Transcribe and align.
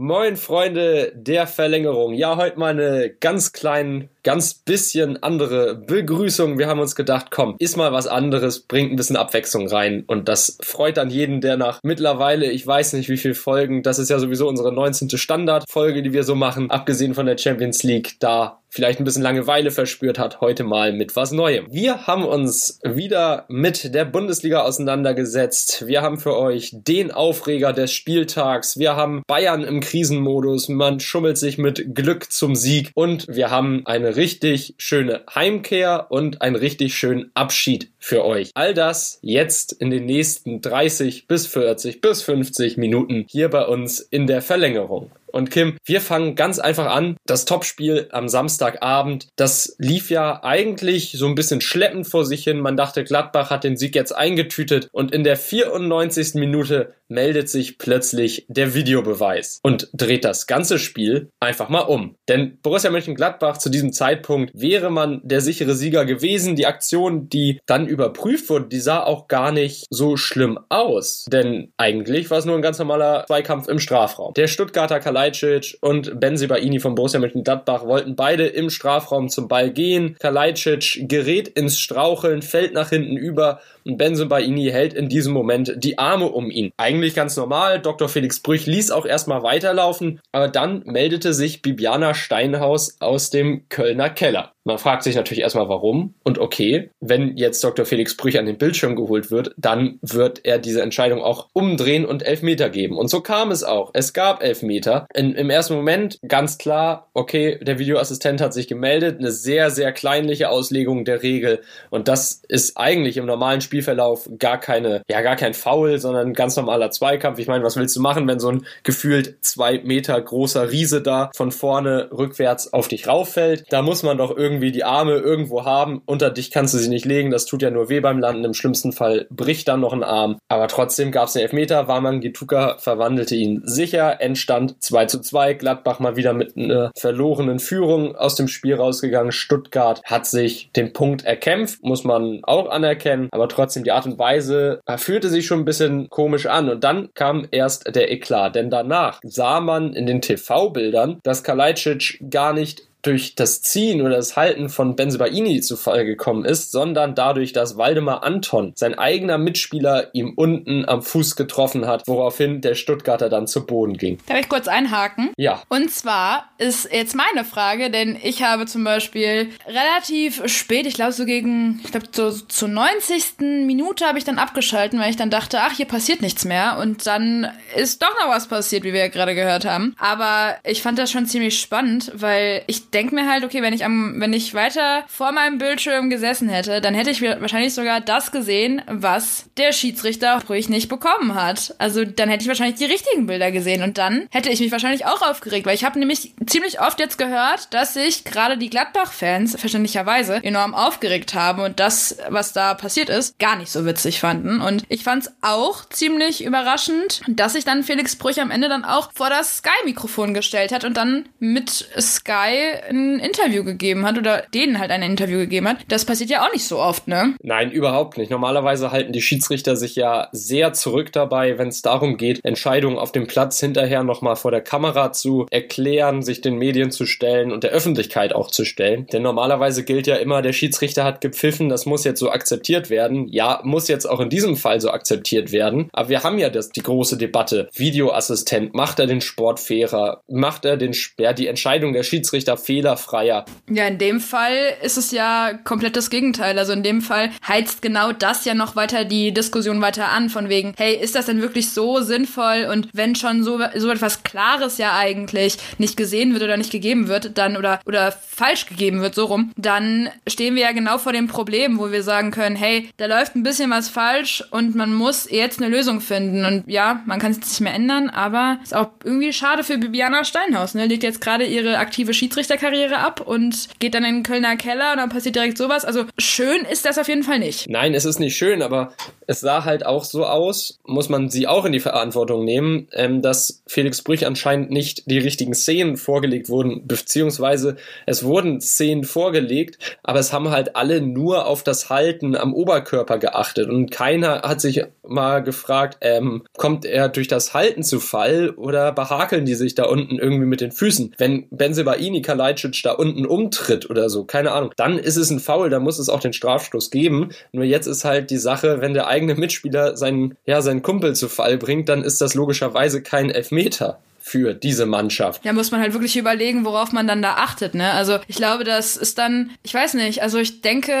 Moin 0.00 0.36
Freunde 0.36 1.10
der 1.16 1.48
Verlängerung. 1.48 2.14
Ja, 2.14 2.36
heute 2.36 2.56
mal 2.56 2.70
eine 2.70 3.10
ganz 3.10 3.52
kleinen, 3.52 4.08
ganz 4.28 4.52
bisschen 4.52 5.22
andere 5.22 5.74
Begrüßung. 5.74 6.58
Wir 6.58 6.66
haben 6.66 6.80
uns 6.80 6.94
gedacht, 6.94 7.28
komm, 7.30 7.56
ist 7.58 7.78
mal 7.78 7.92
was 7.92 8.06
anderes, 8.06 8.60
bringt 8.60 8.92
ein 8.92 8.96
bisschen 8.96 9.16
Abwechslung 9.16 9.68
rein. 9.68 10.04
Und 10.06 10.28
das 10.28 10.58
freut 10.60 10.98
dann 10.98 11.08
jeden, 11.08 11.40
der 11.40 11.56
nach 11.56 11.80
mittlerweile, 11.82 12.50
ich 12.50 12.66
weiß 12.66 12.92
nicht 12.92 13.08
wie 13.08 13.16
viel 13.16 13.32
Folgen, 13.32 13.82
das 13.82 13.98
ist 13.98 14.10
ja 14.10 14.18
sowieso 14.18 14.46
unsere 14.46 14.70
19. 14.70 15.08
Standardfolge, 15.16 16.02
die 16.02 16.12
wir 16.12 16.24
so 16.24 16.34
machen, 16.34 16.70
abgesehen 16.70 17.14
von 17.14 17.24
der 17.24 17.38
Champions 17.38 17.82
League, 17.82 18.16
da 18.20 18.60
vielleicht 18.68 19.00
ein 19.00 19.04
bisschen 19.04 19.22
Langeweile 19.22 19.70
verspürt 19.70 20.18
hat, 20.18 20.40
heute 20.40 20.64
mal 20.64 20.92
mit 20.92 21.16
was 21.16 21.32
Neuem. 21.32 21.66
Wir 21.70 22.06
haben 22.06 22.24
uns 22.24 22.80
wieder 22.84 23.44
mit 23.48 23.94
der 23.94 24.04
Bundesliga 24.04 24.62
auseinandergesetzt. 24.62 25.86
Wir 25.86 26.02
haben 26.02 26.18
für 26.18 26.36
euch 26.36 26.70
den 26.74 27.10
Aufreger 27.10 27.72
des 27.72 27.92
Spieltags. 27.92 28.78
Wir 28.78 28.96
haben 28.96 29.22
Bayern 29.26 29.64
im 29.64 29.80
Krisenmodus. 29.80 30.68
Man 30.68 31.00
schummelt 31.00 31.38
sich 31.38 31.58
mit 31.58 31.94
Glück 31.94 32.30
zum 32.30 32.54
Sieg. 32.54 32.90
Und 32.94 33.26
wir 33.28 33.50
haben 33.50 33.82
eine 33.86 34.16
richtig 34.18 34.74
schöne 34.76 35.22
Heimkehr 35.34 36.08
und 36.10 36.42
einen 36.42 36.56
richtig 36.56 36.96
schönen 36.96 37.30
Abschied 37.34 37.90
für 37.98 38.24
euch. 38.24 38.50
All 38.54 38.74
das 38.74 39.18
jetzt 39.22 39.72
in 39.72 39.90
den 39.90 40.04
nächsten 40.04 40.60
30 40.60 41.28
bis 41.28 41.46
40 41.46 42.00
bis 42.00 42.22
50 42.22 42.76
Minuten 42.76 43.24
hier 43.28 43.48
bei 43.48 43.64
uns 43.64 44.00
in 44.00 44.26
der 44.26 44.42
Verlängerung. 44.42 45.10
Und 45.30 45.50
Kim, 45.50 45.76
wir 45.84 46.00
fangen 46.00 46.34
ganz 46.34 46.58
einfach 46.58 46.86
an. 46.86 47.16
Das 47.26 47.44
Topspiel 47.44 48.08
am 48.12 48.28
Samstagabend, 48.28 49.28
das 49.36 49.76
lief 49.78 50.10
ja 50.10 50.42
eigentlich 50.42 51.12
so 51.12 51.26
ein 51.26 51.34
bisschen 51.34 51.60
schleppend 51.60 52.06
vor 52.06 52.24
sich 52.24 52.44
hin. 52.44 52.60
Man 52.60 52.76
dachte, 52.76 53.04
Gladbach 53.04 53.50
hat 53.50 53.62
den 53.62 53.76
Sieg 53.76 53.94
jetzt 53.94 54.12
eingetütet 54.12 54.88
und 54.90 55.12
in 55.12 55.24
der 55.24 55.36
94. 55.36 56.34
Minute 56.34 56.94
meldet 57.08 57.48
sich 57.48 57.78
plötzlich 57.78 58.44
der 58.48 58.74
Videobeweis 58.74 59.60
und 59.62 59.88
dreht 59.92 60.24
das 60.24 60.46
ganze 60.46 60.78
Spiel 60.78 61.30
einfach 61.40 61.68
mal 61.68 61.80
um. 61.80 62.16
Denn 62.28 62.58
Borussia 62.62 62.90
Mönchengladbach 62.90 63.58
zu 63.58 63.70
diesem 63.70 63.92
Zeitpunkt 63.92 64.50
wäre 64.54 64.90
man 64.90 65.20
der 65.24 65.40
sichere 65.40 65.74
Sieger 65.74 66.04
gewesen. 66.04 66.56
Die 66.56 66.66
Aktion, 66.66 67.28
die 67.28 67.60
dann 67.66 67.86
überprüft 67.86 68.50
wurde, 68.50 68.66
die 68.68 68.80
sah 68.80 69.02
auch 69.02 69.28
gar 69.28 69.52
nicht 69.52 69.86
so 69.90 70.16
schlimm 70.16 70.58
aus. 70.68 71.26
Denn 71.30 71.72
eigentlich 71.76 72.30
war 72.30 72.38
es 72.38 72.44
nur 72.44 72.56
ein 72.56 72.62
ganz 72.62 72.78
normaler 72.78 73.24
Zweikampf 73.26 73.68
im 73.68 73.78
Strafraum. 73.78 74.34
Der 74.34 74.46
Stuttgarter 74.48 75.00
Kalajdzic 75.00 75.78
und 75.80 76.20
Benzibaini 76.20 76.80
von 76.80 76.94
Borussia 76.94 77.20
Mönchengladbach 77.20 77.84
wollten 77.86 78.16
beide 78.16 78.46
im 78.46 78.70
Strafraum 78.70 79.28
zum 79.28 79.48
Ball 79.48 79.70
gehen. 79.70 80.16
Kalajdzic 80.18 81.08
gerät 81.08 81.48
ins 81.48 81.78
Straucheln, 81.78 82.42
fällt 82.42 82.74
nach 82.74 82.90
hinten 82.90 83.16
über 83.16 83.60
und 83.84 83.96
Benzibaini 83.96 84.70
hält 84.70 84.92
in 84.92 85.08
diesem 85.08 85.32
Moment 85.32 85.72
die 85.76 85.98
Arme 85.98 86.26
um 86.26 86.50
ihn. 86.50 86.72
Eigentlich 86.76 86.97
ganz 87.14 87.36
normal. 87.36 87.80
Dr. 87.80 88.08
Felix 88.08 88.40
Brüch 88.40 88.66
ließ 88.66 88.90
auch 88.90 89.06
erstmal 89.06 89.42
weiterlaufen, 89.42 90.20
aber 90.32 90.48
dann 90.48 90.82
meldete 90.84 91.34
sich 91.34 91.62
Bibiana 91.62 92.14
Steinhaus 92.14 93.00
aus 93.00 93.30
dem 93.30 93.68
Kölner 93.68 94.10
Keller. 94.10 94.52
Man 94.68 94.76
fragt 94.76 95.02
sich 95.02 95.16
natürlich 95.16 95.42
erstmal 95.42 95.70
warum 95.70 96.14
und 96.24 96.38
okay, 96.38 96.90
wenn 97.00 97.38
jetzt 97.38 97.64
Dr. 97.64 97.86
Felix 97.86 98.14
Brüch 98.14 98.38
an 98.38 98.44
den 98.44 98.58
Bildschirm 98.58 98.96
geholt 98.96 99.30
wird, 99.30 99.54
dann 99.56 99.98
wird 100.02 100.44
er 100.44 100.58
diese 100.58 100.82
Entscheidung 100.82 101.22
auch 101.22 101.48
umdrehen 101.54 102.04
und 102.04 102.22
Elfmeter 102.22 102.68
geben. 102.68 102.98
Und 102.98 103.08
so 103.08 103.22
kam 103.22 103.50
es 103.50 103.64
auch. 103.64 103.92
Es 103.94 104.12
gab 104.12 104.42
Elfmeter. 104.42 105.06
In, 105.14 105.34
Im 105.34 105.48
ersten 105.48 105.74
Moment 105.74 106.18
ganz 106.28 106.58
klar, 106.58 107.08
okay, 107.14 107.58
der 107.62 107.78
Videoassistent 107.78 108.42
hat 108.42 108.52
sich 108.52 108.68
gemeldet, 108.68 109.18
eine 109.18 109.32
sehr, 109.32 109.70
sehr 109.70 109.92
kleinliche 109.92 110.50
Auslegung 110.50 111.06
der 111.06 111.22
Regel 111.22 111.62
und 111.88 112.08
das 112.08 112.42
ist 112.48 112.76
eigentlich 112.76 113.16
im 113.16 113.24
normalen 113.24 113.62
Spielverlauf 113.62 114.28
gar 114.38 114.60
keine, 114.60 115.02
ja, 115.10 115.22
gar 115.22 115.36
kein 115.36 115.54
Foul, 115.54 115.98
sondern 115.98 116.34
ganz 116.34 116.56
normaler 116.56 116.87
Zweikampf. 116.90 117.38
Ich 117.38 117.48
meine, 117.48 117.64
was 117.64 117.76
willst 117.76 117.96
du 117.96 118.00
machen, 118.00 118.26
wenn 118.28 118.40
so 118.40 118.50
ein 118.50 118.66
gefühlt 118.82 119.36
zwei 119.40 119.80
Meter 119.84 120.20
großer 120.20 120.70
Riese 120.70 121.02
da 121.02 121.30
von 121.34 121.52
vorne 121.52 122.08
rückwärts 122.12 122.72
auf 122.72 122.88
dich 122.88 123.06
rauffällt? 123.06 123.64
Da 123.70 123.82
muss 123.82 124.02
man 124.02 124.18
doch 124.18 124.36
irgendwie 124.36 124.72
die 124.72 124.84
Arme 124.84 125.14
irgendwo 125.14 125.64
haben. 125.64 126.02
Unter 126.06 126.30
dich 126.30 126.50
kannst 126.50 126.74
du 126.74 126.78
sie 126.78 126.88
nicht 126.88 127.04
legen, 127.04 127.30
das 127.30 127.46
tut 127.46 127.62
ja 127.62 127.70
nur 127.70 127.88
weh 127.88 128.00
beim 128.00 128.18
Landen. 128.18 128.44
Im 128.44 128.54
schlimmsten 128.54 128.92
Fall 128.92 129.26
bricht 129.30 129.68
dann 129.68 129.80
noch 129.80 129.92
ein 129.92 130.04
Arm. 130.04 130.38
Aber 130.48 130.68
trotzdem 130.68 131.12
gab 131.12 131.28
es 131.28 131.36
einen 131.36 131.44
Elfmeter. 131.44 131.88
Warman 131.88 132.20
Gituka 132.20 132.76
verwandelte 132.78 133.34
ihn 133.34 133.62
sicher. 133.64 134.20
Endstand 134.20 134.82
2 134.82 135.06
zu 135.06 135.20
2. 135.20 135.54
Gladbach 135.54 135.98
mal 135.98 136.16
wieder 136.16 136.32
mit 136.32 136.56
einer 136.56 136.92
verlorenen 136.96 137.58
Führung 137.58 138.16
aus 138.16 138.34
dem 138.34 138.48
Spiel 138.48 138.74
rausgegangen. 138.74 139.32
Stuttgart 139.32 140.02
hat 140.04 140.26
sich 140.26 140.70
den 140.76 140.92
Punkt 140.92 141.24
erkämpft, 141.24 141.82
muss 141.82 142.04
man 142.04 142.40
auch 142.42 142.68
anerkennen. 142.68 143.28
Aber 143.30 143.48
trotzdem 143.48 143.84
die 143.84 143.92
Art 143.92 144.06
und 144.06 144.18
Weise 144.18 144.80
fühlte 144.96 145.28
sich 145.28 145.46
schon 145.46 145.60
ein 145.60 145.64
bisschen 145.64 146.08
komisch 146.10 146.46
an. 146.46 146.68
Und 146.68 146.77
dann 146.84 147.08
kam 147.14 147.46
erst 147.50 147.94
der 147.94 148.10
Eklat. 148.10 148.54
Denn 148.54 148.70
danach 148.70 149.20
sah 149.22 149.60
man 149.60 149.92
in 149.94 150.06
den 150.06 150.20
TV-Bildern, 150.20 151.20
dass 151.22 151.42
Kalajdzic 151.42 152.22
gar 152.30 152.52
nicht 152.52 152.82
durch 153.02 153.34
das 153.34 153.62
Ziehen 153.62 154.00
oder 154.02 154.16
das 154.16 154.36
Halten 154.36 154.68
von 154.68 154.96
Benzebaini 154.96 155.60
zu 155.60 155.76
Fall 155.76 156.04
gekommen 156.04 156.44
ist, 156.44 156.72
sondern 156.72 157.14
dadurch, 157.14 157.52
dass 157.52 157.76
Waldemar 157.76 158.22
Anton, 158.22 158.72
sein 158.74 158.98
eigener 158.98 159.38
Mitspieler, 159.38 160.08
ihm 160.14 160.32
unten 160.34 160.84
am 160.88 161.02
Fuß 161.02 161.36
getroffen 161.36 161.86
hat, 161.86 162.06
woraufhin 162.06 162.60
der 162.60 162.74
Stuttgarter 162.74 163.28
dann 163.28 163.46
zu 163.46 163.66
Boden 163.66 163.96
ging. 163.96 164.18
Darf 164.26 164.40
ich 164.40 164.48
kurz 164.48 164.68
einhaken? 164.68 165.30
Ja. 165.36 165.62
Und 165.68 165.90
zwar 165.90 166.50
ist 166.58 166.92
jetzt 166.92 167.14
meine 167.14 167.44
Frage, 167.44 167.90
denn 167.90 168.18
ich 168.22 168.42
habe 168.42 168.66
zum 168.66 168.84
Beispiel 168.84 169.50
relativ 169.66 170.42
spät, 170.46 170.86
ich 170.86 170.94
glaube 170.94 171.12
so 171.12 171.24
gegen, 171.24 171.80
ich 171.84 171.92
glaube 171.92 172.06
so 172.10 172.30
zur 172.30 172.68
90. 172.68 173.38
Minute 173.66 174.06
habe 174.06 174.18
ich 174.18 174.24
dann 174.24 174.38
abgeschalten, 174.38 174.98
weil 174.98 175.10
ich 175.10 175.16
dann 175.16 175.30
dachte, 175.30 175.60
ach, 175.60 175.72
hier 175.72 175.86
passiert 175.86 176.20
nichts 176.20 176.44
mehr. 176.44 176.78
Und 176.80 177.06
dann 177.06 177.48
ist 177.76 178.02
doch 178.02 178.14
noch 178.20 178.28
was 178.28 178.48
passiert, 178.48 178.84
wie 178.84 178.92
wir 178.92 179.00
ja 179.00 179.08
gerade 179.08 179.34
gehört 179.34 179.64
haben. 179.64 179.94
Aber 179.98 180.56
ich 180.64 180.82
fand 180.82 180.98
das 180.98 181.10
schon 181.10 181.26
ziemlich 181.26 181.60
spannend, 181.60 182.10
weil 182.14 182.62
ich 182.66 182.90
denke 182.90 182.97
mir 183.12 183.30
halt, 183.30 183.44
okay, 183.44 183.62
wenn 183.62 183.72
ich 183.72 183.84
am, 183.84 184.20
wenn 184.20 184.32
ich 184.32 184.54
weiter 184.54 185.04
vor 185.08 185.32
meinem 185.32 185.58
Bildschirm 185.58 186.10
gesessen 186.10 186.48
hätte, 186.48 186.80
dann 186.80 186.94
hätte 186.94 187.10
ich 187.10 187.22
wahrscheinlich 187.22 187.74
sogar 187.74 188.00
das 188.00 188.32
gesehen, 188.32 188.82
was 188.86 189.46
der 189.56 189.72
Schiedsrichter 189.72 190.42
ruhig 190.48 190.68
nicht 190.68 190.88
bekommen 190.88 191.34
hat. 191.34 191.74
Also 191.78 192.04
dann 192.04 192.28
hätte 192.28 192.42
ich 192.42 192.48
wahrscheinlich 192.48 192.78
die 192.78 192.84
richtigen 192.84 193.26
Bilder 193.26 193.50
gesehen 193.50 193.82
und 193.82 193.98
dann 193.98 194.26
hätte 194.30 194.50
ich 194.50 194.60
mich 194.60 194.72
wahrscheinlich 194.72 195.06
auch 195.06 195.22
aufgeregt, 195.22 195.66
weil 195.66 195.74
ich 195.74 195.84
habe 195.84 195.98
nämlich 195.98 196.34
ziemlich 196.46 196.80
oft 196.80 197.00
jetzt 197.00 197.18
gehört, 197.18 197.72
dass 197.74 197.94
sich 197.94 198.24
gerade 198.24 198.58
die 198.58 198.70
Gladbach-Fans 198.70 199.56
verständlicherweise 199.58 200.40
enorm 200.42 200.74
aufgeregt 200.74 201.34
haben 201.34 201.62
und 201.62 201.80
das, 201.80 202.18
was 202.28 202.52
da 202.52 202.74
passiert 202.74 203.08
ist, 203.08 203.38
gar 203.38 203.56
nicht 203.56 203.70
so 203.70 203.84
witzig 203.84 204.20
fanden. 204.20 204.60
Und 204.60 204.84
ich 204.88 205.04
fand 205.04 205.24
es 205.24 205.32
auch 205.40 205.84
ziemlich 205.88 206.44
überraschend, 206.44 207.22
dass 207.28 207.52
sich 207.52 207.64
dann 207.64 207.82
Felix 207.82 208.16
Brüch 208.16 208.40
am 208.40 208.50
Ende 208.50 208.68
dann 208.68 208.84
auch 208.84 209.12
vor 209.14 209.30
das 209.30 209.58
Sky-Mikrofon 209.58 210.34
gestellt 210.34 210.72
hat 210.72 210.84
und 210.84 210.96
dann 210.96 211.28
mit 211.38 211.70
Sky 211.98 212.77
ein 212.88 213.18
Interview 213.18 213.64
gegeben 213.64 214.06
hat 214.06 214.18
oder 214.18 214.42
denen 214.54 214.78
halt 214.78 214.90
ein 214.90 215.02
Interview 215.02 215.38
gegeben 215.38 215.68
hat. 215.68 215.78
Das 215.88 216.04
passiert 216.04 216.30
ja 216.30 216.46
auch 216.46 216.52
nicht 216.52 216.64
so 216.64 216.78
oft, 216.78 217.08
ne? 217.08 217.34
Nein, 217.42 217.70
überhaupt 217.70 218.18
nicht. 218.18 218.30
Normalerweise 218.30 218.90
halten 218.90 219.12
die 219.12 219.22
Schiedsrichter 219.22 219.76
sich 219.76 219.96
ja 219.96 220.28
sehr 220.32 220.72
zurück 220.72 221.12
dabei, 221.12 221.58
wenn 221.58 221.68
es 221.68 221.82
darum 221.82 222.16
geht, 222.16 222.44
Entscheidungen 222.44 222.98
auf 222.98 223.12
dem 223.12 223.26
Platz 223.26 223.60
hinterher 223.60 224.02
nochmal 224.02 224.36
vor 224.36 224.50
der 224.50 224.60
Kamera 224.60 225.12
zu 225.12 225.46
erklären, 225.50 226.22
sich 226.22 226.40
den 226.40 226.56
Medien 226.56 226.90
zu 226.90 227.06
stellen 227.06 227.52
und 227.52 227.64
der 227.64 227.70
Öffentlichkeit 227.70 228.34
auch 228.34 228.50
zu 228.50 228.64
stellen. 228.64 229.06
Denn 229.12 229.22
normalerweise 229.22 229.84
gilt 229.84 230.06
ja 230.06 230.16
immer, 230.16 230.42
der 230.42 230.52
Schiedsrichter 230.52 231.04
hat 231.04 231.20
gepfiffen, 231.20 231.68
das 231.68 231.86
muss 231.86 232.04
jetzt 232.04 232.20
so 232.20 232.30
akzeptiert 232.30 232.90
werden. 232.90 233.28
Ja, 233.28 233.60
muss 233.64 233.88
jetzt 233.88 234.06
auch 234.06 234.20
in 234.20 234.30
diesem 234.30 234.56
Fall 234.56 234.80
so 234.80 234.90
akzeptiert 234.90 235.52
werden. 235.52 235.88
Aber 235.92 236.08
wir 236.08 236.22
haben 236.22 236.38
ja 236.38 236.50
das, 236.50 236.70
die 236.70 236.82
große 236.82 237.16
Debatte. 237.16 237.68
Videoassistent, 237.74 238.74
macht 238.74 238.98
er 238.98 239.06
den 239.06 239.20
Sport 239.20 239.60
fairer? 239.60 240.22
Macht 240.28 240.64
er 240.64 240.76
den, 240.76 240.94
ja, 241.18 241.32
die 241.32 241.46
Entscheidung 241.46 241.92
der 241.92 242.02
Schiedsrichter 242.02 242.56
fehlerfreier. 242.68 243.46
Ja, 243.70 243.86
in 243.86 243.96
dem 243.96 244.20
Fall 244.20 244.74
ist 244.82 244.98
es 244.98 245.10
ja 245.10 245.54
komplett 245.64 245.96
das 245.96 246.10
Gegenteil. 246.10 246.58
Also 246.58 246.74
in 246.74 246.82
dem 246.82 247.00
Fall 247.00 247.30
heizt 247.46 247.80
genau 247.80 248.12
das 248.12 248.44
ja 248.44 248.52
noch 248.52 248.76
weiter 248.76 249.06
die 249.06 249.32
Diskussion 249.32 249.80
weiter 249.80 250.10
an, 250.10 250.28
von 250.28 250.50
wegen, 250.50 250.74
hey, 250.76 250.94
ist 250.94 251.14
das 251.14 251.24
denn 251.24 251.40
wirklich 251.40 251.70
so 251.70 252.00
sinnvoll? 252.00 252.68
Und 252.70 252.90
wenn 252.92 253.14
schon 253.14 253.42
so, 253.42 253.58
so 253.74 253.88
etwas 253.88 254.22
Klares 254.22 254.76
ja 254.76 254.94
eigentlich 254.94 255.56
nicht 255.78 255.96
gesehen 255.96 256.34
wird 256.34 256.42
oder 256.42 256.58
nicht 256.58 256.70
gegeben 256.70 257.08
wird, 257.08 257.38
dann 257.38 257.56
oder, 257.56 257.80
oder 257.86 258.12
falsch 258.12 258.66
gegeben 258.66 259.00
wird, 259.00 259.14
so 259.14 259.24
rum, 259.24 259.50
dann 259.56 260.10
stehen 260.26 260.54
wir 260.54 260.64
ja 260.64 260.72
genau 260.72 260.98
vor 260.98 261.14
dem 261.14 261.26
Problem, 261.26 261.78
wo 261.78 261.90
wir 261.90 262.02
sagen 262.02 262.32
können, 262.32 262.54
hey, 262.54 262.90
da 262.98 263.06
läuft 263.06 263.34
ein 263.34 263.44
bisschen 263.44 263.70
was 263.70 263.88
falsch 263.88 264.44
und 264.50 264.74
man 264.74 264.92
muss 264.92 265.26
jetzt 265.30 265.62
eine 265.62 265.74
Lösung 265.74 266.02
finden. 266.02 266.44
Und 266.44 266.64
ja, 266.66 267.00
man 267.06 267.18
kann 267.18 267.30
es 267.30 267.38
nicht 267.38 267.60
mehr 267.62 267.72
ändern, 267.72 268.10
aber 268.10 268.58
ist 268.62 268.76
auch 268.76 268.90
irgendwie 269.04 269.32
schade 269.32 269.64
für 269.64 269.78
Bibiana 269.78 270.22
Steinhaus, 270.24 270.74
ne? 270.74 270.84
Legt 270.84 271.02
jetzt 271.02 271.22
gerade 271.22 271.46
ihre 271.46 271.78
aktive 271.78 272.12
Schiedsrichter 272.12 272.57
Fußballkarriere 272.58 272.98
ab 272.98 273.20
und 273.20 273.68
geht 273.78 273.94
dann 273.94 274.04
in 274.04 274.16
den 274.16 274.22
Kölner 274.22 274.56
Keller 274.56 274.92
und 274.92 274.98
dann 274.98 275.08
passiert 275.08 275.36
direkt 275.36 275.58
sowas. 275.58 275.84
Also 275.84 276.04
schön 276.18 276.62
ist 276.70 276.84
das 276.84 276.98
auf 276.98 277.08
jeden 277.08 277.22
Fall 277.22 277.38
nicht. 277.38 277.68
Nein, 277.68 277.94
es 277.94 278.04
ist 278.04 278.18
nicht 278.18 278.36
schön, 278.36 278.62
aber 278.62 278.92
es 279.26 279.40
sah 279.40 279.64
halt 279.64 279.86
auch 279.86 280.04
so 280.04 280.26
aus, 280.26 280.78
muss 280.84 281.08
man 281.08 281.30
sie 281.30 281.46
auch 281.46 281.64
in 281.64 281.72
die 281.72 281.80
Verantwortung 281.80 282.44
nehmen, 282.44 282.88
ähm, 282.92 283.22
dass 283.22 283.62
Felix 283.66 284.02
Brüch 284.02 284.26
anscheinend 284.26 284.70
nicht 284.70 285.10
die 285.10 285.18
richtigen 285.18 285.54
Szenen 285.54 285.96
vorgelegt 285.96 286.48
wurden, 286.48 286.86
beziehungsweise 286.86 287.76
es 288.06 288.24
wurden 288.24 288.60
Szenen 288.60 289.04
vorgelegt, 289.04 289.78
aber 290.02 290.18
es 290.18 290.32
haben 290.32 290.50
halt 290.50 290.76
alle 290.76 291.00
nur 291.00 291.46
auf 291.46 291.62
das 291.62 291.90
Halten 291.90 292.36
am 292.36 292.54
Oberkörper 292.54 293.18
geachtet 293.18 293.68
und 293.68 293.90
keiner 293.90 294.42
hat 294.42 294.60
sich 294.60 294.84
mal 295.06 295.42
gefragt, 295.42 295.98
ähm, 296.00 296.44
kommt 296.56 296.84
er 296.84 297.08
durch 297.08 297.28
das 297.28 297.54
Halten 297.54 297.82
zu 297.82 298.00
Fall 298.00 298.50
oder 298.50 298.92
behakeln 298.92 299.44
die 299.44 299.54
sich 299.54 299.74
da 299.74 299.84
unten 299.84 300.18
irgendwie 300.18 300.46
mit 300.46 300.60
den 300.60 300.72
Füßen? 300.72 301.14
Wenn 301.18 301.46
Benzebaini 301.50 302.22
Kalajdzic 302.48 302.82
da 302.82 302.92
unten 302.92 303.26
umtritt 303.26 303.88
oder 303.90 304.08
so, 304.08 304.24
keine 304.24 304.52
Ahnung, 304.52 304.72
dann 304.76 304.98
ist 304.98 305.16
es 305.16 305.30
ein 305.30 305.40
Foul, 305.40 305.70
da 305.70 305.80
muss 305.80 305.98
es 305.98 306.08
auch 306.08 306.20
den 306.20 306.32
Strafstoß 306.32 306.90
geben. 306.90 307.30
Nur 307.52 307.64
jetzt 307.64 307.86
ist 307.86 308.04
halt 308.04 308.30
die 308.30 308.38
Sache, 308.38 308.80
wenn 308.80 308.94
der 308.94 309.06
eigene 309.06 309.34
Mitspieler 309.34 309.96
seinen, 309.96 310.36
ja, 310.46 310.62
seinen 310.62 310.82
Kumpel 310.82 311.14
zu 311.14 311.28
Fall 311.28 311.58
bringt, 311.58 311.88
dann 311.88 312.02
ist 312.02 312.20
das 312.20 312.34
logischerweise 312.34 313.02
kein 313.02 313.30
Elfmeter 313.30 313.98
für 314.28 314.54
diese 314.54 314.86
Mannschaft. 314.86 315.44
Ja, 315.44 315.52
muss 315.52 315.70
man 315.70 315.80
halt 315.80 315.94
wirklich 315.94 316.16
überlegen, 316.16 316.64
worauf 316.64 316.92
man 316.92 317.06
dann 317.06 317.22
da 317.22 317.34
achtet, 317.34 317.74
ne? 317.74 317.92
Also 317.92 318.18
ich 318.28 318.36
glaube, 318.36 318.64
das 318.64 318.96
ist 318.96 319.18
dann, 319.18 319.50
ich 319.62 319.72
weiß 319.72 319.94
nicht, 319.94 320.22
also 320.22 320.38
ich 320.38 320.60
denke, 320.60 320.92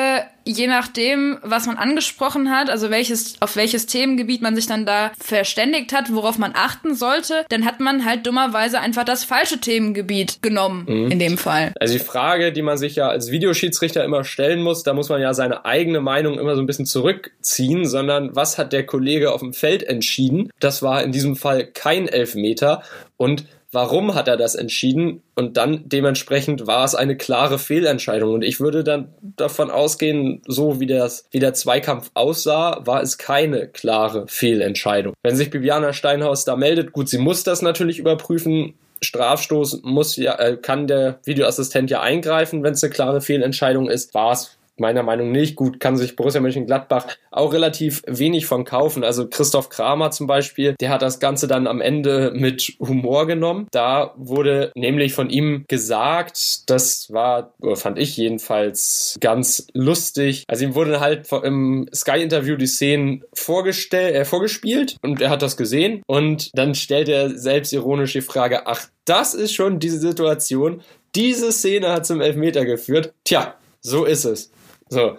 je 0.48 0.66
nachdem, 0.66 1.38
was 1.42 1.66
man 1.66 1.76
angesprochen 1.76 2.50
hat, 2.50 2.70
also 2.70 2.90
welches, 2.90 3.36
auf 3.40 3.54
welches 3.56 3.84
Themengebiet 3.84 4.40
man 4.40 4.56
sich 4.56 4.66
dann 4.66 4.86
da 4.86 5.12
verständigt 5.20 5.92
hat, 5.92 6.12
worauf 6.12 6.38
man 6.38 6.52
achten 6.54 6.94
sollte, 6.94 7.44
dann 7.50 7.66
hat 7.66 7.80
man 7.80 8.06
halt 8.06 8.26
dummerweise 8.26 8.80
einfach 8.80 9.04
das 9.04 9.24
falsche 9.24 9.58
Themengebiet 9.58 10.40
genommen, 10.40 10.86
mhm. 10.88 11.10
in 11.10 11.18
dem 11.18 11.36
Fall. 11.36 11.72
Also 11.78 11.98
die 11.98 12.04
Frage, 12.04 12.50
die 12.52 12.62
man 12.62 12.78
sich 12.78 12.96
ja 12.96 13.08
als 13.08 13.30
Videoschiedsrichter 13.30 14.02
immer 14.04 14.24
stellen 14.24 14.62
muss, 14.62 14.82
da 14.82 14.94
muss 14.94 15.10
man 15.10 15.20
ja 15.20 15.34
seine 15.34 15.66
eigene 15.66 16.00
Meinung 16.00 16.38
immer 16.38 16.54
so 16.54 16.62
ein 16.62 16.66
bisschen 16.66 16.86
zurückziehen, 16.86 17.86
sondern 17.86 18.34
was 18.34 18.56
hat 18.56 18.72
der 18.72 18.86
Kollege 18.86 19.32
auf 19.32 19.40
dem 19.40 19.52
Feld 19.52 19.82
entschieden? 19.82 20.50
Das 20.60 20.82
war 20.82 21.02
in 21.02 21.12
diesem 21.12 21.36
Fall 21.36 21.66
kein 21.66 22.08
Elfmeter 22.08 22.82
und 23.18 23.44
warum 23.70 24.14
hat 24.14 24.28
er 24.28 24.38
das 24.38 24.54
entschieden 24.54 25.22
und 25.34 25.58
dann 25.58 25.82
dementsprechend 25.86 26.66
war 26.66 26.84
es 26.84 26.94
eine 26.94 27.16
klare 27.16 27.58
Fehlentscheidung 27.58 28.32
und 28.32 28.42
ich 28.42 28.60
würde 28.60 28.82
dann 28.82 29.12
davon 29.36 29.70
ausgehen, 29.70 30.40
so 30.46 30.80
wie, 30.80 30.86
das, 30.86 31.26
wie 31.30 31.38
der 31.38 31.52
Zweikampf 31.52 32.10
aussah, 32.14 32.80
war 32.86 33.02
es 33.02 33.18
keine 33.18 33.68
klare 33.68 34.26
Fehlentscheidung. 34.26 35.12
Wenn 35.22 35.36
sich 35.36 35.50
Bibiana 35.50 35.92
Steinhaus 35.92 36.46
da 36.46 36.56
meldet, 36.56 36.92
gut, 36.92 37.10
sie 37.10 37.18
muss 37.18 37.44
das 37.44 37.60
natürlich 37.60 37.98
überprüfen, 37.98 38.74
Strafstoß 39.00 39.82
muss 39.82 40.16
ja, 40.16 40.38
äh, 40.38 40.56
kann 40.56 40.86
der 40.86 41.20
Videoassistent 41.24 41.90
ja 41.90 42.00
eingreifen, 42.00 42.62
wenn 42.62 42.72
es 42.72 42.82
eine 42.82 42.92
klare 42.92 43.20
Fehlentscheidung 43.20 43.88
ist. 43.88 44.14
War 44.14 44.32
es 44.32 44.57
meiner 44.80 45.02
Meinung 45.02 45.32
nicht. 45.32 45.56
Gut, 45.56 45.80
kann 45.80 45.96
sich 45.96 46.16
Borussia 46.16 46.40
Mönchengladbach 46.40 47.06
auch 47.30 47.52
relativ 47.52 48.02
wenig 48.06 48.46
von 48.46 48.64
kaufen. 48.64 49.04
Also 49.04 49.28
Christoph 49.28 49.68
Kramer 49.68 50.10
zum 50.10 50.26
Beispiel, 50.26 50.74
der 50.80 50.90
hat 50.90 51.02
das 51.02 51.20
Ganze 51.20 51.46
dann 51.46 51.66
am 51.66 51.80
Ende 51.80 52.32
mit 52.34 52.74
Humor 52.80 53.26
genommen. 53.26 53.68
Da 53.70 54.14
wurde 54.16 54.72
nämlich 54.74 55.12
von 55.14 55.30
ihm 55.30 55.64
gesagt, 55.68 56.68
das 56.70 57.12
war, 57.12 57.54
fand 57.74 57.98
ich 57.98 58.16
jedenfalls 58.16 59.16
ganz 59.20 59.66
lustig. 59.72 60.44
Also 60.48 60.64
ihm 60.64 60.74
wurde 60.74 61.00
halt 61.00 61.30
im 61.42 61.88
Sky-Interview 61.94 62.56
die 62.56 62.66
Szenen 62.66 63.24
vorgestellt, 63.34 64.14
äh, 64.14 64.24
vorgespielt 64.24 64.96
und 65.02 65.20
er 65.20 65.30
hat 65.30 65.42
das 65.42 65.56
gesehen 65.56 66.02
und 66.06 66.50
dann 66.56 66.74
stellt 66.74 67.08
er 67.08 67.30
selbst 67.30 67.72
ironisch 67.72 68.12
die 68.12 68.20
Frage, 68.20 68.66
ach, 68.66 68.86
das 69.04 69.34
ist 69.34 69.54
schon 69.54 69.78
diese 69.78 69.98
Situation. 69.98 70.82
Diese 71.14 71.52
Szene 71.52 71.90
hat 71.90 72.06
zum 72.06 72.20
Elfmeter 72.20 72.64
geführt. 72.64 73.12
Tja, 73.24 73.54
so 73.80 74.04
ist 74.04 74.24
es. 74.24 74.50
So, 74.90 75.18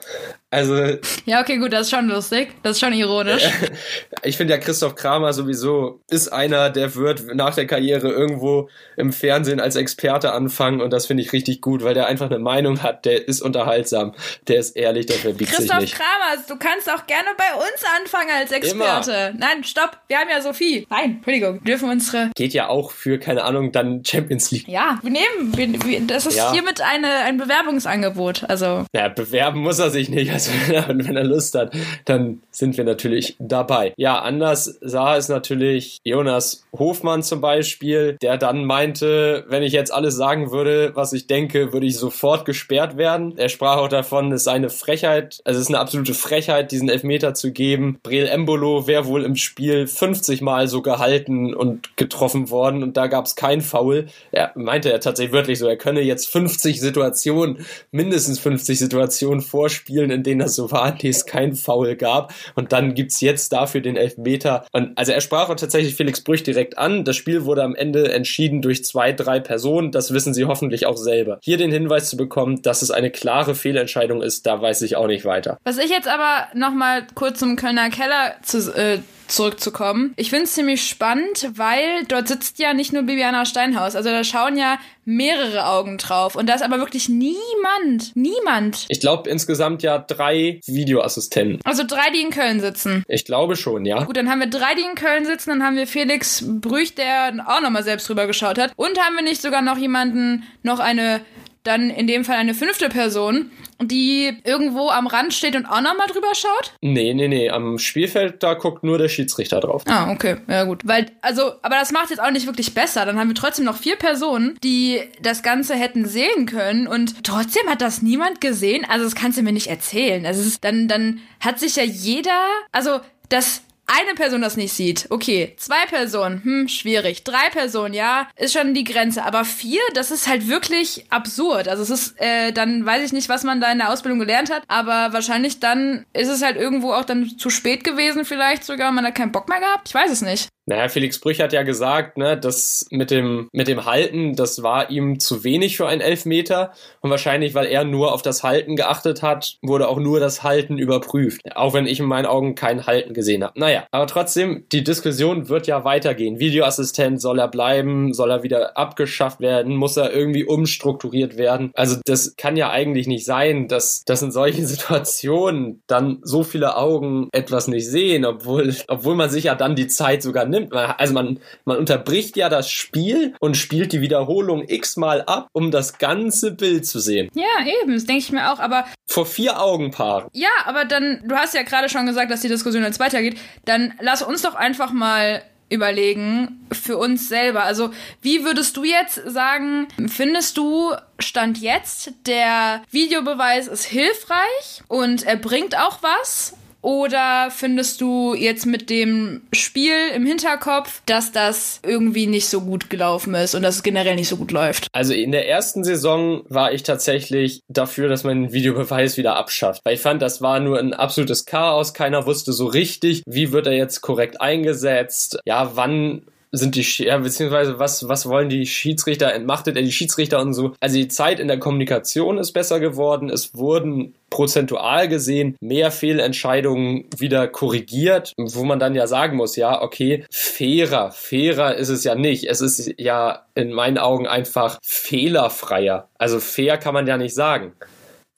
also. 0.51 0.97
Ja, 1.25 1.41
okay, 1.41 1.57
gut, 1.57 1.73
das 1.73 1.81
ist 1.81 1.91
schon 1.91 2.07
lustig. 2.07 2.49
Das 2.63 2.71
ist 2.73 2.79
schon 2.79 2.93
ironisch. 2.93 3.43
ich 4.23 4.35
finde 4.35 4.53
ja, 4.53 4.59
Christoph 4.59 4.95
Kramer 4.95 5.31
sowieso 5.31 6.01
ist 6.09 6.29
einer, 6.29 6.71
der 6.71 6.95
wird 6.95 7.35
nach 7.35 7.53
der 7.53 7.67
Karriere 7.67 8.09
irgendwo 8.09 8.69
im 8.97 9.13
Fernsehen 9.13 9.59
als 9.59 9.75
Experte 9.75 10.31
anfangen 10.33 10.81
und 10.81 10.91
das 10.91 11.05
finde 11.05 11.21
ich 11.21 11.33
richtig 11.33 11.61
gut, 11.61 11.83
weil 11.83 11.93
der 11.93 12.07
einfach 12.07 12.25
eine 12.25 12.39
Meinung 12.39 12.81
hat, 12.81 13.05
der 13.05 13.27
ist 13.27 13.41
unterhaltsam, 13.41 14.13
der 14.47 14.59
ist 14.59 14.75
ehrlich, 14.75 15.05
der 15.05 15.17
verbiegt 15.17 15.51
sich 15.51 15.59
nicht. 15.59 15.71
Christoph 15.71 15.99
Kramer, 15.99 16.43
du 16.47 16.55
kannst 16.57 16.89
auch 16.89 17.05
gerne 17.05 17.29
bei 17.37 17.53
uns 17.55 17.83
anfangen 17.99 18.31
als 18.35 18.51
Experte. 18.51 19.11
Immer. 19.11 19.39
Nein, 19.39 19.63
stopp, 19.63 19.97
wir 20.07 20.17
haben 20.17 20.29
ja 20.31 20.41
Sophie. 20.41 20.87
Nein, 20.89 21.17
Entschuldigung, 21.17 21.63
dürfen 21.63 21.89
unsere. 21.89 22.31
Geht 22.35 22.53
ja 22.53 22.69
auch 22.69 22.91
für, 22.91 23.19
keine 23.19 23.43
Ahnung, 23.43 23.71
dann 23.71 24.03
Champions 24.03 24.49
League. 24.49 24.67
Ja, 24.67 24.97
wir 25.03 25.11
nehmen, 25.11 25.55
wir, 25.55 25.67
wir, 25.85 26.01
das 26.01 26.25
ist 26.25 26.37
ja. 26.37 26.51
hiermit 26.51 26.81
eine, 26.81 27.19
ein 27.19 27.37
Bewerbungsangebot, 27.37 28.45
also. 28.49 28.85
Ja, 28.95 29.09
bewerben 29.09 29.59
muss 29.59 29.77
er 29.77 29.91
sich 29.91 30.09
nicht. 30.09 30.38
Also 30.39 30.51
wenn 30.87 31.17
er 31.17 31.23
Lust 31.23 31.55
hat, 31.55 31.73
dann 32.05 32.41
sind 32.51 32.77
wir 32.77 32.83
natürlich 32.83 33.35
dabei. 33.39 33.93
Ja, 33.97 34.19
anders 34.19 34.77
sah 34.81 35.17
es 35.17 35.29
natürlich 35.29 35.99
Jonas 36.03 36.63
Hofmann 36.77 37.23
zum 37.23 37.41
Beispiel, 37.41 38.17
der 38.21 38.37
dann 38.37 38.65
meinte, 38.65 39.45
wenn 39.49 39.63
ich 39.63 39.73
jetzt 39.73 39.93
alles 39.93 40.15
sagen 40.15 40.51
würde, 40.51 40.91
was 40.95 41.13
ich 41.13 41.27
denke, 41.27 41.73
würde 41.73 41.87
ich 41.87 41.97
sofort 41.97 42.45
gesperrt 42.45 42.97
werden. 42.97 43.37
Er 43.37 43.49
sprach 43.49 43.77
auch 43.77 43.87
davon, 43.87 44.31
es 44.31 44.43
sei 44.43 44.53
eine 44.53 44.69
Frechheit, 44.69 45.39
also 45.43 45.59
es 45.59 45.65
ist 45.65 45.73
eine 45.73 45.79
absolute 45.79 46.13
Frechheit, 46.13 46.71
diesen 46.71 46.89
Elfmeter 46.89 47.33
zu 47.33 47.51
geben. 47.51 47.99
Breel 48.03 48.27
Embolo 48.27 48.87
wäre 48.87 49.05
wohl 49.05 49.23
im 49.23 49.35
Spiel 49.35 49.87
50 49.87 50.41
Mal 50.41 50.67
so 50.67 50.81
gehalten 50.81 51.53
und 51.53 51.97
getroffen 51.97 52.49
worden 52.49 52.83
und 52.83 52.97
da 52.97 53.07
gab 53.07 53.25
es 53.25 53.35
kein 53.35 53.61
Foul. 53.61 54.07
Er 54.31 54.51
meinte 54.55 54.91
er 54.91 54.99
tatsächlich 54.99 55.33
wirklich 55.33 55.59
so, 55.59 55.67
er 55.67 55.77
könne 55.77 56.01
jetzt 56.01 56.29
50 56.29 56.79
Situationen, 56.79 57.65
mindestens 57.91 58.39
50 58.39 58.79
Situationen 58.79 59.41
vorspielen, 59.41 60.11
in 60.11 60.23
denen 60.29 60.39
das 60.39 60.55
so 60.55 60.71
war, 60.71 60.95
es 61.03 61.25
kein 61.25 61.55
Foul 61.55 61.95
gab. 61.95 62.33
Und 62.55 62.71
dann 62.71 62.93
gibt's 62.93 63.21
jetzt 63.21 63.51
dafür 63.51 63.81
den 63.81 63.95
Elfmeter. 63.95 64.65
Und 64.71 64.97
also 64.97 65.11
er 65.11 65.21
sprach 65.21 65.49
auch 65.49 65.55
tatsächlich 65.55 65.95
Felix 65.95 66.21
Brüch 66.21 66.43
direkt 66.43 66.77
an. 66.77 67.03
Das 67.03 67.15
Spiel 67.15 67.45
wurde 67.45 67.63
am 67.63 67.75
Ende 67.75 68.11
entschieden 68.11 68.61
durch 68.61 68.85
zwei, 68.85 69.11
drei 69.11 69.39
Personen. 69.39 69.91
Das 69.91 70.13
wissen 70.13 70.33
sie 70.33 70.45
hoffentlich 70.45 70.85
auch 70.85 70.97
selber. 70.97 71.39
Hier 71.41 71.57
den 71.57 71.71
Hinweis 71.71 72.09
zu 72.09 72.17
bekommen, 72.17 72.61
dass 72.61 72.81
es 72.81 72.91
eine 72.91 73.09
klare 73.09 73.55
Fehlentscheidung 73.55 74.21
ist, 74.21 74.45
da 74.45 74.61
weiß 74.61 74.81
ich 74.83 74.95
auch 74.95 75.07
nicht 75.07 75.25
weiter. 75.25 75.57
Was 75.63 75.77
ich 75.77 75.89
jetzt 75.89 76.07
aber 76.07 76.47
nochmal 76.53 77.07
kurz 77.15 77.39
zum 77.39 77.55
Kölner 77.55 77.89
Keller 77.89 78.35
zu, 78.43 78.73
äh, 78.75 78.99
zurückzukommen. 79.31 80.13
Ich 80.15 80.29
finde 80.29 80.45
es 80.45 80.53
ziemlich 80.53 80.87
spannend, 80.87 81.51
weil 81.55 82.05
dort 82.07 82.27
sitzt 82.27 82.59
ja 82.59 82.73
nicht 82.73 82.93
nur 82.93 83.03
Bibiana 83.03 83.45
Steinhaus, 83.45 83.95
also 83.95 84.09
da 84.09 84.23
schauen 84.23 84.57
ja 84.57 84.79
mehrere 85.05 85.65
Augen 85.65 85.97
drauf 85.97 86.35
und 86.35 86.47
da 86.47 86.53
ist 86.53 86.61
aber 86.61 86.77
wirklich 86.77 87.09
niemand, 87.09 88.15
niemand. 88.15 88.85
Ich 88.89 88.99
glaube 88.99 89.29
insgesamt 89.29 89.81
ja 89.81 89.97
drei 89.97 90.59
Videoassistenten. 90.67 91.59
Also 91.63 91.83
drei, 91.85 92.11
die 92.13 92.21
in 92.21 92.29
Köln 92.29 92.59
sitzen. 92.59 93.03
Ich 93.07 93.25
glaube 93.25 93.55
schon, 93.55 93.85
ja. 93.85 94.03
Gut, 94.03 94.17
dann 94.17 94.29
haben 94.29 94.39
wir 94.39 94.49
drei, 94.49 94.75
die 94.75 94.83
in 94.83 94.95
Köln 94.95 95.25
sitzen, 95.25 95.49
dann 95.49 95.63
haben 95.63 95.77
wir 95.77 95.87
Felix 95.87 96.43
Brüch, 96.45 96.95
der 96.95 97.45
auch 97.47 97.61
nochmal 97.61 97.83
selbst 97.83 98.07
drüber 98.07 98.27
geschaut 98.27 98.59
hat 98.59 98.71
und 98.75 98.99
haben 98.99 99.15
wir 99.15 99.23
nicht 99.23 99.41
sogar 99.41 99.61
noch 99.61 99.77
jemanden, 99.77 100.43
noch 100.63 100.79
eine 100.79 101.21
dann 101.63 101.89
in 101.89 102.07
dem 102.07 102.23
Fall 102.23 102.37
eine 102.37 102.53
fünfte 102.53 102.89
Person, 102.89 103.51
die 103.81 104.37
irgendwo 104.43 104.89
am 104.89 105.07
Rand 105.07 105.33
steht 105.33 105.55
und 105.55 105.65
auch 105.65 105.81
nochmal 105.81 106.07
drüber 106.07 106.33
schaut? 106.33 106.73
Nee, 106.81 107.13
nee, 107.13 107.27
nee. 107.27 107.49
Am 107.49 107.77
Spielfeld, 107.79 108.43
da 108.43 108.53
guckt 108.53 108.83
nur 108.83 108.97
der 108.97 109.09
Schiedsrichter 109.09 109.59
drauf. 109.59 109.83
Ah, 109.87 110.11
okay. 110.11 110.37
Ja, 110.47 110.63
gut. 110.65 110.81
Weil, 110.85 111.07
also, 111.21 111.53
aber 111.61 111.75
das 111.75 111.91
macht 111.91 112.09
jetzt 112.09 112.19
auch 112.21 112.31
nicht 112.31 112.45
wirklich 112.45 112.73
besser. 112.73 113.05
Dann 113.05 113.17
haben 113.17 113.29
wir 113.29 113.35
trotzdem 113.35 113.65
noch 113.65 113.77
vier 113.77 113.95
Personen, 113.95 114.57
die 114.63 115.01
das 115.21 115.43
Ganze 115.43 115.75
hätten 115.75 116.05
sehen 116.05 116.45
können 116.45 116.87
und 116.87 117.23
trotzdem 117.23 117.67
hat 117.69 117.81
das 117.81 118.01
niemand 118.01 118.41
gesehen. 118.41 118.85
Also, 118.89 119.05
das 119.05 119.15
kannst 119.15 119.37
du 119.37 119.43
mir 119.43 119.53
nicht 119.53 119.67
erzählen. 119.67 120.25
Also, 120.25 120.41
ist, 120.41 120.63
dann, 120.63 120.87
dann 120.87 121.19
hat 121.39 121.59
sich 121.59 121.75
ja 121.75 121.83
jeder, 121.83 122.45
also, 122.71 122.99
das 123.29 123.61
eine 123.89 124.13
Person 124.15 124.41
das 124.41 124.57
nicht 124.57 124.73
sieht, 124.73 125.07
okay. 125.09 125.53
Zwei 125.57 125.85
Personen, 125.87 126.43
hm, 126.43 126.67
schwierig. 126.67 127.23
Drei 127.23 127.49
Personen, 127.51 127.93
ja, 127.93 128.27
ist 128.35 128.53
schon 128.53 128.73
die 128.73 128.83
Grenze. 128.83 129.23
Aber 129.23 129.45
vier, 129.45 129.81
das 129.93 130.11
ist 130.11 130.27
halt 130.27 130.47
wirklich 130.47 131.05
absurd. 131.09 131.67
Also 131.67 131.83
es 131.83 131.89
ist, 131.89 132.21
äh, 132.21 132.51
dann 132.51 132.85
weiß 132.85 133.03
ich 133.03 133.13
nicht, 133.13 133.29
was 133.29 133.43
man 133.43 133.61
da 133.61 133.71
in 133.71 133.79
der 133.79 133.91
Ausbildung 133.91 134.19
gelernt 134.19 134.51
hat, 134.51 134.63
aber 134.67 135.13
wahrscheinlich 135.13 135.59
dann 135.59 136.05
ist 136.13 136.29
es 136.29 136.41
halt 136.41 136.55
irgendwo 136.55 136.93
auch 136.93 137.05
dann 137.05 137.37
zu 137.37 137.49
spät 137.49 137.83
gewesen, 137.83 138.25
vielleicht 138.25 138.63
sogar. 138.63 138.91
Man 138.91 139.05
hat 139.05 139.15
keinen 139.15 139.31
Bock 139.31 139.49
mehr 139.49 139.59
gehabt. 139.59 139.87
Ich 139.87 139.95
weiß 139.95 140.11
es 140.11 140.21
nicht. 140.21 140.49
Naja, 140.69 140.87
Felix 140.87 141.19
Brüch 141.19 141.41
hat 141.41 141.51
ja 141.51 141.63
gesagt, 141.63 142.19
ne, 142.19 142.37
dass 142.37 142.85
mit 142.91 143.09
dem, 143.09 143.49
mit 143.51 143.67
dem 143.67 143.85
Halten, 143.85 144.35
das 144.35 144.61
war 144.61 144.91
ihm 144.91 145.19
zu 145.19 145.43
wenig 145.43 145.77
für 145.77 145.87
einen 145.87 145.99
Elfmeter. 145.99 146.73
Und 147.01 147.09
wahrscheinlich, 147.09 147.55
weil 147.55 147.65
er 147.65 147.85
nur 147.85 148.13
auf 148.13 148.21
das 148.21 148.43
Halten 148.43 148.75
geachtet 148.75 149.23
hat, 149.23 149.57
wurde 149.63 149.87
auch 149.87 149.97
nur 149.97 150.19
das 150.19 150.43
Halten 150.43 150.77
überprüft. 150.77 151.41
Auch 151.55 151.73
wenn 151.73 151.87
ich 151.87 151.99
in 151.99 152.05
meinen 152.05 152.27
Augen 152.27 152.53
kein 152.53 152.85
Halten 152.85 153.15
gesehen 153.15 153.43
habe. 153.43 153.59
Naja, 153.59 153.87
aber 153.89 154.05
trotzdem, 154.05 154.65
die 154.71 154.83
Diskussion 154.83 155.49
wird 155.49 155.65
ja 155.65 155.83
weitergehen. 155.85 156.37
Videoassistent, 156.37 157.19
soll 157.19 157.39
er 157.39 157.47
bleiben? 157.47 158.13
Soll 158.13 158.29
er 158.29 158.43
wieder 158.43 158.77
abgeschafft 158.77 159.39
werden? 159.39 159.75
Muss 159.75 159.97
er 159.97 160.13
irgendwie 160.13 160.43
umstrukturiert 160.43 161.35
werden? 161.35 161.71
Also 161.73 161.97
das 162.05 162.35
kann 162.37 162.57
ja 162.57 162.69
eigentlich 162.69 163.07
nicht 163.07 163.25
sein, 163.25 163.67
dass, 163.67 164.03
dass 164.05 164.21
in 164.21 164.31
solchen 164.31 164.67
Situationen 164.67 165.81
dann 165.87 166.19
so 166.21 166.43
viele 166.43 166.77
Augen 166.77 167.27
etwas 167.31 167.67
nicht 167.67 167.87
sehen, 167.87 168.23
obwohl, 168.23 168.71
obwohl 168.87 169.15
man 169.15 169.31
sich 169.31 169.45
ja 169.45 169.55
dann 169.55 169.75
die 169.75 169.87
Zeit 169.87 170.21
sogar 170.21 170.45
nimmt 170.45 170.58
nimmt, 170.59 170.73
also 170.73 171.13
man, 171.13 171.39
man 171.65 171.77
unterbricht 171.77 172.37
ja 172.37 172.49
das 172.49 172.69
Spiel 172.69 173.33
und 173.39 173.55
spielt 173.55 173.93
die 173.93 174.01
Wiederholung 174.01 174.63
x-mal 174.67 175.23
ab, 175.23 175.47
um 175.53 175.71
das 175.71 175.97
ganze 175.97 176.51
Bild 176.51 176.85
zu 176.85 176.99
sehen. 176.99 177.29
Ja, 177.33 177.65
eben, 177.81 177.93
das 177.93 178.05
denke 178.05 178.19
ich 178.19 178.31
mir 178.31 178.51
auch, 178.51 178.59
aber. 178.59 178.85
Vor 179.07 179.25
vier 179.25 179.61
Augenpaaren. 179.61 180.29
Ja, 180.33 180.49
aber 180.65 180.85
dann, 180.85 181.21
du 181.25 181.35
hast 181.35 181.53
ja 181.53 181.63
gerade 181.63 181.89
schon 181.89 182.05
gesagt, 182.05 182.31
dass 182.31 182.41
die 182.41 182.47
Diskussion 182.47 182.83
jetzt 182.83 182.99
weitergeht, 182.99 183.37
dann 183.65 183.93
lass 183.99 184.21
uns 184.21 184.41
doch 184.41 184.55
einfach 184.55 184.91
mal 184.91 185.41
überlegen 185.69 186.67
für 186.71 186.97
uns 186.97 187.29
selber. 187.29 187.63
Also, 187.63 187.91
wie 188.21 188.43
würdest 188.43 188.75
du 188.75 188.83
jetzt 188.83 189.21
sagen, 189.25 189.87
findest 190.07 190.57
du 190.57 190.93
Stand 191.19 191.59
jetzt, 191.59 192.11
der 192.25 192.81
Videobeweis 192.91 193.67
ist 193.67 193.85
hilfreich 193.85 194.81
und 194.87 195.23
er 195.23 195.35
bringt 195.35 195.77
auch 195.77 195.99
was? 196.01 196.55
Oder 196.81 197.49
findest 197.51 197.99
du 198.01 198.33
jetzt 198.33 198.65
mit 198.65 198.89
dem 198.89 199.41
Spiel 199.51 199.95
im 200.15 200.25
Hinterkopf, 200.25 201.01
dass 201.05 201.31
das 201.31 201.81
irgendwie 201.85 202.27
nicht 202.27 202.47
so 202.47 202.61
gut 202.61 202.89
gelaufen 202.89 203.33
ist 203.35 203.53
und 203.53 203.63
dass 203.63 203.75
es 203.75 203.83
generell 203.83 204.15
nicht 204.15 204.29
so 204.29 204.37
gut 204.37 204.51
läuft? 204.51 204.87
Also 204.93 205.13
in 205.13 205.31
der 205.31 205.49
ersten 205.49 205.83
Saison 205.83 206.43
war 206.47 206.71
ich 206.71 206.83
tatsächlich 206.83 207.61
dafür, 207.67 208.07
dass 208.07 208.23
man 208.23 208.43
den 208.43 208.53
Videobeweis 208.53 209.17
wieder 209.17 209.35
abschafft. 209.35 209.81
Weil 209.83 209.95
ich 209.95 210.01
fand, 210.01 210.21
das 210.21 210.41
war 210.41 210.59
nur 210.59 210.79
ein 210.79 210.93
absolutes 210.93 211.45
Chaos. 211.45 211.93
Keiner 211.93 212.25
wusste 212.25 212.53
so 212.53 212.65
richtig, 212.65 213.23
wie 213.25 213.51
wird 213.51 213.67
er 213.67 213.73
jetzt 213.73 214.01
korrekt 214.01 214.39
eingesetzt. 214.39 215.39
Ja, 215.45 215.71
wann 215.75 216.23
sind 216.51 216.75
die, 216.75 216.85
ja, 217.03 217.17
beziehungsweise 217.17 217.79
was, 217.79 218.07
was 218.07 218.27
wollen 218.27 218.49
die 218.49 218.65
Schiedsrichter, 218.65 219.33
entmachtet 219.33 219.75
er 219.75 219.83
die 219.83 219.91
Schiedsrichter 219.91 220.39
und 220.39 220.53
so. 220.53 220.73
Also 220.79 220.95
die 220.95 221.07
Zeit 221.07 221.39
in 221.39 221.47
der 221.47 221.59
Kommunikation 221.59 222.37
ist 222.37 222.53
besser 222.53 222.79
geworden. 222.79 223.29
Es 223.29 223.55
wurden 223.55 224.15
prozentual 224.29 225.07
gesehen 225.07 225.55
mehr 225.59 225.91
Fehlentscheidungen 225.91 227.05
wieder 227.17 227.47
korrigiert, 227.47 228.33
wo 228.37 228.63
man 228.63 228.79
dann 228.79 228.95
ja 228.95 229.07
sagen 229.07 229.37
muss, 229.37 229.55
ja, 229.55 229.81
okay, 229.81 230.25
fairer, 230.31 231.11
fairer 231.11 231.75
ist 231.75 231.89
es 231.89 232.03
ja 232.03 232.15
nicht. 232.15 232.45
Es 232.45 232.61
ist 232.61 232.93
ja 232.97 233.45
in 233.55 233.71
meinen 233.71 233.97
Augen 233.97 234.27
einfach 234.27 234.79
fehlerfreier. 234.83 236.09
Also 236.17 236.39
fair 236.39 236.77
kann 236.77 236.93
man 236.93 237.07
ja 237.07 237.17
nicht 237.17 237.35
sagen 237.35 237.73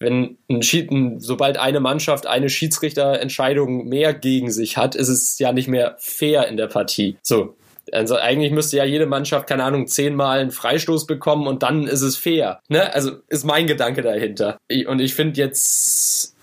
wenn 0.02 0.40
ein 0.50 0.64
Schied, 0.64 0.90
sobald 1.20 1.58
eine 1.58 1.80
Mannschaft 1.80 2.26
eine 2.26 2.50
Schiedsrichterentscheidung 2.50 3.88
mehr 3.88 4.16
gegen 4.16 4.52
sich 4.52 4.76
hat, 4.76 4.96
ist 4.96 5.10
es 5.10 5.38
ja 5.38 5.54
nicht 5.54 5.68
mehr 5.68 5.96
fair 6.00 6.48
in 6.48 6.58
der 6.58 6.66
Partie. 6.66 7.18
So, 7.22 7.56
also 7.92 8.16
eigentlich 8.16 8.52
müsste 8.52 8.78
ja 8.78 8.86
jede 8.86 9.06
Mannschaft, 9.06 9.48
keine 9.48 9.64
Ahnung, 9.64 9.88
zehnmal 9.88 10.40
einen 10.40 10.52
Freistoß 10.52 11.06
bekommen 11.06 11.48
und 11.48 11.64
dann 11.64 11.88
ist 11.88 12.02
es 12.02 12.18
fair. 12.18 12.60
Ne? 12.70 12.94
Also 12.94 13.12
ist 13.28 13.46
mein 13.46 13.68
Gedanke 13.68 14.02
dahinter. 14.02 14.58
Und 14.88 15.00
ich 15.00 15.14
finde 15.14 15.40
jetzt 15.40 16.36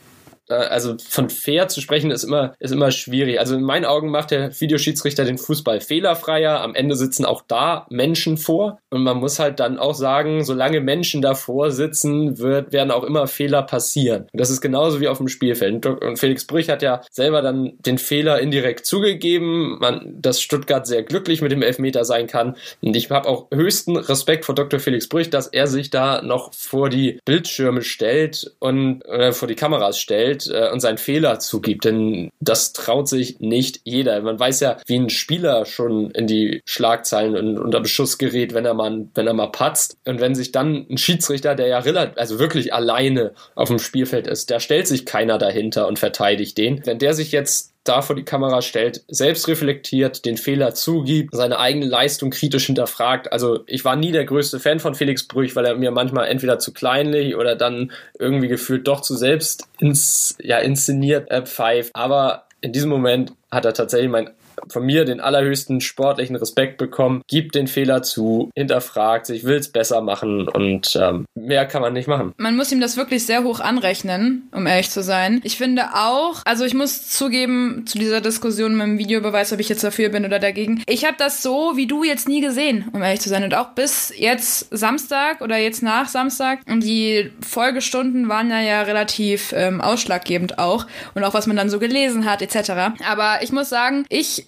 also 0.55 0.97
von 1.09 1.31
fair 1.31 1.69
zu 1.69 1.81
sprechen 1.81 2.11
ist 2.11 2.25
immer, 2.25 2.55
ist 2.59 2.73
immer 2.73 2.91
schwierig. 2.91 3.39
Also 3.39 3.55
in 3.55 3.63
meinen 3.63 3.85
Augen 3.85 4.11
macht 4.11 4.31
der 4.31 4.59
Videoschiedsrichter 4.59 5.25
den 5.25 5.39
Fußball 5.39 5.81
fehlerfreier. 5.81 6.61
Am 6.61 6.75
Ende 6.75 6.97
sitzen 6.97 7.25
auch 7.25 7.43
da 7.47 7.87
Menschen 7.91 8.37
vor. 8.37 8.81
Und 8.91 9.03
man 9.03 9.19
muss 9.19 9.39
halt 9.39 9.61
dann 9.61 9.79
auch 9.79 9.95
sagen, 9.95 10.45
solange 10.45 10.81
Menschen 10.81 11.23
davor 11.23 11.71
sitzen, 11.71 12.39
wird, 12.39 12.73
werden 12.73 12.91
auch 12.91 13.05
immer 13.05 13.27
Fehler 13.27 13.63
passieren. 13.63 14.27
Und 14.33 14.41
das 14.41 14.51
ist 14.51 14.61
genauso 14.61 15.01
wie 15.01 15.09
auf 15.09 15.19
dem 15.19 15.29
Spielfeld. 15.29 15.85
Und 15.85 16.19
Felix 16.19 16.47
Brüch 16.47 16.69
hat 16.71 16.83
ja 16.83 17.03
selber 17.11 17.43
dann 17.43 17.73
den 17.81 17.99
Fehler 17.99 18.41
indirekt 18.41 18.87
zugegeben, 18.87 19.79
man, 19.81 20.17
dass 20.21 20.41
Stuttgart 20.41 20.87
sehr 20.87 21.03
glücklich 21.03 21.43
mit 21.43 21.53
dem 21.53 21.63
Elfmeter 21.63 22.05
sein 22.05 22.27
kann. 22.27 22.57
Und 22.81 22.97
ich 22.97 23.11
habe 23.11 23.29
auch 23.29 23.49
höchsten 23.53 23.97
Respekt 23.97 24.45
vor 24.45 24.55
Dr. 24.55 24.81
Felix 24.81 25.09
Brüch, 25.09 25.31
dass 25.31 25.49
er 25.49 25.67
sich 25.67 25.91
da 25.91 26.23
noch 26.23 26.55
vor 26.55 26.89
die 26.89 27.21
Bildschirme 27.25 27.83
stellt 27.83 28.55
und 28.59 29.05
äh, 29.05 29.33
vor 29.33 29.49
die 29.49 29.55
Kameras 29.55 29.99
stellt 29.99 30.38
stellt 30.39 30.55
äh, 30.55 30.71
und 30.73 30.81
seinen 30.81 30.99
Fehler 30.99 31.39
zugibt. 31.39 31.85
Denn 31.85 32.31
das 32.41 32.73
traut 32.73 33.09
sich 33.09 33.41
nicht 33.41 33.81
jeder. 33.85 34.21
Man 34.23 34.39
weiß 34.39 34.61
ja, 34.61 34.79
wie 34.87 34.99
ein 34.99 35.11
Spieler 35.11 35.65
schon 35.65 36.11
in 36.11 36.27
die 36.27 36.63
Schlagzeilen 36.65 37.37
und 37.37 37.59
unter 37.59 37.81
Beschuss 37.81 38.19
gerät, 38.19 38.55
wenn 38.55 38.65
er 38.65 38.75
mal, 38.75 39.07
wenn 39.15 39.27
er 39.27 39.35
mal 39.35 39.49
patzt. 39.51 39.97
Und 40.05 40.21
wenn 40.21 40.35
sich 40.35 40.53
dann 40.53 40.87
ein 40.91 40.99
Schiedsrichter, 40.99 41.55
der 41.55 41.69
ja 41.69 41.79
relativ, 41.79 42.19
also 42.19 42.39
wirklich 42.39 42.73
alleine 42.73 43.33
auf 43.55 43.69
dem 43.69 43.79
Spielfeld 43.79 44.27
ist, 44.27 44.51
da 44.51 44.61
stellt 44.61 44.87
sich 44.87 45.07
keiner 45.07 45.39
dahinter 45.39 45.87
und 45.87 45.99
verteidigt 45.99 46.59
den. 46.59 46.85
Wenn 46.87 46.99
der 46.99 47.15
sich 47.15 47.33
jetzt 47.33 47.75
da 47.89 48.03
vor 48.03 48.17
die 48.17 48.25
Kamera 48.25 48.63
stellt, 48.63 49.03
selbst 49.09 49.49
reflektiert, 49.49 50.25
den 50.25 50.37
Fehler 50.37 50.75
zugibt, 50.75 51.35
seine 51.35 51.59
eigene 51.59 51.87
Leistung 51.87 52.31
kritisch 52.31 52.67
hinterfragt. 52.67 53.33
Also 53.33 53.61
ich 53.67 53.85
war 53.85 53.97
nie 53.97 54.13
der 54.13 54.25
größte 54.25 54.61
Fan 54.61 54.81
von 54.81 54.95
Felix 54.95 55.27
Brüch, 55.27 55.57
weil 55.57 55.65
er 55.65 55.75
mir 55.75 55.91
manchmal 55.91 56.29
entweder 56.29 56.59
zu 56.59 56.73
kleinlich 56.73 57.37
oder 57.37 57.57
dann 57.57 57.93
irgendwie 58.19 58.49
gefühlt 58.49 58.87
doch 58.87 59.01
zu 59.01 59.17
selbst 59.17 59.69
ins, 59.79 60.37
ja, 60.41 60.59
inszeniert 60.59 61.31
äh, 61.31 61.43
pfeift. 61.43 61.95
Aber 61.95 62.45
in 62.61 62.73
diesem 62.73 62.91
Moment 62.91 63.33
hat 63.51 63.65
er 63.65 63.75
tatsächlich 63.75 64.11
mein 64.11 64.31
von 64.69 64.85
mir 64.85 65.05
den 65.05 65.21
allerhöchsten 65.21 65.81
sportlichen 65.81 66.37
Respekt 66.37 66.79
bekommen, 66.79 67.23
gibt 67.29 67.55
den 67.55 67.67
Fehler 67.67 68.03
zu, 68.03 68.51
hinterfragt 68.57 69.27
sich, 69.27 69.45
will 69.45 69.57
es 69.57 69.69
besser 69.69 70.01
machen 70.01 70.49
und 70.49 70.99
ähm, 71.01 71.25
mehr 71.35 71.67
kann 71.67 71.83
man 71.83 71.93
nicht 71.93 72.09
machen. 72.09 72.33
Man 72.37 72.57
muss 72.57 72.73
ihm 72.73 72.81
das 72.81 72.97
wirklich 72.97 73.27
sehr 73.27 73.45
hoch 73.45 73.61
anrechnen, 73.61 74.49
um 74.53 74.67
ehrlich 74.67 74.91
zu 74.91 75.03
sein. 75.03 75.41
Ich 75.45 75.57
finde 75.57 75.95
auch, 75.95 76.43
also 76.45 76.65
ich 76.65 76.75
muss 76.75 77.09
zugeben, 77.09 77.85
zu 77.87 77.99
dieser 77.99 78.21
Diskussion 78.21 78.77
mit 78.77 78.87
dem 78.87 78.99
Videobeweis, 78.99 79.53
ob 79.53 79.61
ich 79.61 79.69
jetzt 79.69 79.85
dafür 79.85 80.09
bin 80.09 80.25
oder 80.25 80.39
dagegen. 80.39 80.83
Ich 80.87 81.05
habe 81.05 81.17
das 81.19 81.43
so 81.43 81.73
wie 81.77 81.87
du 81.87 82.05
jetzt 82.05 82.29
nie 82.29 82.41
gesehen, 82.41 82.89
um 82.93 83.03
ehrlich 83.03 83.21
zu 83.21 83.29
sein. 83.29 83.45
Und 83.45 83.55
auch 83.55 83.71
bis 83.71 84.13
jetzt 84.17 84.69
Samstag 84.71 85.41
oder 85.41 85.57
jetzt 85.57 85.83
nach 85.83 86.09
Samstag. 86.09 86.61
Und 86.69 86.83
die 86.83 87.31
Folgestunden 87.47 88.29
waren 88.29 88.51
ja, 88.51 88.61
ja 88.61 88.83
relativ 88.83 89.53
ähm, 89.57 89.81
ausschlaggebend 89.81 90.59
auch. 90.59 90.87
Und 91.15 91.25
auch 91.25 91.35
was 91.35 91.47
man 91.47 91.57
dann 91.57 91.71
so 91.71 91.79
gelesen 91.79 92.25
hat, 92.25 92.43
etc. 92.43 92.71
Aber 93.07 93.39
ich 93.43 93.53
muss 93.53 93.69
sagen, 93.69 94.05
ich 94.09 94.48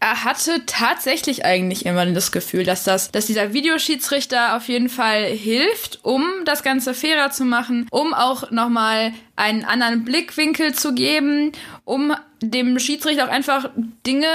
er 0.00 0.24
hatte 0.24 0.62
tatsächlich 0.66 1.44
eigentlich 1.44 1.84
immer 1.84 2.06
das 2.06 2.30
Gefühl, 2.30 2.64
dass 2.64 2.84
das, 2.84 3.10
dass 3.10 3.26
dieser 3.26 3.52
Videoschiedsrichter 3.52 4.56
auf 4.56 4.68
jeden 4.68 4.88
Fall 4.88 5.24
hilft, 5.24 6.00
um 6.02 6.24
das 6.44 6.62
Ganze 6.62 6.94
fairer 6.94 7.30
zu 7.30 7.44
machen, 7.44 7.86
um 7.90 8.14
auch 8.14 8.50
nochmal 8.50 9.12
einen 9.38 9.64
anderen 9.64 10.04
Blickwinkel 10.04 10.74
zu 10.74 10.94
geben, 10.94 11.52
um 11.84 12.14
dem 12.40 12.78
Schiedsrichter 12.78 13.24
auch 13.24 13.30
einfach 13.30 13.70
Dinge 14.06 14.26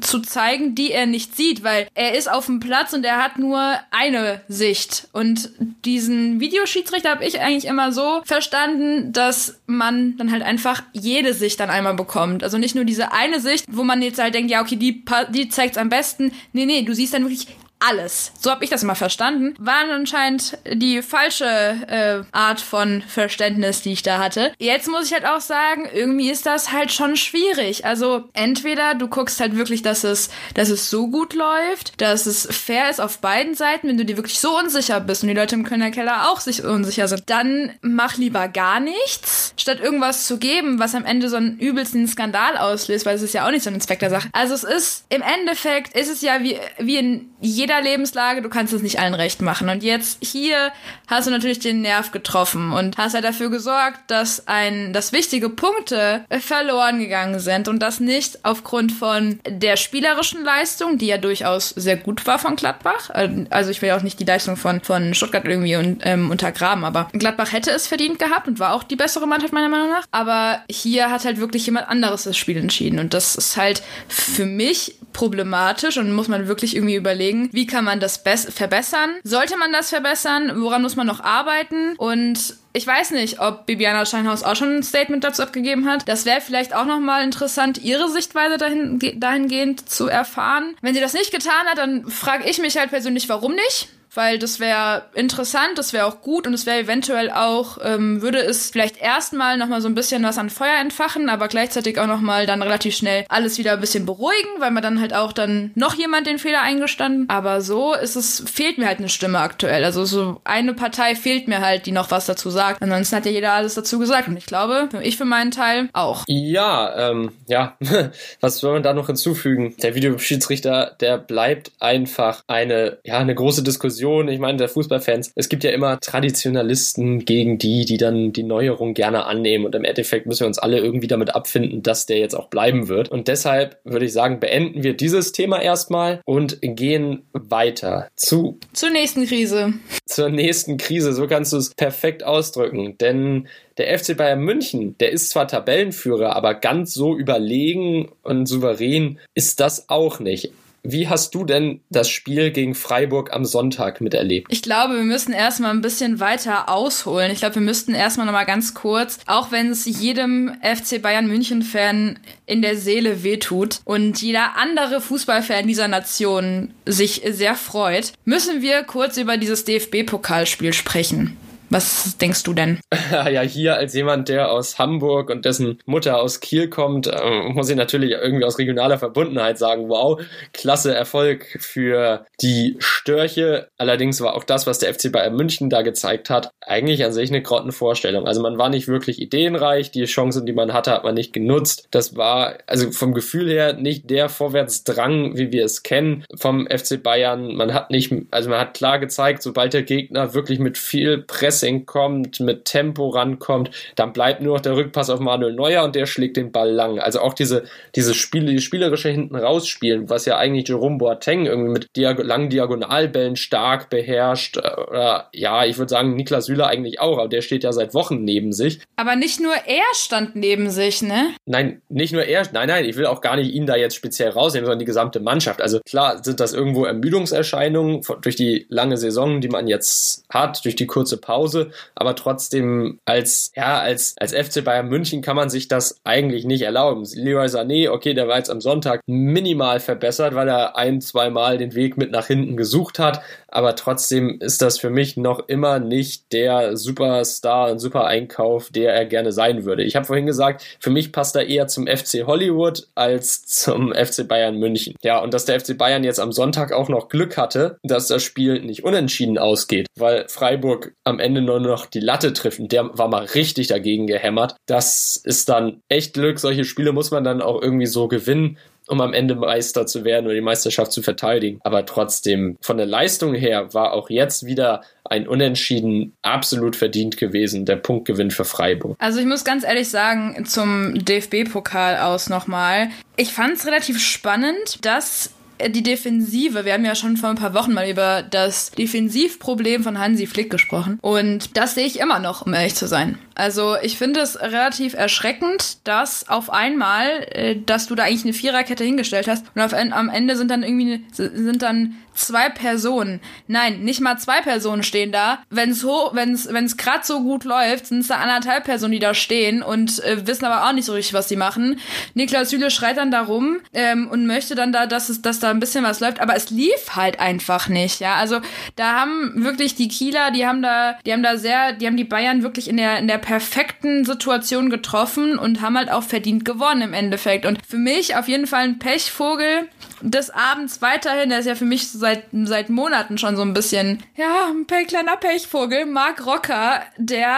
zu 0.00 0.20
zeigen, 0.20 0.74
die 0.74 0.92
er 0.92 1.06
nicht 1.06 1.36
sieht, 1.36 1.64
weil 1.64 1.88
er 1.94 2.16
ist 2.16 2.30
auf 2.30 2.46
dem 2.46 2.60
Platz 2.60 2.92
und 2.92 3.04
er 3.04 3.22
hat 3.22 3.38
nur 3.38 3.74
eine 3.90 4.42
Sicht. 4.48 5.08
Und 5.12 5.50
diesen 5.84 6.40
Videoschiedsrichter 6.40 7.10
habe 7.10 7.24
ich 7.24 7.40
eigentlich 7.40 7.66
immer 7.66 7.92
so 7.92 8.20
verstanden, 8.24 9.12
dass 9.12 9.60
man 9.66 10.16
dann 10.18 10.30
halt 10.30 10.42
einfach 10.42 10.82
jede 10.92 11.34
Sicht 11.34 11.58
dann 11.58 11.70
einmal 11.70 11.94
bekommt. 11.94 12.44
Also 12.44 12.58
nicht 12.58 12.74
nur 12.74 12.84
diese 12.84 13.12
eine 13.12 13.40
Sicht, 13.40 13.64
wo 13.68 13.82
man 13.82 14.02
jetzt 14.02 14.20
halt 14.20 14.34
denkt, 14.34 14.50
ja, 14.50 14.62
okay, 14.62 14.76
die, 14.76 14.92
die 15.30 15.48
zeigt's 15.48 15.78
am 15.78 15.88
besten. 15.88 16.32
Nee, 16.52 16.66
nee, 16.66 16.82
du 16.82 16.94
siehst 16.94 17.14
dann 17.14 17.22
wirklich 17.22 17.48
alles. 17.80 18.32
So 18.38 18.50
habe 18.50 18.64
ich 18.64 18.70
das 18.70 18.82
mal 18.82 18.94
verstanden. 18.94 19.54
War 19.58 19.88
anscheinend 19.90 20.58
die 20.70 21.02
falsche 21.02 21.44
äh, 21.44 22.36
Art 22.36 22.60
von 22.60 23.02
Verständnis, 23.02 23.82
die 23.82 23.92
ich 23.92 24.02
da 24.02 24.18
hatte. 24.18 24.52
Jetzt 24.58 24.88
muss 24.88 25.06
ich 25.06 25.12
halt 25.12 25.26
auch 25.26 25.40
sagen, 25.40 25.88
irgendwie 25.92 26.30
ist 26.30 26.46
das 26.46 26.72
halt 26.72 26.92
schon 26.92 27.16
schwierig. 27.16 27.84
Also 27.84 28.24
entweder 28.32 28.94
du 28.94 29.08
guckst 29.08 29.40
halt 29.40 29.56
wirklich, 29.56 29.82
dass 29.82 30.04
es, 30.04 30.30
dass 30.54 30.70
es 30.70 30.90
so 30.90 31.08
gut 31.08 31.34
läuft, 31.34 32.00
dass 32.00 32.26
es 32.26 32.48
fair 32.50 32.90
ist 32.90 33.00
auf 33.00 33.18
beiden 33.18 33.54
Seiten, 33.54 33.88
wenn 33.88 33.98
du 33.98 34.04
dir 34.04 34.16
wirklich 34.16 34.40
so 34.40 34.58
unsicher 34.58 35.00
bist 35.00 35.22
und 35.22 35.28
die 35.28 35.34
Leute 35.34 35.54
im 35.54 35.64
Kölner 35.64 35.90
Keller 35.90 36.30
auch 36.30 36.40
sich 36.40 36.64
unsicher 36.64 37.06
sind, 37.08 37.24
dann 37.26 37.72
mach 37.80 38.16
lieber 38.16 38.48
gar 38.48 38.80
nichts, 38.80 39.54
statt 39.56 39.80
irgendwas 39.80 40.26
zu 40.26 40.38
geben, 40.38 40.78
was 40.78 40.94
am 40.94 41.04
Ende 41.04 41.28
so 41.28 41.36
einen 41.36 41.58
übelsten 41.58 42.08
Skandal 42.08 42.56
auslöst, 42.56 43.06
weil 43.06 43.16
es 43.16 43.22
ist 43.22 43.34
ja 43.34 43.46
auch 43.46 43.50
nicht 43.50 43.62
so 43.62 43.70
ein 43.70 43.80
Zweck 43.80 44.00
der 44.00 44.10
Sache. 44.10 44.28
Also 44.32 44.54
es 44.54 44.64
ist, 44.64 45.04
im 45.08 45.22
Endeffekt 45.22 45.96
ist 45.96 46.10
es 46.10 46.22
ja 46.22 46.42
wie, 46.42 46.58
wie 46.78 46.96
in 46.96 47.30
jedem 47.40 47.67
jeder 47.68 47.82
Lebenslage, 47.82 48.40
du 48.40 48.48
kannst 48.48 48.72
es 48.72 48.80
nicht 48.80 48.98
allen 48.98 49.12
recht 49.12 49.42
machen. 49.42 49.68
Und 49.68 49.82
jetzt 49.82 50.24
hier 50.24 50.72
hast 51.06 51.26
du 51.26 51.30
natürlich 51.30 51.58
den 51.58 51.82
Nerv 51.82 52.12
getroffen 52.12 52.72
und 52.72 52.96
hast 52.96 53.12
ja 53.12 53.20
dafür 53.20 53.50
gesorgt, 53.50 53.98
dass 54.06 54.48
ein, 54.48 54.94
dass 54.94 55.12
wichtige 55.12 55.50
Punkte 55.50 56.24
verloren 56.40 56.98
gegangen 56.98 57.40
sind 57.40 57.68
und 57.68 57.80
das 57.80 58.00
nicht 58.00 58.42
aufgrund 58.42 58.90
von 58.90 59.38
der 59.46 59.76
spielerischen 59.76 60.44
Leistung, 60.44 60.96
die 60.96 61.08
ja 61.08 61.18
durchaus 61.18 61.68
sehr 61.68 61.98
gut 61.98 62.26
war 62.26 62.38
von 62.38 62.56
Gladbach. 62.56 63.10
Also 63.50 63.70
ich 63.70 63.82
will 63.82 63.90
ja 63.90 63.98
auch 63.98 64.02
nicht 64.02 64.18
die 64.18 64.24
Leistung 64.24 64.56
von, 64.56 64.80
von 64.80 65.12
Stuttgart 65.12 65.44
irgendwie 65.44 65.76
un, 65.76 65.98
ähm, 66.04 66.30
untergraben, 66.30 66.84
aber 66.84 67.10
Gladbach 67.12 67.52
hätte 67.52 67.70
es 67.70 67.86
verdient 67.86 68.18
gehabt 68.18 68.48
und 68.48 68.58
war 68.58 68.72
auch 68.72 68.82
die 68.82 68.96
bessere 68.96 69.26
Mannschaft 69.26 69.52
meiner 69.52 69.68
Meinung 69.68 69.90
nach. 69.90 70.06
Aber 70.10 70.62
hier 70.70 71.10
hat 71.10 71.26
halt 71.26 71.38
wirklich 71.38 71.66
jemand 71.66 71.90
anderes 71.90 72.24
das 72.24 72.38
Spiel 72.38 72.56
entschieden 72.56 72.98
und 72.98 73.12
das 73.12 73.34
ist 73.34 73.58
halt 73.58 73.82
für 74.08 74.46
mich 74.46 74.94
problematisch 75.12 75.96
und 75.96 76.12
muss 76.12 76.28
man 76.28 76.48
wirklich 76.48 76.76
irgendwie 76.76 76.94
überlegen, 76.94 77.50
wie 77.58 77.66
kann 77.66 77.84
man 77.84 77.98
das 77.98 78.18
verbessern? 78.18 79.16
Sollte 79.24 79.56
man 79.56 79.72
das 79.72 79.90
verbessern? 79.90 80.62
Woran 80.62 80.80
muss 80.80 80.94
man 80.94 81.08
noch 81.08 81.18
arbeiten? 81.18 81.96
Und 81.96 82.54
ich 82.72 82.86
weiß 82.86 83.10
nicht, 83.10 83.40
ob 83.40 83.66
Bibiana 83.66 84.06
Scheinhaus 84.06 84.44
auch 84.44 84.54
schon 84.54 84.76
ein 84.76 84.82
Statement 84.84 85.24
dazu 85.24 85.42
abgegeben 85.42 85.88
hat. 85.90 86.08
Das 86.08 86.24
wäre 86.24 86.40
vielleicht 86.40 86.72
auch 86.72 86.84
nochmal 86.84 87.24
interessant, 87.24 87.78
ihre 87.78 88.08
Sichtweise 88.10 88.58
dahin, 88.58 89.00
dahingehend 89.16 89.90
zu 89.90 90.06
erfahren. 90.06 90.76
Wenn 90.82 90.94
sie 90.94 91.00
das 91.00 91.14
nicht 91.14 91.32
getan 91.32 91.66
hat, 91.66 91.78
dann 91.78 92.06
frage 92.06 92.48
ich 92.48 92.60
mich 92.60 92.78
halt 92.78 92.90
persönlich, 92.90 93.28
warum 93.28 93.56
nicht? 93.56 93.88
Weil 94.18 94.40
das 94.40 94.58
wäre 94.58 95.04
interessant, 95.14 95.76
das 95.76 95.92
wäre 95.92 96.04
auch 96.04 96.22
gut 96.22 96.48
und 96.48 96.52
es 96.52 96.66
wäre 96.66 96.80
eventuell 96.80 97.30
auch, 97.30 97.78
ähm, 97.84 98.20
würde 98.20 98.40
es 98.40 98.68
vielleicht 98.68 99.00
erstmal 99.00 99.56
nochmal 99.56 99.80
so 99.80 99.86
ein 99.86 99.94
bisschen 99.94 100.24
was 100.24 100.38
an 100.38 100.50
Feuer 100.50 100.80
entfachen, 100.80 101.28
aber 101.28 101.46
gleichzeitig 101.46 102.00
auch 102.00 102.08
nochmal 102.08 102.44
dann 102.44 102.60
relativ 102.60 102.96
schnell 102.96 103.24
alles 103.28 103.58
wieder 103.58 103.74
ein 103.74 103.80
bisschen 103.80 104.06
beruhigen, 104.06 104.58
weil 104.58 104.72
man 104.72 104.82
dann 104.82 105.00
halt 105.00 105.14
auch 105.14 105.32
dann 105.32 105.70
noch 105.76 105.94
jemand 105.94 106.26
den 106.26 106.40
Fehler 106.40 106.62
eingestanden. 106.62 107.30
Aber 107.30 107.60
so 107.60 107.94
ist 107.94 108.16
es, 108.16 108.42
fehlt 108.52 108.76
mir 108.78 108.88
halt 108.88 108.98
eine 108.98 109.08
Stimme 109.08 109.38
aktuell. 109.38 109.84
Also 109.84 110.04
so 110.04 110.40
eine 110.42 110.74
Partei 110.74 111.14
fehlt 111.14 111.46
mir 111.46 111.60
halt, 111.60 111.86
die 111.86 111.92
noch 111.92 112.10
was 112.10 112.26
dazu 112.26 112.50
sagt. 112.50 112.82
Ansonsten 112.82 113.14
hat 113.14 113.24
ja 113.24 113.30
jeder 113.30 113.52
alles 113.52 113.74
dazu 113.74 114.00
gesagt 114.00 114.26
und 114.26 114.36
ich 114.36 114.46
glaube, 114.46 114.88
ich 115.00 115.16
für 115.16 115.26
meinen 115.26 115.52
Teil 115.52 115.90
auch. 115.92 116.24
Ja, 116.26 117.10
ähm, 117.10 117.30
ja, 117.46 117.76
was 118.40 118.58
soll 118.58 118.72
man 118.72 118.82
da 118.82 118.94
noch 118.94 119.06
hinzufügen? 119.06 119.76
Der 119.80 119.94
Videoschiedsrichter, 119.94 120.96
der 120.98 121.18
bleibt 121.18 121.70
einfach 121.78 122.42
eine, 122.48 122.98
ja, 123.04 123.18
eine 123.18 123.36
große 123.36 123.62
Diskussion. 123.62 124.07
Ich 124.28 124.38
meine, 124.38 124.58
der 124.58 124.68
Fußballfans, 124.68 125.32
es 125.34 125.48
gibt 125.48 125.64
ja 125.64 125.70
immer 125.70 126.00
Traditionalisten 126.00 127.24
gegen 127.24 127.58
die, 127.58 127.84
die 127.84 127.96
dann 127.96 128.32
die 128.32 128.42
Neuerung 128.42 128.94
gerne 128.94 129.26
annehmen 129.26 129.64
und 129.64 129.74
im 129.74 129.84
Endeffekt 129.84 130.26
müssen 130.26 130.40
wir 130.40 130.46
uns 130.46 130.58
alle 130.58 130.78
irgendwie 130.78 131.06
damit 131.06 131.34
abfinden, 131.34 131.82
dass 131.82 132.06
der 132.06 132.18
jetzt 132.18 132.34
auch 132.34 132.48
bleiben 132.48 132.88
wird. 132.88 133.10
Und 133.10 133.28
deshalb 133.28 133.78
würde 133.84 134.06
ich 134.06 134.12
sagen, 134.12 134.40
beenden 134.40 134.82
wir 134.82 134.94
dieses 134.94 135.32
Thema 135.32 135.60
erstmal 135.60 136.20
und 136.24 136.58
gehen 136.62 137.22
weiter 137.32 138.08
zu 138.16 138.58
zur 138.72 138.90
nächsten 138.90 139.26
Krise. 139.26 139.74
Zur 140.06 140.30
nächsten 140.30 140.76
Krise, 140.78 141.12
so 141.12 141.26
kannst 141.26 141.52
du 141.52 141.56
es 141.58 141.74
perfekt 141.74 142.24
ausdrücken, 142.24 142.96
denn 142.98 143.48
der 143.76 143.96
FC 143.96 144.16
Bayern 144.16 144.40
München, 144.40 144.96
der 144.98 145.12
ist 145.12 145.30
zwar 145.30 145.46
Tabellenführer, 145.46 146.34
aber 146.34 146.54
ganz 146.54 146.94
so 146.94 147.16
überlegen 147.16 148.10
und 148.22 148.46
souverän 148.46 149.18
ist 149.34 149.60
das 149.60 149.88
auch 149.88 150.18
nicht. 150.18 150.52
Wie 150.90 151.06
hast 151.06 151.34
du 151.34 151.44
denn 151.44 151.82
das 151.90 152.08
Spiel 152.08 152.50
gegen 152.50 152.74
Freiburg 152.74 153.34
am 153.34 153.44
Sonntag 153.44 154.00
miterlebt? 154.00 154.46
Ich 154.50 154.62
glaube, 154.62 154.94
wir 154.94 155.02
müssen 155.02 155.34
erstmal 155.34 155.72
ein 155.72 155.82
bisschen 155.82 156.18
weiter 156.18 156.70
ausholen. 156.70 157.30
Ich 157.30 157.40
glaube, 157.40 157.56
wir 157.56 157.62
müssten 157.62 157.94
erstmal 157.94 158.24
nochmal 158.24 158.46
ganz 158.46 158.72
kurz, 158.72 159.18
auch 159.26 159.52
wenn 159.52 159.68
es 159.68 159.84
jedem 159.84 160.50
FC 160.62 161.02
Bayern 161.02 161.26
München 161.26 161.60
Fan 161.60 162.18
in 162.46 162.62
der 162.62 162.78
Seele 162.78 163.22
wehtut 163.22 163.80
und 163.84 164.22
jeder 164.22 164.56
andere 164.56 165.02
Fußballfan 165.02 165.66
dieser 165.66 165.88
Nation 165.88 166.70
sich 166.86 167.20
sehr 167.32 167.54
freut, 167.54 168.14
müssen 168.24 168.62
wir 168.62 168.82
kurz 168.84 169.18
über 169.18 169.36
dieses 169.36 169.66
DFB-Pokalspiel 169.66 170.72
sprechen. 170.72 171.36
Was 171.70 172.16
denkst 172.16 172.42
du 172.44 172.54
denn? 172.54 172.78
ja, 173.12 173.42
hier 173.42 173.76
als 173.76 173.94
jemand, 173.94 174.28
der 174.28 174.50
aus 174.50 174.78
Hamburg 174.78 175.30
und 175.30 175.44
dessen 175.44 175.78
Mutter 175.84 176.20
aus 176.20 176.40
Kiel 176.40 176.68
kommt, 176.68 177.06
äh, 177.06 177.48
muss 177.48 177.68
ich 177.68 177.76
natürlich 177.76 178.12
irgendwie 178.12 178.44
aus 178.44 178.58
regionaler 178.58 178.98
Verbundenheit 178.98 179.58
sagen, 179.58 179.88
wow, 179.88 180.20
klasse 180.52 180.94
Erfolg 180.94 181.58
für 181.60 182.24
die 182.40 182.76
Störche. 182.78 183.68
Allerdings 183.76 184.20
war 184.20 184.34
auch 184.34 184.44
das, 184.44 184.66
was 184.66 184.78
der 184.78 184.94
FC 184.94 185.12
Bayern 185.12 185.36
München 185.36 185.68
da 185.68 185.82
gezeigt 185.82 186.30
hat, 186.30 186.50
eigentlich 186.60 187.04
an 187.04 187.12
sich 187.12 187.30
eine 187.30 187.42
Grottenvorstellung. 187.42 188.26
Also 188.26 188.40
man 188.40 188.56
war 188.56 188.70
nicht 188.70 188.88
wirklich 188.88 189.20
ideenreich, 189.20 189.90
die 189.90 190.04
Chancen, 190.04 190.46
die 190.46 190.52
man 190.52 190.72
hatte, 190.72 190.92
hat 190.92 191.04
man 191.04 191.14
nicht 191.14 191.32
genutzt. 191.32 191.88
Das 191.90 192.16
war 192.16 192.54
also 192.66 192.90
vom 192.92 193.12
Gefühl 193.12 193.50
her 193.50 193.74
nicht 193.74 194.08
der 194.08 194.28
Vorwärtsdrang, 194.28 195.36
wie 195.36 195.52
wir 195.52 195.64
es 195.64 195.82
kennen 195.82 196.24
vom 196.34 196.66
FC 196.66 197.02
Bayern. 197.02 197.54
Man 197.54 197.74
hat 197.74 197.90
nicht, 197.90 198.12
also 198.30 198.48
man 198.48 198.60
hat 198.60 198.74
klar 198.74 198.98
gezeigt, 198.98 199.42
sobald 199.42 199.74
der 199.74 199.82
Gegner 199.82 200.34
wirklich 200.34 200.58
mit 200.58 200.78
viel 200.78 201.18
Presse 201.18 201.57
Pressing 201.58 201.86
kommt, 201.86 202.40
mit 202.40 202.64
Tempo 202.64 203.08
rankommt, 203.08 203.70
dann 203.96 204.12
bleibt 204.12 204.42
nur 204.42 204.54
noch 204.54 204.60
der 204.60 204.76
Rückpass 204.76 205.10
auf 205.10 205.18
Manuel 205.18 205.54
Neuer 205.54 205.82
und 205.82 205.96
der 205.96 206.06
schlägt 206.06 206.36
den 206.36 206.52
Ball 206.52 206.70
lang. 206.70 207.00
Also 207.00 207.20
auch 207.20 207.34
diese, 207.34 207.64
diese 207.96 208.14
Spiele, 208.14 208.52
die 208.52 208.60
spielerische 208.60 209.08
hinten 209.08 209.34
rausspielen, 209.34 210.08
was 210.08 210.24
ja 210.24 210.36
eigentlich 210.36 210.68
Jerome 210.68 210.98
Boateng 210.98 211.46
irgendwie 211.46 211.72
mit 211.72 211.88
Diag 211.96 212.18
langen 212.22 212.48
Diagonalbällen 212.50 213.34
stark 213.34 213.90
beherrscht. 213.90 214.58
Äh, 214.58 214.80
oder 214.88 215.28
ja, 215.32 215.64
ich 215.64 215.78
würde 215.78 215.90
sagen, 215.90 216.14
Niklas 216.14 216.46
Süle 216.46 216.66
eigentlich 216.66 217.00
auch, 217.00 217.18
aber 217.18 217.28
der 217.28 217.42
steht 217.42 217.64
ja 217.64 217.72
seit 217.72 217.94
Wochen 217.94 218.22
neben 218.22 218.52
sich. 218.52 218.80
Aber 218.96 219.16
nicht 219.16 219.40
nur 219.40 219.54
er 219.66 219.82
stand 219.94 220.36
neben 220.36 220.70
sich, 220.70 221.02
ne? 221.02 221.30
Nein, 221.44 221.82
nicht 221.88 222.12
nur 222.12 222.24
er, 222.24 222.46
nein, 222.52 222.68
nein, 222.68 222.84
ich 222.84 222.96
will 222.96 223.06
auch 223.06 223.20
gar 223.20 223.36
nicht 223.36 223.52
ihn 223.52 223.66
da 223.66 223.76
jetzt 223.76 223.96
speziell 223.96 224.30
rausnehmen, 224.30 224.66
sondern 224.66 224.78
die 224.78 224.84
gesamte 224.84 225.20
Mannschaft. 225.20 225.60
Also 225.60 225.80
klar 225.80 226.22
sind 226.22 226.40
das 226.40 226.52
irgendwo 226.52 226.84
Ermüdungserscheinungen 226.84 228.02
durch 228.22 228.36
die 228.36 228.66
lange 228.68 228.96
Saison, 228.96 229.40
die 229.40 229.48
man 229.48 229.66
jetzt 229.66 230.24
hat, 230.30 230.64
durch 230.64 230.76
die 230.76 230.86
kurze 230.86 231.16
Pause. 231.16 231.47
Hause, 231.48 231.70
aber 231.94 232.14
trotzdem 232.14 233.00
als, 233.04 233.52
ja, 233.56 233.80
als, 233.80 234.14
als 234.18 234.34
FC 234.34 234.62
Bayern 234.62 234.88
München 234.88 235.22
kann 235.22 235.36
man 235.36 235.50
sich 235.50 235.68
das 235.68 236.00
eigentlich 236.04 236.44
nicht 236.44 236.62
erlauben. 236.62 237.04
Leroy 237.14 237.46
Sané, 237.46 237.90
okay, 237.90 238.14
der 238.14 238.28
war 238.28 238.36
jetzt 238.36 238.50
am 238.50 238.60
Sonntag 238.60 239.00
minimal 239.06 239.80
verbessert, 239.80 240.34
weil 240.34 240.48
er 240.48 240.76
ein, 240.76 241.00
zwei 241.00 241.30
Mal 241.30 241.58
den 241.58 241.74
Weg 241.74 241.96
mit 241.96 242.10
nach 242.10 242.26
hinten 242.26 242.56
gesucht 242.56 242.98
hat, 242.98 243.22
aber 243.48 243.74
trotzdem 243.74 244.38
ist 244.40 244.62
das 244.62 244.78
für 244.78 244.90
mich 244.90 245.16
noch 245.16 245.48
immer 245.48 245.78
nicht 245.78 246.32
der 246.32 246.76
Superstar 246.76 247.70
und 247.70 247.78
Super-Einkauf, 247.78 248.70
der 248.70 248.94
er 248.94 249.06
gerne 249.06 249.32
sein 249.32 249.64
würde. 249.64 249.84
Ich 249.84 249.96
habe 249.96 250.06
vorhin 250.06 250.26
gesagt, 250.26 250.64
für 250.80 250.90
mich 250.90 251.12
passt 251.12 251.34
er 251.36 251.46
eher 251.46 251.66
zum 251.66 251.86
FC 251.86 252.26
Hollywood 252.26 252.86
als 252.94 253.46
zum 253.46 253.92
FC 253.94 254.28
Bayern 254.28 254.56
München. 254.56 254.94
Ja, 255.02 255.20
und 255.20 255.34
dass 255.34 255.46
der 255.46 255.60
FC 255.60 255.76
Bayern 255.76 256.04
jetzt 256.04 256.20
am 256.20 256.32
Sonntag 256.32 256.72
auch 256.72 256.88
noch 256.88 257.08
Glück 257.08 257.36
hatte, 257.36 257.78
dass 257.82 258.08
das 258.08 258.22
Spiel 258.22 258.60
nicht 258.60 258.84
unentschieden 258.84 259.38
ausgeht, 259.38 259.86
weil 259.96 260.26
Freiburg 260.28 260.92
am 261.04 261.18
Ende 261.18 261.40
nur 261.40 261.60
noch 261.60 261.86
die 261.86 262.00
Latte 262.00 262.32
trifft 262.32 262.60
und 262.60 262.72
der 262.72 262.96
war 262.98 263.08
mal 263.08 263.24
richtig 263.24 263.68
dagegen 263.68 264.06
gehämmert. 264.06 264.56
Das 264.66 265.16
ist 265.16 265.48
dann 265.48 265.80
echt 265.88 266.14
Glück. 266.14 266.38
Solche 266.38 266.64
Spiele 266.64 266.92
muss 266.92 267.10
man 267.10 267.24
dann 267.24 267.42
auch 267.42 267.60
irgendwie 267.62 267.86
so 267.86 268.08
gewinnen 268.08 268.58
um 268.88 269.00
am 269.00 269.12
Ende 269.12 269.34
Meister 269.34 269.86
zu 269.86 270.04
werden 270.04 270.26
oder 270.26 270.34
die 270.34 270.40
Meisterschaft 270.40 270.92
zu 270.92 271.02
verteidigen. 271.02 271.60
Aber 271.62 271.86
trotzdem, 271.86 272.56
von 272.60 272.76
der 272.76 272.86
Leistung 272.86 273.34
her 273.34 273.72
war 273.74 273.92
auch 273.92 274.10
jetzt 274.10 274.46
wieder 274.46 274.82
ein 275.04 275.26
Unentschieden 275.26 276.14
absolut 276.22 276.76
verdient 276.76 277.16
gewesen, 277.16 277.64
der 277.64 277.76
Punktgewinn 277.76 278.30
für 278.30 278.44
Freiburg. 278.44 278.96
Also 278.98 279.20
ich 279.20 279.26
muss 279.26 279.44
ganz 279.44 279.64
ehrlich 279.64 279.88
sagen, 279.88 280.44
zum 280.44 280.94
DFB-Pokal 281.04 281.98
aus 281.98 282.28
nochmal. 282.28 282.88
Ich 283.16 283.32
fand 283.32 283.54
es 283.54 283.66
relativ 283.66 284.00
spannend, 284.00 284.84
dass 284.84 285.30
die 285.66 285.82
Defensive, 285.82 286.64
wir 286.64 286.72
haben 286.72 286.84
ja 286.84 286.94
schon 286.94 287.16
vor 287.16 287.30
ein 287.30 287.36
paar 287.36 287.54
Wochen 287.54 287.72
mal 287.72 287.88
über 287.88 288.22
das 288.22 288.70
Defensivproblem 288.70 289.82
von 289.82 289.98
Hansi 289.98 290.26
Flick 290.26 290.50
gesprochen. 290.50 290.98
Und 291.02 291.56
das 291.56 291.74
sehe 291.74 291.86
ich 291.86 291.98
immer 291.98 292.20
noch, 292.20 292.46
um 292.46 292.54
ehrlich 292.54 292.74
zu 292.74 292.86
sein. 292.86 293.18
Also 293.38 293.76
ich 293.80 293.96
finde 293.96 294.18
es 294.18 294.40
relativ 294.40 294.94
erschreckend, 294.94 295.86
dass 295.86 296.28
auf 296.28 296.50
einmal, 296.50 297.06
äh, 297.30 297.56
dass 297.64 297.86
du 297.86 297.94
da 297.94 298.02
eigentlich 298.02 298.24
eine 298.24 298.32
Viererkette 298.32 298.82
hingestellt 298.82 299.28
hast 299.28 299.46
und 299.54 299.62
auf, 299.62 299.72
am 299.72 300.08
Ende 300.08 300.36
sind 300.36 300.50
dann 300.50 300.64
irgendwie 300.64 301.04
sind 301.12 301.62
dann 301.62 301.94
zwei 302.18 302.48
Personen. 302.48 303.20
Nein, 303.46 303.80
nicht 303.80 304.00
mal 304.00 304.18
zwei 304.18 304.40
Personen 304.40 304.82
stehen 304.82 305.12
da. 305.12 305.38
Wenn 305.50 305.70
es 305.70 305.84
wenn 305.84 306.32
es 306.34 306.52
wenn 306.52 306.64
es 306.64 306.76
gerade 306.76 307.04
so 307.04 307.20
gut 307.20 307.44
läuft, 307.44 307.86
sind 307.86 308.00
es 308.00 308.08
da 308.08 308.16
anderthalb 308.16 308.64
Personen, 308.64 308.92
die 308.92 308.98
da 308.98 309.14
stehen 309.14 309.62
und 309.62 310.02
äh, 310.04 310.26
wissen 310.26 310.44
aber 310.44 310.68
auch 310.68 310.72
nicht 310.72 310.84
so 310.84 310.92
richtig, 310.92 311.14
was 311.14 311.28
sie 311.28 311.36
machen. 311.36 311.78
Niklas 312.14 312.50
Süle 312.50 312.70
schreit 312.70 312.96
dann 312.96 313.12
da 313.12 313.22
rum 313.22 313.58
ähm, 313.72 314.08
und 314.08 314.26
möchte 314.26 314.56
dann 314.56 314.72
da, 314.72 314.86
dass 314.86 315.08
es 315.08 315.22
dass 315.22 315.38
da 315.38 315.50
ein 315.50 315.60
bisschen 315.60 315.84
was 315.84 316.00
läuft, 316.00 316.20
aber 316.20 316.34
es 316.34 316.50
lief 316.50 316.96
halt 316.96 317.20
einfach 317.20 317.68
nicht. 317.68 318.00
Ja, 318.00 318.16
also 318.16 318.40
da 318.74 319.00
haben 319.00 319.44
wirklich 319.44 319.76
die 319.76 319.88
Kieler, 319.88 320.32
die 320.32 320.46
haben 320.46 320.60
da, 320.60 320.98
die 321.06 321.12
haben 321.12 321.22
da 321.22 321.36
sehr, 321.36 321.72
die 321.72 321.86
haben 321.86 321.96
die 321.96 322.04
Bayern 322.04 322.42
wirklich 322.42 322.68
in 322.68 322.76
der 322.76 322.98
in 322.98 323.06
der 323.06 323.18
perfekten 323.28 324.06
Situation 324.06 324.70
getroffen 324.70 325.38
und 325.38 325.60
haben 325.60 325.76
halt 325.76 325.90
auch 325.90 326.02
verdient 326.02 326.46
gewonnen 326.46 326.80
im 326.80 326.94
Endeffekt. 326.94 327.44
Und 327.44 327.58
für 327.68 327.76
mich 327.76 328.16
auf 328.16 328.26
jeden 328.26 328.46
Fall 328.46 328.62
ein 328.62 328.78
Pechvogel 328.78 329.68
des 330.00 330.30
Abends 330.30 330.80
weiterhin, 330.80 331.28
der 331.28 331.40
ist 331.40 331.44
ja 331.44 331.54
für 331.54 331.66
mich 331.66 331.90
seit, 331.90 332.24
seit 332.32 332.70
Monaten 332.70 333.18
schon 333.18 333.36
so 333.36 333.42
ein 333.42 333.52
bisschen, 333.52 334.02
ja, 334.16 334.46
ein 334.48 334.66
kleiner 334.86 335.18
Pechvogel, 335.18 335.84
Mark 335.84 336.24
Rocker, 336.24 336.80
der 336.96 337.34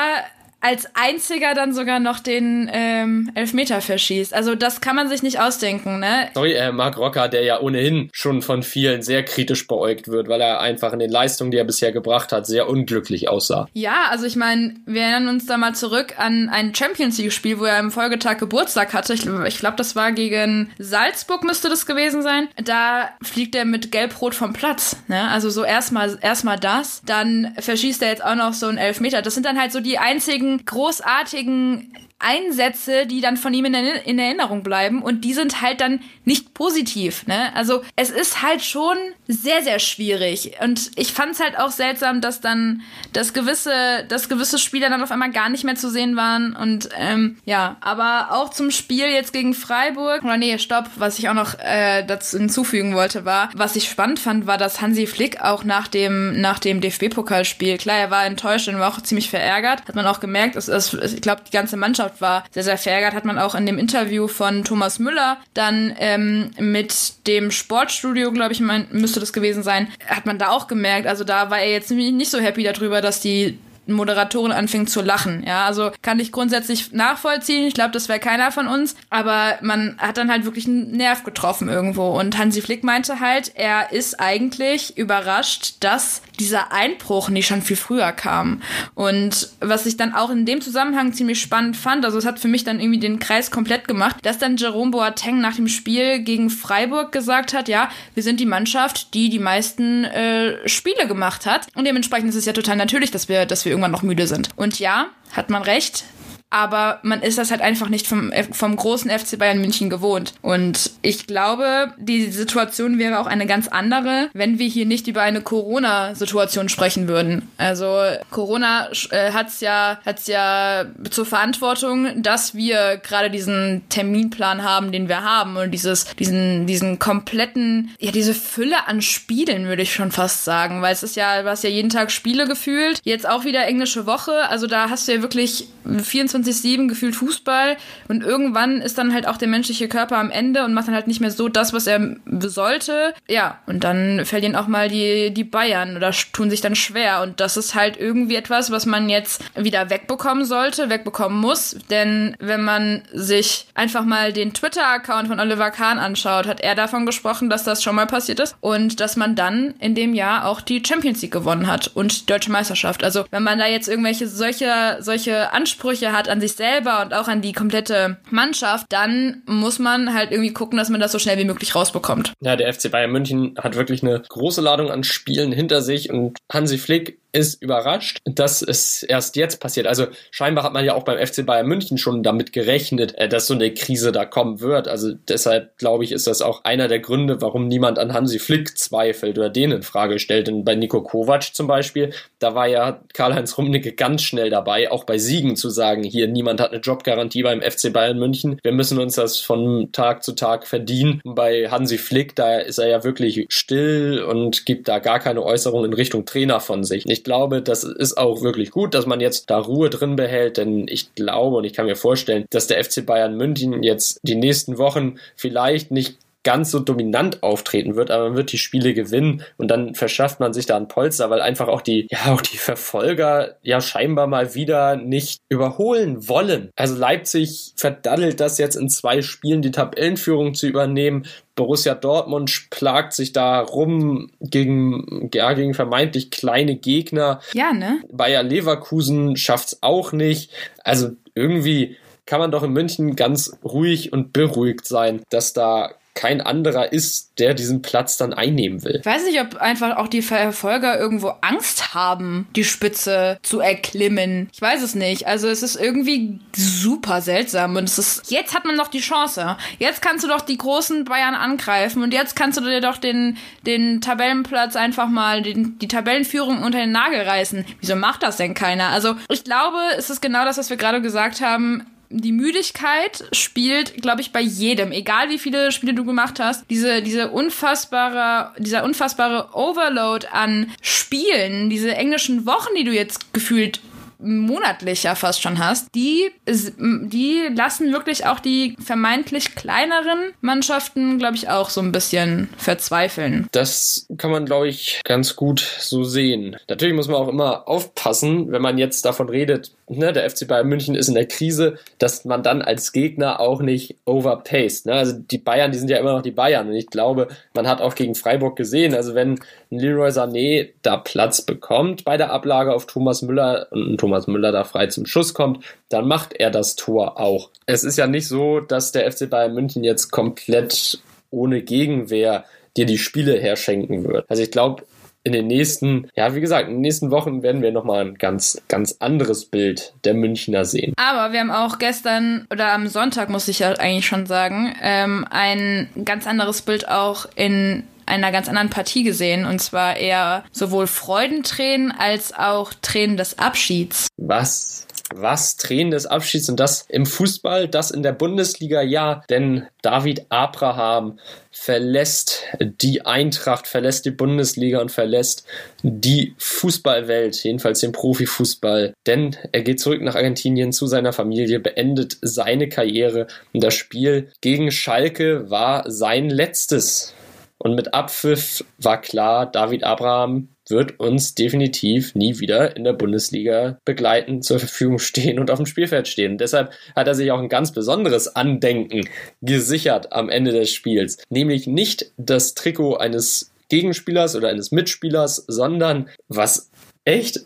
als 0.60 0.86
einziger 0.94 1.54
dann 1.54 1.72
sogar 1.72 2.00
noch 2.00 2.20
den 2.20 2.70
ähm, 2.72 3.30
Elfmeter 3.34 3.80
verschießt. 3.80 4.34
Also 4.34 4.54
das 4.54 4.80
kann 4.80 4.96
man 4.96 5.08
sich 5.08 5.22
nicht 5.22 5.40
ausdenken, 5.40 6.00
ne? 6.00 6.28
Sorry, 6.34 6.52
äh, 6.52 6.70
Marc 6.72 6.98
Rocker, 6.98 7.28
der 7.28 7.42
ja 7.42 7.60
ohnehin 7.60 8.10
schon 8.12 8.42
von 8.42 8.62
vielen 8.62 9.02
sehr 9.02 9.24
kritisch 9.24 9.66
beäugt 9.66 10.08
wird, 10.08 10.28
weil 10.28 10.40
er 10.40 10.60
einfach 10.60 10.92
in 10.92 10.98
den 10.98 11.10
Leistungen, 11.10 11.50
die 11.50 11.56
er 11.56 11.64
bisher 11.64 11.92
gebracht 11.92 12.32
hat, 12.32 12.46
sehr 12.46 12.68
unglücklich 12.68 13.28
aussah. 13.28 13.68
Ja, 13.72 14.06
also 14.10 14.26
ich 14.26 14.36
meine, 14.36 14.74
wir 14.84 15.02
erinnern 15.02 15.28
uns 15.28 15.46
da 15.46 15.56
mal 15.56 15.74
zurück 15.74 16.14
an 16.18 16.50
ein 16.50 16.74
Champions 16.74 17.18
League-Spiel, 17.18 17.58
wo 17.58 17.64
er 17.64 17.78
am 17.78 17.90
Folgetag 17.90 18.38
Geburtstag 18.38 18.92
hatte. 18.92 19.14
Ich, 19.14 19.26
ich 19.26 19.58
glaube, 19.58 19.76
das 19.76 19.96
war 19.96 20.12
gegen 20.12 20.70
Salzburg 20.78 21.44
müsste 21.44 21.68
das 21.68 21.86
gewesen 21.86 22.22
sein. 22.22 22.48
Da 22.62 23.10
fliegt 23.22 23.54
er 23.54 23.64
mit 23.64 23.92
Gelb-Rot 23.92 24.34
vom 24.34 24.52
Platz. 24.52 24.96
Ne? 25.08 25.28
Also 25.30 25.48
so 25.48 25.64
erstmal 25.64 26.18
erstmal 26.20 26.58
das, 26.58 27.02
dann 27.06 27.54
verschießt 27.58 28.02
er 28.02 28.08
jetzt 28.08 28.24
auch 28.24 28.34
noch 28.34 28.52
so 28.52 28.66
einen 28.66 28.78
Elfmeter. 28.78 29.22
Das 29.22 29.34
sind 29.34 29.46
dann 29.46 29.58
halt 29.58 29.72
so 29.72 29.80
die 29.80 29.98
einzigen 29.98 30.49
großartigen 30.58 31.96
Einsätze, 32.20 33.06
die 33.06 33.20
dann 33.20 33.36
von 33.36 33.52
ihm 33.54 33.64
in, 33.64 33.74
in 33.74 34.18
Erinnerung 34.18 34.62
bleiben 34.62 35.02
und 35.02 35.24
die 35.24 35.34
sind 35.34 35.62
halt 35.62 35.80
dann 35.80 36.00
nicht 36.24 36.54
positiv. 36.54 37.26
Ne? 37.26 37.54
Also 37.56 37.82
es 37.96 38.10
ist 38.10 38.42
halt 38.42 38.62
schon 38.62 38.96
sehr, 39.26 39.62
sehr 39.62 39.78
schwierig. 39.78 40.52
Und 40.62 40.90
ich 40.96 41.12
fand 41.12 41.32
es 41.32 41.40
halt 41.40 41.58
auch 41.58 41.70
seltsam, 41.70 42.20
dass 42.20 42.40
dann 42.40 42.82
dass 43.12 43.32
gewisse, 43.32 44.04
dass 44.08 44.28
gewisse 44.28 44.58
Spieler 44.58 44.90
dann 44.90 45.02
auf 45.02 45.10
einmal 45.10 45.30
gar 45.30 45.48
nicht 45.48 45.64
mehr 45.64 45.74
zu 45.74 45.90
sehen 45.90 46.14
waren. 46.16 46.54
Und 46.54 46.90
ähm, 46.96 47.38
ja, 47.44 47.76
aber 47.80 48.28
auch 48.32 48.50
zum 48.50 48.70
Spiel 48.70 49.06
jetzt 49.06 49.32
gegen 49.32 49.54
Freiburg, 49.54 50.22
oder 50.22 50.36
nee, 50.36 50.58
stopp, 50.58 50.90
was 50.96 51.18
ich 51.18 51.28
auch 51.28 51.34
noch 51.34 51.58
äh, 51.58 52.04
dazu 52.04 52.38
hinzufügen 52.38 52.94
wollte, 52.94 53.24
war, 53.24 53.50
was 53.54 53.76
ich 53.76 53.88
spannend 53.88 54.18
fand, 54.18 54.46
war, 54.46 54.58
dass 54.58 54.80
Hansi 54.80 55.06
Flick 55.06 55.40
auch 55.40 55.64
nach 55.64 55.88
dem, 55.88 56.40
nach 56.40 56.58
dem 56.58 56.80
DFB-Pokalspiel, 56.80 57.78
klar, 57.78 57.96
er 57.96 58.10
war 58.10 58.26
enttäuscht 58.26 58.68
und 58.68 58.78
war 58.78 58.92
auch 58.92 59.00
ziemlich 59.00 59.30
verärgert, 59.30 59.86
hat 59.88 59.94
man 59.94 60.06
auch 60.06 60.20
gemerkt, 60.20 60.56
es, 60.56 60.68
es, 60.68 60.92
ich 60.92 61.22
glaube, 61.22 61.42
die 61.46 61.52
ganze 61.52 61.76
Mannschaft 61.76 62.09
war. 62.18 62.44
Sehr, 62.50 62.62
sehr 62.62 62.78
verärgert, 62.78 63.14
hat 63.14 63.24
man 63.24 63.38
auch 63.38 63.54
in 63.54 63.66
dem 63.66 63.78
Interview 63.78 64.28
von 64.28 64.64
Thomas 64.64 64.98
Müller. 64.98 65.38
Dann 65.54 65.94
ähm, 65.98 66.50
mit 66.58 67.26
dem 67.26 67.50
Sportstudio, 67.50 68.32
glaube 68.32 68.52
ich, 68.52 68.60
mein, 68.60 68.86
müsste 68.90 69.20
das 69.20 69.32
gewesen 69.32 69.62
sein, 69.62 69.88
hat 70.06 70.26
man 70.26 70.38
da 70.38 70.48
auch 70.48 70.66
gemerkt, 70.66 71.06
also 71.06 71.24
da 71.24 71.50
war 71.50 71.58
er 71.58 71.70
jetzt 71.70 71.90
nicht 71.90 72.30
so 72.30 72.40
happy 72.40 72.62
darüber, 72.62 73.00
dass 73.00 73.20
die 73.20 73.58
Moderatorin 73.86 74.52
anfing 74.52 74.86
zu 74.86 75.02
lachen. 75.02 75.44
Ja, 75.46 75.66
also 75.66 75.90
kann 76.02 76.20
ich 76.20 76.32
grundsätzlich 76.32 76.92
nachvollziehen. 76.92 77.66
Ich 77.66 77.74
glaube, 77.74 77.92
das 77.92 78.08
wäre 78.08 78.20
keiner 78.20 78.52
von 78.52 78.66
uns. 78.66 78.96
Aber 79.10 79.58
man 79.62 79.96
hat 79.98 80.16
dann 80.16 80.30
halt 80.30 80.44
wirklich 80.44 80.66
einen 80.66 80.92
Nerv 80.92 81.24
getroffen 81.24 81.68
irgendwo. 81.68 82.08
Und 82.18 82.38
Hansi 82.38 82.62
Flick 82.62 82.84
meinte 82.84 83.20
halt, 83.20 83.52
er 83.54 83.92
ist 83.92 84.20
eigentlich 84.20 84.96
überrascht, 84.96 85.76
dass 85.80 86.22
dieser 86.38 86.72
Einbruch 86.72 87.28
nicht 87.28 87.46
schon 87.46 87.62
viel 87.62 87.76
früher 87.76 88.12
kam. 88.12 88.62
Und 88.94 89.50
was 89.60 89.86
ich 89.86 89.96
dann 89.96 90.14
auch 90.14 90.30
in 90.30 90.46
dem 90.46 90.60
Zusammenhang 90.60 91.12
ziemlich 91.12 91.40
spannend 91.40 91.76
fand, 91.76 92.04
also 92.04 92.18
es 92.18 92.26
hat 92.26 92.38
für 92.38 92.48
mich 92.48 92.64
dann 92.64 92.80
irgendwie 92.80 93.00
den 93.00 93.18
Kreis 93.18 93.50
komplett 93.50 93.88
gemacht, 93.88 94.16
dass 94.22 94.38
dann 94.38 94.56
Jerome 94.56 94.90
Boateng 94.90 95.40
nach 95.40 95.56
dem 95.56 95.68
Spiel 95.68 96.20
gegen 96.20 96.50
Freiburg 96.50 97.12
gesagt 97.12 97.54
hat, 97.54 97.68
ja, 97.68 97.90
wir 98.14 98.22
sind 98.22 98.40
die 98.40 98.46
Mannschaft, 98.46 99.14
die 99.14 99.28
die 99.28 99.38
meisten 99.38 100.04
äh, 100.04 100.68
Spiele 100.68 101.06
gemacht 101.06 101.46
hat. 101.46 101.66
Und 101.74 101.86
dementsprechend 101.86 102.30
ist 102.30 102.36
es 102.36 102.46
ja 102.46 102.52
total 102.52 102.76
natürlich, 102.76 103.10
dass 103.10 103.28
wir, 103.28 103.46
dass 103.46 103.64
wir 103.70 103.74
irgendwann 103.74 103.92
noch 103.92 104.02
müde 104.02 104.26
sind. 104.26 104.48
Und 104.56 104.80
ja, 104.80 105.06
hat 105.32 105.48
man 105.48 105.62
recht 105.62 106.04
aber 106.50 106.98
man 107.02 107.22
ist 107.22 107.38
das 107.38 107.52
halt 107.52 107.60
einfach 107.60 107.88
nicht 107.88 108.08
vom, 108.08 108.32
vom 108.50 108.74
großen 108.74 109.10
FC 109.10 109.38
Bayern 109.38 109.60
München 109.60 109.88
gewohnt. 109.88 110.34
Und 110.42 110.90
ich 111.00 111.28
glaube, 111.28 111.92
die 111.96 112.26
Situation 112.30 112.98
wäre 112.98 113.20
auch 113.20 113.28
eine 113.28 113.46
ganz 113.46 113.68
andere, 113.68 114.28
wenn 114.32 114.58
wir 114.58 114.66
hier 114.66 114.84
nicht 114.84 115.06
über 115.06 115.22
eine 115.22 115.42
Corona-Situation 115.42 116.68
sprechen 116.68 117.06
würden. 117.06 117.48
Also 117.56 118.02
Corona 118.30 118.88
äh, 119.10 119.32
hat's 119.32 119.60
ja, 119.60 120.00
hat's 120.04 120.26
ja 120.26 120.86
zur 121.10 121.24
Verantwortung, 121.24 122.20
dass 122.20 122.54
wir 122.56 122.96
gerade 122.96 123.30
diesen 123.30 123.82
Terminplan 123.88 124.64
haben, 124.64 124.90
den 124.90 125.08
wir 125.08 125.22
haben 125.22 125.56
und 125.56 125.70
dieses, 125.70 126.04
diesen, 126.16 126.66
diesen 126.66 126.98
kompletten, 126.98 127.90
ja, 128.00 128.10
diese 128.10 128.34
Fülle 128.34 128.88
an 128.88 129.02
Spielen, 129.02 129.66
würde 129.66 129.82
ich 129.82 129.94
schon 129.94 130.10
fast 130.10 130.44
sagen, 130.44 130.82
weil 130.82 130.92
es 130.92 131.04
ist 131.04 131.14
ja, 131.14 131.42
du 131.42 131.48
hast 131.48 131.62
ja 131.62 131.70
jeden 131.70 131.90
Tag 131.90 132.10
Spiele 132.10 132.48
gefühlt. 132.48 132.98
Jetzt 133.04 133.28
auch 133.28 133.44
wieder 133.44 133.66
englische 133.66 134.06
Woche. 134.06 134.48
Also 134.48 134.66
da 134.66 134.90
hast 134.90 135.06
du 135.06 135.12
ja 135.12 135.22
wirklich 135.22 135.68
24 135.84 136.39
24-7 136.42 136.88
gefühlt 136.88 137.14
Fußball 137.16 137.76
und 138.08 138.22
irgendwann 138.22 138.80
ist 138.80 138.98
dann 138.98 139.12
halt 139.12 139.26
auch 139.26 139.36
der 139.36 139.48
menschliche 139.48 139.88
Körper 139.88 140.18
am 140.18 140.30
Ende 140.30 140.64
und 140.64 140.74
macht 140.74 140.88
dann 140.88 140.94
halt 140.94 141.06
nicht 141.06 141.20
mehr 141.20 141.30
so 141.30 141.48
das, 141.48 141.72
was 141.72 141.86
er 141.86 142.16
sollte. 142.40 143.14
Ja, 143.28 143.58
und 143.66 143.84
dann 143.84 144.24
verlieren 144.24 144.56
auch 144.56 144.66
mal 144.66 144.88
die, 144.88 145.32
die 145.32 145.44
Bayern 145.44 145.96
oder 145.96 146.12
tun 146.32 146.50
sich 146.50 146.60
dann 146.60 146.74
schwer 146.74 147.22
und 147.22 147.40
das 147.40 147.56
ist 147.56 147.74
halt 147.74 147.98
irgendwie 147.98 148.36
etwas, 148.36 148.70
was 148.70 148.86
man 148.86 149.08
jetzt 149.08 149.42
wieder 149.56 149.90
wegbekommen 149.90 150.44
sollte, 150.44 150.90
wegbekommen 150.90 151.38
muss, 151.38 151.76
denn 151.90 152.36
wenn 152.38 152.62
man 152.62 153.02
sich 153.12 153.66
einfach 153.74 154.04
mal 154.04 154.32
den 154.32 154.52
Twitter-Account 154.52 155.28
von 155.28 155.40
Oliver 155.40 155.70
Kahn 155.70 155.98
anschaut, 155.98 156.46
hat 156.46 156.60
er 156.60 156.74
davon 156.74 157.06
gesprochen, 157.06 157.50
dass 157.50 157.64
das 157.64 157.82
schon 157.82 157.94
mal 157.94 158.06
passiert 158.06 158.40
ist 158.40 158.56
und 158.60 159.00
dass 159.00 159.16
man 159.16 159.36
dann 159.36 159.74
in 159.78 159.94
dem 159.94 160.14
Jahr 160.14 160.46
auch 160.46 160.60
die 160.60 160.82
Champions 160.86 161.22
League 161.22 161.32
gewonnen 161.32 161.66
hat 161.66 161.88
und 161.94 162.22
die 162.22 162.26
Deutsche 162.26 162.50
Meisterschaft. 162.50 163.04
Also 163.04 163.24
wenn 163.30 163.42
man 163.42 163.58
da 163.58 163.66
jetzt 163.66 163.88
irgendwelche 163.88 164.26
solche, 164.28 164.98
solche 165.00 165.52
Ansprüche 165.52 166.12
hat 166.12 166.28
an 166.30 166.40
sich 166.40 166.52
selber 166.52 167.02
und 167.02 167.14
auch 167.14 167.28
an 167.28 167.42
die 167.42 167.52
komplette 167.52 168.18
Mannschaft, 168.30 168.86
dann 168.88 169.42
muss 169.46 169.78
man 169.78 170.14
halt 170.14 170.32
irgendwie 170.32 170.52
gucken, 170.52 170.78
dass 170.78 170.88
man 170.88 171.00
das 171.00 171.12
so 171.12 171.18
schnell 171.18 171.38
wie 171.38 171.44
möglich 171.44 171.74
rausbekommt. 171.74 172.32
Ja, 172.40 172.56
der 172.56 172.72
FC 172.72 172.90
Bayern 172.90 173.12
München 173.12 173.54
hat 173.58 173.76
wirklich 173.76 174.02
eine 174.02 174.22
große 174.28 174.60
Ladung 174.60 174.90
an 174.90 175.04
Spielen 175.04 175.52
hinter 175.52 175.82
sich 175.82 176.10
und 176.10 176.38
Hansi 176.52 176.78
Flick 176.78 177.19
ist 177.32 177.62
überrascht, 177.62 178.18
dass 178.24 178.62
es 178.62 179.02
erst 179.02 179.36
jetzt 179.36 179.60
passiert. 179.60 179.86
Also 179.86 180.06
scheinbar 180.30 180.64
hat 180.64 180.72
man 180.72 180.84
ja 180.84 180.94
auch 180.94 181.04
beim 181.04 181.24
FC 181.24 181.44
Bayern 181.44 181.66
München 181.66 181.98
schon 181.98 182.22
damit 182.22 182.52
gerechnet, 182.52 183.16
äh, 183.16 183.28
dass 183.28 183.46
so 183.46 183.54
eine 183.54 183.72
Krise 183.72 184.12
da 184.12 184.24
kommen 184.24 184.60
wird. 184.60 184.88
Also 184.88 185.12
deshalb 185.28 185.78
glaube 185.78 186.04
ich, 186.04 186.12
ist 186.12 186.26
das 186.26 186.42
auch 186.42 186.64
einer 186.64 186.88
der 186.88 187.00
Gründe, 187.00 187.40
warum 187.40 187.68
niemand 187.68 187.98
an 187.98 188.12
Hansi 188.12 188.38
Flick 188.38 188.76
zweifelt 188.76 189.38
oder 189.38 189.50
den 189.50 189.70
in 189.70 189.82
Frage 189.82 190.18
stellt. 190.18 190.48
Denn 190.48 190.64
bei 190.64 190.74
Nico 190.74 191.02
Kovac 191.02 191.54
zum 191.54 191.66
Beispiel, 191.66 192.12
da 192.38 192.54
war 192.54 192.66
ja 192.66 193.00
Karl-Heinz 193.12 193.56
Rummenigge 193.56 193.92
ganz 193.92 194.22
schnell 194.22 194.50
dabei, 194.50 194.90
auch 194.90 195.04
bei 195.04 195.18
Siegen 195.18 195.56
zu 195.56 195.70
sagen, 195.70 196.02
hier 196.02 196.28
niemand 196.28 196.60
hat 196.60 196.72
eine 196.72 196.80
Jobgarantie 196.80 197.42
beim 197.42 197.62
FC 197.62 197.92
Bayern 197.92 198.18
München. 198.18 198.58
Wir 198.62 198.72
müssen 198.72 198.98
uns 198.98 199.14
das 199.14 199.38
von 199.38 199.90
Tag 199.92 200.22
zu 200.22 200.32
Tag 200.32 200.66
verdienen. 200.66 201.20
Bei 201.24 201.68
Hansi 201.70 201.98
Flick, 201.98 202.34
da 202.34 202.58
ist 202.58 202.78
er 202.78 202.88
ja 202.88 203.04
wirklich 203.04 203.46
still 203.48 204.24
und 204.28 204.66
gibt 204.66 204.88
da 204.88 204.98
gar 204.98 205.18
keine 205.18 205.42
Äußerung 205.42 205.84
in 205.84 205.92
Richtung 205.92 206.24
Trainer 206.24 206.60
von 206.60 206.84
sich. 206.84 207.04
Ich 207.08 207.19
ich 207.20 207.24
glaube, 207.24 207.60
das 207.60 207.84
ist 207.84 208.16
auch 208.16 208.40
wirklich 208.40 208.70
gut, 208.70 208.94
dass 208.94 209.04
man 209.04 209.20
jetzt 209.20 209.50
da 209.50 209.58
Ruhe 209.58 209.90
drin 209.90 210.16
behält, 210.16 210.56
denn 210.56 210.88
ich 210.88 211.14
glaube 211.14 211.56
und 211.58 211.64
ich 211.64 211.74
kann 211.74 211.84
mir 211.84 211.96
vorstellen, 211.96 212.46
dass 212.48 212.66
der 212.66 212.82
FC 212.82 213.04
Bayern 213.04 213.36
München 213.36 213.82
jetzt 213.82 214.20
die 214.22 214.36
nächsten 214.36 214.78
Wochen 214.78 215.16
vielleicht 215.36 215.90
nicht 215.90 216.16
ganz 216.42 216.70
so 216.70 216.78
dominant 216.78 217.42
auftreten 217.42 217.96
wird, 217.96 218.10
aber 218.10 218.28
man 218.28 218.36
wird 218.36 218.52
die 218.52 218.58
Spiele 218.58 218.94
gewinnen 218.94 219.42
und 219.58 219.70
dann 219.70 219.94
verschafft 219.94 220.40
man 220.40 220.52
sich 220.52 220.66
da 220.66 220.76
ein 220.76 220.88
Polster, 220.88 221.28
weil 221.28 221.42
einfach 221.42 221.68
auch 221.68 221.82
die, 221.82 222.06
ja, 222.10 222.32
auch 222.32 222.40
die 222.40 222.56
Verfolger 222.56 223.56
ja 223.62 223.80
scheinbar 223.80 224.26
mal 224.26 224.54
wieder 224.54 224.96
nicht 224.96 225.40
überholen 225.48 226.28
wollen. 226.28 226.70
Also 226.76 226.96
Leipzig 226.96 227.74
verdaddelt 227.76 228.40
das 228.40 228.58
jetzt 228.58 228.76
in 228.76 228.88
zwei 228.88 229.20
Spielen, 229.20 229.60
die 229.60 229.70
Tabellenführung 229.70 230.54
zu 230.54 230.66
übernehmen. 230.66 231.26
Borussia 231.56 231.94
Dortmund 231.94 232.68
plagt 232.70 233.12
sich 233.12 233.32
da 233.32 233.60
rum 233.60 234.30
gegen, 234.40 235.28
ja, 235.34 235.52
gegen 235.52 235.74
vermeintlich 235.74 236.30
kleine 236.30 236.76
Gegner. 236.76 237.40
Ja, 237.52 237.72
ne? 237.74 238.00
Bayer 238.10 238.42
Leverkusen 238.42 239.36
schafft's 239.36 239.78
auch 239.82 240.12
nicht. 240.12 240.52
Also 240.84 241.10
irgendwie 241.34 241.98
kann 242.24 242.40
man 242.40 242.50
doch 242.50 242.62
in 242.62 242.72
München 242.72 243.16
ganz 243.16 243.58
ruhig 243.64 244.12
und 244.12 244.32
beruhigt 244.32 244.86
sein, 244.86 245.20
dass 245.30 245.52
da 245.52 245.90
kein 246.20 246.42
anderer 246.42 246.92
ist, 246.92 247.38
der 247.38 247.54
diesen 247.54 247.80
Platz 247.80 248.18
dann 248.18 248.34
einnehmen 248.34 248.84
will. 248.84 248.98
Ich 249.00 249.06
weiß 249.06 249.24
nicht, 249.24 249.40
ob 249.40 249.56
einfach 249.56 249.96
auch 249.96 250.06
die 250.06 250.20
Verfolger 250.20 251.00
irgendwo 251.00 251.28
Angst 251.40 251.94
haben, 251.94 252.46
die 252.54 252.64
Spitze 252.64 253.38
zu 253.42 253.60
erklimmen. 253.60 254.50
Ich 254.52 254.60
weiß 254.60 254.82
es 254.82 254.94
nicht. 254.94 255.26
Also 255.26 255.48
es 255.48 255.62
ist 255.62 255.76
irgendwie 255.76 256.38
super 256.54 257.22
seltsam 257.22 257.74
und 257.74 257.84
es 257.84 257.98
ist 257.98 258.30
jetzt 258.30 258.54
hat 258.54 258.66
man 258.66 258.76
noch 258.76 258.88
die 258.88 259.00
Chance. 259.00 259.56
Jetzt 259.78 260.02
kannst 260.02 260.22
du 260.22 260.28
doch 260.28 260.42
die 260.42 260.58
großen 260.58 261.06
Bayern 261.06 261.34
angreifen 261.34 262.02
und 262.02 262.12
jetzt 262.12 262.36
kannst 262.36 262.60
du 262.60 262.64
dir 262.64 262.82
doch 262.82 262.98
den 262.98 263.38
den 263.64 264.02
Tabellenplatz 264.02 264.76
einfach 264.76 265.08
mal 265.08 265.40
den, 265.40 265.78
die 265.78 265.88
Tabellenführung 265.88 266.62
unter 266.62 266.80
den 266.80 266.92
Nagel 266.92 267.22
reißen. 267.22 267.64
Wieso 267.80 267.96
macht 267.96 268.22
das 268.22 268.36
denn 268.36 268.52
keiner? 268.52 268.88
Also 268.88 269.14
ich 269.30 269.42
glaube, 269.42 269.78
es 269.96 270.10
ist 270.10 270.20
genau 270.20 270.44
das, 270.44 270.58
was 270.58 270.68
wir 270.68 270.76
gerade 270.76 271.00
gesagt 271.00 271.40
haben 271.40 271.86
die 272.10 272.32
Müdigkeit 272.32 273.24
spielt, 273.30 274.02
glaube 274.02 274.20
ich, 274.20 274.32
bei 274.32 274.40
jedem, 274.40 274.90
egal 274.90 275.30
wie 275.30 275.38
viele 275.38 275.70
Spiele 275.70 275.94
du 275.94 276.04
gemacht 276.04 276.40
hast, 276.40 276.64
diese, 276.68 277.02
diese 277.02 277.30
unfassbare, 277.30 278.52
dieser 278.58 278.82
unfassbare 278.82 279.50
Overload 279.54 280.26
an 280.32 280.72
Spielen, 280.82 281.70
diese 281.70 281.94
englischen 281.94 282.46
Wochen, 282.46 282.74
die 282.76 282.84
du 282.84 282.92
jetzt 282.92 283.32
gefühlt 283.32 283.80
monatlich 284.22 285.02
ja 285.02 285.14
fast 285.14 285.42
schon 285.42 285.58
hast, 285.58 285.94
die, 285.94 286.30
die 286.46 287.48
lassen 287.54 287.92
wirklich 287.92 288.26
auch 288.26 288.40
die 288.40 288.76
vermeintlich 288.84 289.54
kleineren 289.54 290.32
Mannschaften, 290.40 291.18
glaube 291.18 291.36
ich, 291.36 291.48
auch 291.48 291.70
so 291.70 291.80
ein 291.80 291.92
bisschen 291.92 292.48
verzweifeln. 292.56 293.48
Das 293.52 294.06
kann 294.16 294.30
man, 294.30 294.46
glaube 294.46 294.68
ich, 294.68 295.00
ganz 295.04 295.36
gut 295.36 295.60
so 295.60 296.04
sehen. 296.04 296.56
Natürlich 296.68 296.94
muss 296.94 297.08
man 297.08 297.16
auch 297.16 297.28
immer 297.28 297.68
aufpassen, 297.68 298.52
wenn 298.52 298.62
man 298.62 298.78
jetzt 298.78 299.04
davon 299.04 299.28
redet, 299.28 299.72
ne, 299.88 300.12
der 300.12 300.28
FC 300.28 300.46
Bayern 300.46 300.68
München 300.68 300.94
ist 300.94 301.08
in 301.08 301.14
der 301.14 301.26
Krise, 301.26 301.78
dass 301.98 302.24
man 302.24 302.42
dann 302.42 302.62
als 302.62 302.92
Gegner 302.92 303.40
auch 303.40 303.60
nicht 303.60 303.96
overpaced. 304.04 304.86
Ne? 304.86 304.94
Also 304.94 305.14
die 305.18 305.38
Bayern, 305.38 305.72
die 305.72 305.78
sind 305.78 305.90
ja 305.90 305.98
immer 305.98 306.12
noch 306.12 306.22
die 306.22 306.30
Bayern. 306.30 306.68
Und 306.68 306.74
ich 306.74 306.86
glaube, 306.86 307.28
man 307.54 307.66
hat 307.66 307.80
auch 307.80 307.94
gegen 307.94 308.14
Freiburg 308.14 308.56
gesehen, 308.56 308.94
also 308.94 309.14
wenn 309.14 309.38
Leroy 309.70 310.10
Sané 310.10 310.70
da 310.82 310.96
Platz 310.96 311.42
bekommt 311.42 312.04
bei 312.04 312.16
der 312.16 312.32
Ablage 312.32 312.74
auf 312.74 312.86
Thomas 312.86 313.22
Müller 313.22 313.68
und 313.70 313.98
Thomas 313.98 314.09
Müller 314.26 314.52
da 314.52 314.64
frei 314.64 314.86
zum 314.86 315.06
Schuss 315.06 315.34
kommt, 315.34 315.64
dann 315.88 316.06
macht 316.06 316.34
er 316.34 316.50
das 316.50 316.76
Tor 316.76 317.18
auch. 317.18 317.50
Es 317.66 317.84
ist 317.84 317.96
ja 317.96 318.06
nicht 318.06 318.28
so, 318.28 318.60
dass 318.60 318.92
der 318.92 319.10
FC 319.10 319.28
Bayern 319.28 319.54
München 319.54 319.84
jetzt 319.84 320.10
komplett 320.10 321.00
ohne 321.30 321.62
Gegenwehr 321.62 322.44
dir 322.76 322.86
die 322.86 322.98
Spiele 322.98 323.38
herschenken 323.38 324.04
wird. 324.04 324.24
Also 324.28 324.42
ich 324.42 324.50
glaube, 324.50 324.84
in 325.22 325.32
den 325.32 325.48
nächsten, 325.48 326.08
ja, 326.16 326.34
wie 326.34 326.40
gesagt, 326.40 326.68
in 326.68 326.76
den 326.76 326.80
nächsten 326.80 327.10
Wochen 327.10 327.42
werden 327.42 327.60
wir 327.60 327.72
nochmal 327.72 328.06
ein 328.06 328.14
ganz, 328.16 328.62
ganz 328.68 328.96
anderes 329.00 329.44
Bild 329.44 329.92
der 330.04 330.14
Münchner 330.14 330.64
sehen. 330.64 330.94
Aber 330.96 331.32
wir 331.32 331.40
haben 331.40 331.50
auch 331.50 331.78
gestern 331.78 332.46
oder 332.50 332.72
am 332.72 332.86
Sonntag, 332.86 333.28
muss 333.28 333.48
ich 333.48 333.58
ja 333.58 333.72
eigentlich 333.72 334.06
schon 334.06 334.26
sagen, 334.26 334.74
ähm, 334.82 335.26
ein 335.30 335.90
ganz 336.04 336.26
anderes 336.26 336.62
Bild 336.62 336.88
auch 336.88 337.26
in 337.36 337.84
einer 338.10 338.32
ganz 338.32 338.48
anderen 338.48 338.70
Partie 338.70 339.02
gesehen. 339.02 339.46
Und 339.46 339.60
zwar 339.60 339.96
eher 339.96 340.44
sowohl 340.52 340.86
Freudentränen 340.86 341.92
als 341.92 342.32
auch 342.32 342.72
Tränen 342.82 343.16
des 343.16 343.38
Abschieds. 343.38 344.08
Was? 344.16 344.86
Was? 345.14 345.56
Tränen 345.56 345.90
des 345.90 346.06
Abschieds 346.06 346.48
und 346.48 346.60
das 346.60 346.84
im 346.88 347.04
Fußball, 347.04 347.68
das 347.68 347.90
in 347.90 348.02
der 348.02 348.12
Bundesliga, 348.12 348.82
ja. 348.82 349.22
Denn 349.28 349.66
David 349.82 350.26
Abraham 350.28 351.18
verlässt 351.50 352.44
die 352.60 353.04
Eintracht, 353.04 353.66
verlässt 353.66 354.04
die 354.04 354.12
Bundesliga 354.12 354.80
und 354.80 354.92
verlässt 354.92 355.44
die 355.82 356.34
Fußballwelt, 356.38 357.42
jedenfalls 357.42 357.80
den 357.80 357.92
Profifußball. 357.92 358.94
Denn 359.06 359.36
er 359.52 359.62
geht 359.62 359.80
zurück 359.80 360.00
nach 360.00 360.14
Argentinien 360.14 360.72
zu 360.72 360.86
seiner 360.86 361.12
Familie, 361.12 361.58
beendet 361.58 362.16
seine 362.22 362.68
Karriere 362.68 363.26
und 363.52 363.64
das 363.64 363.74
Spiel 363.74 364.30
gegen 364.40 364.70
Schalke 364.70 365.50
war 365.50 365.90
sein 365.90 366.30
letztes. 366.30 367.14
Und 367.62 367.74
mit 367.74 367.92
Abpfiff 367.92 368.64
war 368.78 369.00
klar, 369.02 369.44
David 369.44 369.84
Abraham 369.84 370.48
wird 370.70 370.98
uns 370.98 371.34
definitiv 371.34 372.14
nie 372.14 372.38
wieder 372.38 372.74
in 372.74 372.84
der 372.84 372.94
Bundesliga 372.94 373.78
begleiten, 373.84 374.40
zur 374.40 374.58
Verfügung 374.58 374.98
stehen 374.98 375.38
und 375.38 375.50
auf 375.50 375.58
dem 375.58 375.66
Spielfeld 375.66 376.08
stehen. 376.08 376.32
Und 376.32 376.40
deshalb 376.40 376.72
hat 376.96 377.06
er 377.06 377.14
sich 377.14 377.30
auch 377.30 377.38
ein 377.38 377.50
ganz 377.50 377.72
besonderes 377.72 378.34
Andenken 378.34 379.06
gesichert 379.42 380.12
am 380.12 380.30
Ende 380.30 380.52
des 380.52 380.72
Spiels. 380.72 381.18
Nämlich 381.28 381.66
nicht 381.66 382.12
das 382.16 382.54
Trikot 382.54 382.96
eines 382.96 383.50
Gegenspielers 383.68 384.36
oder 384.36 384.48
eines 384.48 384.72
Mitspielers, 384.72 385.44
sondern 385.46 386.08
was 386.28 386.70
echt 387.04 387.40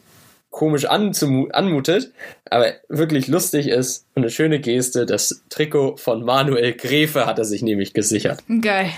komisch 0.50 0.84
anmutet, 0.84 2.12
aber 2.48 2.74
wirklich 2.88 3.26
lustig 3.26 3.66
ist 3.66 4.06
und 4.14 4.22
eine 4.22 4.30
schöne 4.30 4.60
Geste. 4.60 5.04
Das 5.04 5.42
Trikot 5.48 5.96
von 5.96 6.24
Manuel 6.24 6.74
Gräfe 6.74 7.26
hat 7.26 7.38
er 7.38 7.44
sich 7.44 7.62
nämlich 7.62 7.92
gesichert. 7.92 8.40
Geil. 8.60 8.90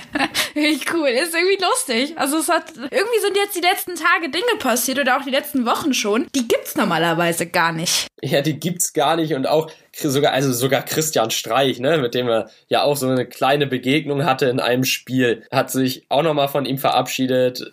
Richtig 0.56 0.92
cool. 0.94 1.08
Ist 1.08 1.34
irgendwie 1.34 1.62
lustig. 1.62 2.18
Also 2.18 2.38
es 2.38 2.48
hat, 2.48 2.64
irgendwie 2.76 3.20
sind 3.20 3.36
jetzt 3.36 3.54
die 3.54 3.60
letzten 3.60 3.94
Tage 3.94 4.30
Dinge 4.30 4.58
passiert 4.58 4.98
oder 4.98 5.18
auch 5.18 5.22
die 5.22 5.30
letzten 5.30 5.66
Wochen 5.66 5.92
schon. 5.92 6.26
Die 6.34 6.48
gibt's 6.48 6.76
normalerweise 6.76 7.46
gar 7.46 7.72
nicht. 7.72 8.06
Ja, 8.22 8.40
die 8.40 8.58
gibt's 8.58 8.94
gar 8.94 9.16
nicht 9.16 9.34
und 9.34 9.46
auch 9.46 9.70
sogar, 9.92 10.32
also 10.32 10.52
sogar 10.52 10.82
Christian 10.82 11.30
Streich, 11.30 11.78
ne, 11.78 11.98
mit 11.98 12.14
dem 12.14 12.28
er 12.28 12.48
ja 12.68 12.82
auch 12.82 12.96
so 12.96 13.06
eine 13.06 13.26
kleine 13.26 13.66
Begegnung 13.66 14.24
hatte 14.24 14.46
in 14.46 14.58
einem 14.58 14.84
Spiel, 14.84 15.44
hat 15.52 15.70
sich 15.70 16.06
auch 16.08 16.22
nochmal 16.22 16.48
von 16.48 16.64
ihm 16.64 16.78
verabschiedet 16.78 17.70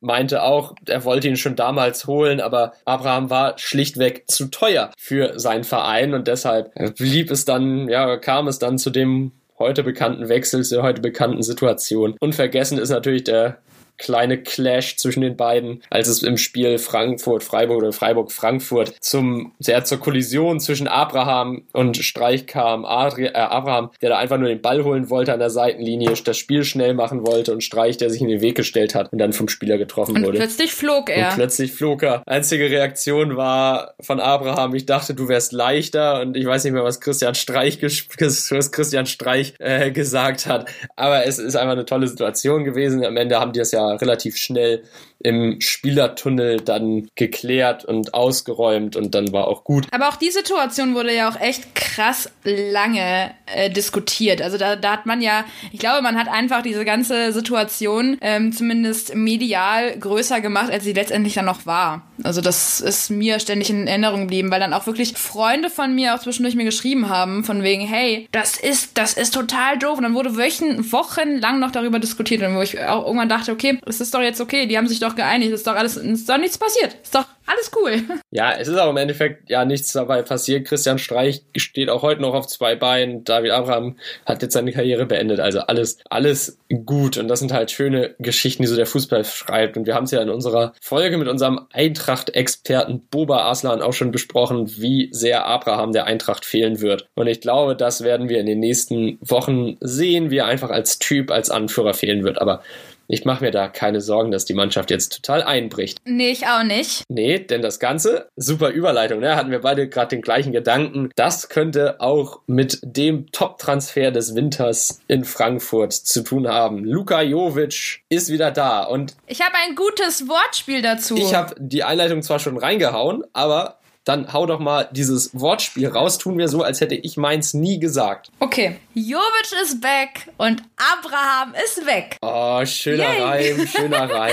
meinte 0.00 0.42
auch, 0.42 0.74
er 0.86 1.04
wollte 1.04 1.28
ihn 1.28 1.36
schon 1.36 1.56
damals 1.56 2.06
holen, 2.06 2.40
aber 2.40 2.72
Abraham 2.84 3.30
war 3.30 3.58
schlichtweg 3.58 4.30
zu 4.30 4.46
teuer 4.50 4.90
für 4.96 5.38
seinen 5.38 5.64
Verein 5.64 6.14
und 6.14 6.28
deshalb 6.28 6.72
blieb 6.96 7.30
es 7.30 7.44
dann, 7.44 7.88
ja, 7.88 8.16
kam 8.18 8.46
es 8.46 8.58
dann 8.58 8.78
zu 8.78 8.90
dem 8.90 9.32
heute 9.58 9.82
bekannten 9.82 10.28
Wechsel, 10.28 10.64
zur 10.64 10.82
heute 10.82 11.00
bekannten 11.00 11.42
Situation. 11.42 12.16
Unvergessen 12.20 12.78
ist 12.78 12.90
natürlich 12.90 13.24
der 13.24 13.58
kleine 13.98 14.42
Clash 14.42 14.96
zwischen 14.96 15.20
den 15.20 15.36
beiden, 15.36 15.82
als 15.90 16.08
es 16.08 16.22
im 16.22 16.36
Spiel 16.36 16.78
Frankfurt-Freiburg 16.78 17.78
oder 17.78 17.92
Freiburg-Frankfurt 17.92 18.94
zum, 19.00 19.52
sehr 19.58 19.84
zur 19.84 19.98
Kollision 19.98 20.60
zwischen 20.60 20.88
Abraham 20.88 21.62
und 21.72 21.96
Streich 21.96 22.46
kam. 22.46 22.84
Adri 22.84 23.26
äh, 23.26 23.32
Abraham, 23.32 23.90
der 24.02 24.10
da 24.10 24.18
einfach 24.18 24.38
nur 24.38 24.48
den 24.48 24.60
Ball 24.60 24.84
holen 24.84 25.10
wollte 25.10 25.32
an 25.32 25.38
der 25.38 25.50
Seitenlinie, 25.50 26.12
das 26.24 26.36
Spiel 26.36 26.64
schnell 26.64 26.94
machen 26.94 27.26
wollte 27.26 27.52
und 27.52 27.62
Streich, 27.62 27.96
der 27.96 28.10
sich 28.10 28.20
in 28.20 28.28
den 28.28 28.40
Weg 28.40 28.56
gestellt 28.56 28.94
hat 28.94 29.12
und 29.12 29.18
dann 29.18 29.32
vom 29.32 29.48
Spieler 29.48 29.78
getroffen 29.78 30.16
und 30.16 30.24
wurde. 30.24 30.38
plötzlich 30.38 30.72
flog 30.72 31.10
er. 31.10 31.28
Und 31.28 31.34
plötzlich 31.34 31.72
flog 31.72 32.02
er. 32.02 32.22
Einzige 32.26 32.70
Reaktion 32.70 33.36
war 33.36 33.94
von 34.00 34.20
Abraham, 34.20 34.74
ich 34.74 34.86
dachte, 34.86 35.14
du 35.14 35.28
wärst 35.28 35.52
leichter 35.52 36.20
und 36.20 36.36
ich 36.36 36.46
weiß 36.46 36.64
nicht 36.64 36.72
mehr, 36.72 36.84
was 36.84 37.00
Christian 37.00 37.34
Streich, 37.34 37.80
was 37.82 38.72
Christian 38.72 39.06
Streich 39.06 39.54
äh, 39.58 39.90
gesagt 39.90 40.46
hat. 40.46 40.68
Aber 40.96 41.24
es 41.26 41.38
ist 41.38 41.56
einfach 41.56 41.72
eine 41.72 41.84
tolle 41.84 42.08
Situation 42.08 42.64
gewesen. 42.64 43.04
Am 43.04 43.16
Ende 43.16 43.38
haben 43.38 43.52
die 43.52 43.60
es 43.60 43.72
ja 43.72 43.85
relativ 43.94 44.36
schnell 44.36 44.82
im 45.18 45.60
Spielertunnel 45.60 46.60
dann 46.60 47.08
geklärt 47.14 47.84
und 47.84 48.12
ausgeräumt 48.14 48.96
und 48.96 49.14
dann 49.14 49.32
war 49.32 49.48
auch 49.48 49.64
gut. 49.64 49.86
Aber 49.90 50.08
auch 50.08 50.16
die 50.16 50.30
Situation 50.30 50.94
wurde 50.94 51.14
ja 51.14 51.28
auch 51.28 51.40
echt 51.40 51.74
krass 51.74 52.30
lange 52.44 53.30
äh, 53.46 53.70
diskutiert. 53.70 54.42
Also 54.42 54.58
da, 54.58 54.76
da 54.76 54.92
hat 54.92 55.06
man 55.06 55.22
ja, 55.22 55.44
ich 55.72 55.80
glaube, 55.80 56.02
man 56.02 56.18
hat 56.18 56.28
einfach 56.28 56.62
diese 56.62 56.84
ganze 56.84 57.32
Situation 57.32 58.18
ähm, 58.20 58.52
zumindest 58.52 59.14
medial 59.14 59.98
größer 59.98 60.40
gemacht, 60.40 60.70
als 60.70 60.84
sie 60.84 60.92
letztendlich 60.92 61.34
dann 61.34 61.46
noch 61.46 61.64
war. 61.64 62.02
Also 62.22 62.40
das 62.40 62.80
ist 62.80 63.10
mir 63.10 63.40
ständig 63.40 63.70
in 63.70 63.86
Erinnerung 63.86 64.22
geblieben, 64.22 64.50
weil 64.50 64.60
dann 64.60 64.74
auch 64.74 64.86
wirklich 64.86 65.14
Freunde 65.14 65.70
von 65.70 65.94
mir 65.94 66.14
auch 66.14 66.20
zwischendurch 66.20 66.56
mir 66.56 66.64
geschrieben 66.64 67.08
haben, 67.08 67.42
von 67.42 67.62
wegen, 67.62 67.86
hey, 67.86 68.28
das 68.32 68.58
ist, 68.58 68.98
das 68.98 69.14
ist 69.14 69.32
total 69.32 69.78
doof. 69.78 69.96
Und 69.96 70.04
dann 70.04 70.14
wurde 70.14 70.36
Wochen, 70.36 70.92
wochenlang 70.92 71.58
noch 71.58 71.70
darüber 71.70 71.98
diskutiert 71.98 72.42
und 72.42 72.56
wo 72.56 72.62
ich 72.62 72.80
auch 72.80 73.06
irgendwann 73.06 73.28
dachte, 73.28 73.52
okay, 73.52 73.75
es 73.86 74.00
ist 74.00 74.14
doch 74.14 74.20
jetzt 74.20 74.40
okay, 74.40 74.66
die 74.66 74.76
haben 74.76 74.88
sich 74.88 75.00
doch 75.00 75.14
geeinigt, 75.14 75.52
ist 75.52 75.66
doch 75.66 75.74
alles, 75.74 75.96
ist 75.96 76.28
doch 76.28 76.38
nichts 76.38 76.58
passiert. 76.58 76.96
Ist 77.02 77.14
doch 77.14 77.26
alles 77.46 77.70
cool. 77.76 78.02
Ja, 78.32 78.52
es 78.52 78.68
ist 78.68 78.76
aber 78.76 78.90
im 78.90 78.96
Endeffekt 78.98 79.48
ja 79.48 79.64
nichts 79.64 79.92
dabei 79.92 80.20
passiert. 80.20 80.66
Christian 80.66 80.98
Streich 80.98 81.42
steht 81.56 81.88
auch 81.88 82.02
heute 82.02 82.20
noch 82.20 82.34
auf 82.34 82.46
zwei 82.48 82.76
Beinen. 82.76 83.24
David 83.24 83.52
Abraham 83.52 83.96
hat 84.26 84.42
jetzt 84.42 84.52
seine 84.52 84.72
Karriere 84.72 85.06
beendet. 85.06 85.40
Also 85.40 85.60
alles, 85.60 85.98
alles 86.10 86.58
gut. 86.84 87.16
Und 87.16 87.28
das 87.28 87.38
sind 87.38 87.52
halt 87.52 87.70
schöne 87.70 88.14
Geschichten, 88.18 88.62
die 88.62 88.68
so 88.68 88.76
der 88.76 88.84
Fußball 88.84 89.24
schreibt. 89.24 89.78
Und 89.78 89.86
wir 89.86 89.94
haben 89.94 90.04
es 90.04 90.10
ja 90.10 90.20
in 90.20 90.28
unserer 90.28 90.74
Folge 90.82 91.16
mit 91.16 91.28
unserem 91.28 91.66
Eintracht-Experten 91.72 93.06
Boba 93.10 93.48
Aslan 93.48 93.80
auch 93.80 93.94
schon 93.94 94.10
besprochen, 94.10 94.70
wie 94.76 95.08
sehr 95.12 95.46
Abraham 95.46 95.92
der 95.92 96.04
Eintracht 96.04 96.44
fehlen 96.44 96.82
wird. 96.82 97.06
Und 97.14 97.26
ich 97.26 97.40
glaube, 97.40 97.74
das 97.74 98.02
werden 98.02 98.28
wir 98.28 98.40
in 98.40 98.46
den 98.46 98.60
nächsten 98.60 99.18
Wochen 99.22 99.78
sehen, 99.80 100.30
wie 100.30 100.38
er 100.38 100.46
einfach 100.46 100.70
als 100.70 100.98
Typ, 100.98 101.30
als 101.30 101.48
Anführer 101.48 101.94
fehlen 101.94 102.22
wird. 102.22 102.38
Aber 102.38 102.62
ich 103.08 103.24
mache 103.24 103.44
mir 103.44 103.50
da 103.50 103.68
keine 103.68 104.00
Sorgen, 104.00 104.30
dass 104.30 104.44
die 104.44 104.54
Mannschaft 104.54 104.90
jetzt 104.90 105.14
total 105.14 105.42
einbricht. 105.42 106.00
Nee, 106.04 106.30
ich 106.30 106.46
auch 106.46 106.62
nicht. 106.62 107.04
Nee, 107.08 107.38
denn 107.38 107.62
das 107.62 107.78
Ganze, 107.78 108.28
super 108.36 108.70
Überleitung, 108.70 109.20
ne? 109.20 109.36
hatten 109.36 109.50
wir 109.50 109.60
beide 109.60 109.88
gerade 109.88 110.08
den 110.08 110.22
gleichen 110.22 110.52
Gedanken. 110.52 111.10
Das 111.16 111.48
könnte 111.48 112.00
auch 112.00 112.40
mit 112.46 112.80
dem 112.82 113.30
Top-Transfer 113.32 114.10
des 114.10 114.34
Winters 114.34 115.00
in 115.08 115.24
Frankfurt 115.24 115.92
zu 115.92 116.22
tun 116.22 116.48
haben. 116.48 116.84
Luka 116.84 117.22
Jovic 117.22 118.02
ist 118.08 118.30
wieder 118.30 118.50
da 118.50 118.84
und 118.84 119.14
ich 119.26 119.40
habe 119.40 119.54
ein 119.66 119.74
gutes 119.74 120.28
Wortspiel 120.28 120.82
dazu. 120.82 121.16
Ich 121.16 121.34
habe 121.34 121.54
die 121.58 121.84
Einleitung 121.84 122.22
zwar 122.22 122.38
schon 122.38 122.56
reingehauen, 122.56 123.24
aber 123.32 123.75
dann 124.06 124.32
hau 124.32 124.46
doch 124.46 124.60
mal 124.60 124.88
dieses 124.92 125.30
Wortspiel 125.38 125.88
raus. 125.88 126.16
Tun 126.16 126.38
wir 126.38 126.46
so, 126.48 126.62
als 126.62 126.80
hätte 126.80 126.94
ich 126.94 127.16
meins 127.16 127.54
nie 127.54 127.80
gesagt. 127.80 128.30
Okay. 128.38 128.76
Jovic 128.94 129.52
ist 129.62 129.80
back 129.80 130.30
und 130.38 130.62
Abraham 130.76 131.54
ist 131.64 131.84
weg. 131.86 132.16
Oh, 132.22 132.64
schöner 132.64 133.12
Yay. 133.12 133.52
Reim, 133.52 133.66
schöner 133.66 134.10
Reim. 134.14 134.32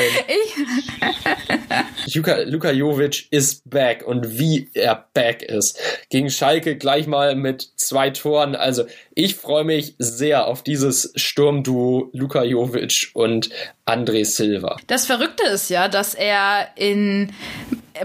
Luka, 2.14 2.38
Luka 2.44 2.72
Jovic 2.72 3.28
ist 3.32 3.68
back 3.68 4.06
und 4.06 4.38
wie 4.38 4.70
er 4.76 5.08
back 5.16 5.42
ist. 5.42 5.80
Gegen 6.10 6.30
Schalke 6.30 6.78
gleich 6.78 7.08
mal 7.08 7.36
mit 7.36 7.68
zwei 7.76 8.12
Toren. 8.12 8.56
Also 8.56 8.86
ich 9.16 9.36
freue 9.36 9.64
mich 9.64 9.96
sehr 9.98 10.46
auf 10.46 10.62
dieses 10.62 11.14
Sturmduo 11.16 12.12
Luka 12.14 12.44
Jovic 12.44 13.10
und 13.14 13.50
André 13.88 14.24
Silva. 14.24 14.78
Das 14.86 15.08
Verrückte 15.08 15.48
ist 15.48 15.72
ja, 15.72 15.88
dass 15.88 16.14
er 16.14 16.68
in 16.76 17.34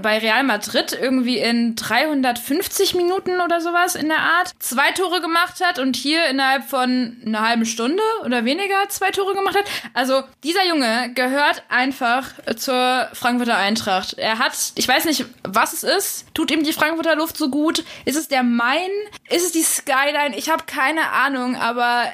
bei 0.03 0.19
Real 0.19 0.43
Madrid 0.45 0.97
irgendwie 1.01 1.39
in 1.39 1.75
350 1.75 2.95
Minuten 2.95 3.41
oder 3.41 3.61
sowas 3.61 3.95
in 3.95 4.09
der 4.09 4.19
Art 4.19 4.53
zwei 4.59 4.91
Tore 4.93 5.21
gemacht 5.21 5.65
hat 5.65 5.79
und 5.79 5.97
hier 5.97 6.27
innerhalb 6.27 6.65
von 6.65 7.17
einer 7.25 7.47
halben 7.47 7.65
Stunde 7.65 8.03
oder 8.25 8.45
weniger 8.45 8.89
zwei 8.89 9.11
Tore 9.11 9.35
gemacht 9.35 9.57
hat. 9.57 9.65
Also 9.95 10.23
dieser 10.45 10.67
Junge 10.67 11.13
gehört 11.15 11.63
einfach 11.69 12.27
zur 12.57 13.09
Frankfurter 13.13 13.57
Eintracht. 13.57 14.15
Er 14.19 14.39
hat, 14.39 14.55
ich 14.75 14.87
weiß 14.87 15.07
nicht, 15.07 15.25
was 15.43 15.73
es 15.73 15.83
ist, 15.83 16.27
tut 16.35 16.51
ihm 16.51 16.65
die 16.65 16.73
Frankfurter 16.73 17.17
Luft 17.17 17.37
so 17.37 17.49
gut. 17.49 17.85
Ist 18.05 18.17
es 18.17 18.29
der 18.29 18.43
Main? 18.43 18.91
Ist 19.31 19.47
es 19.47 19.53
die 19.53 19.63
Skyline? 19.63 20.37
Ich 20.37 20.51
habe 20.51 20.65
keine 20.67 21.11
Ahnung, 21.13 21.57
aber 21.57 22.05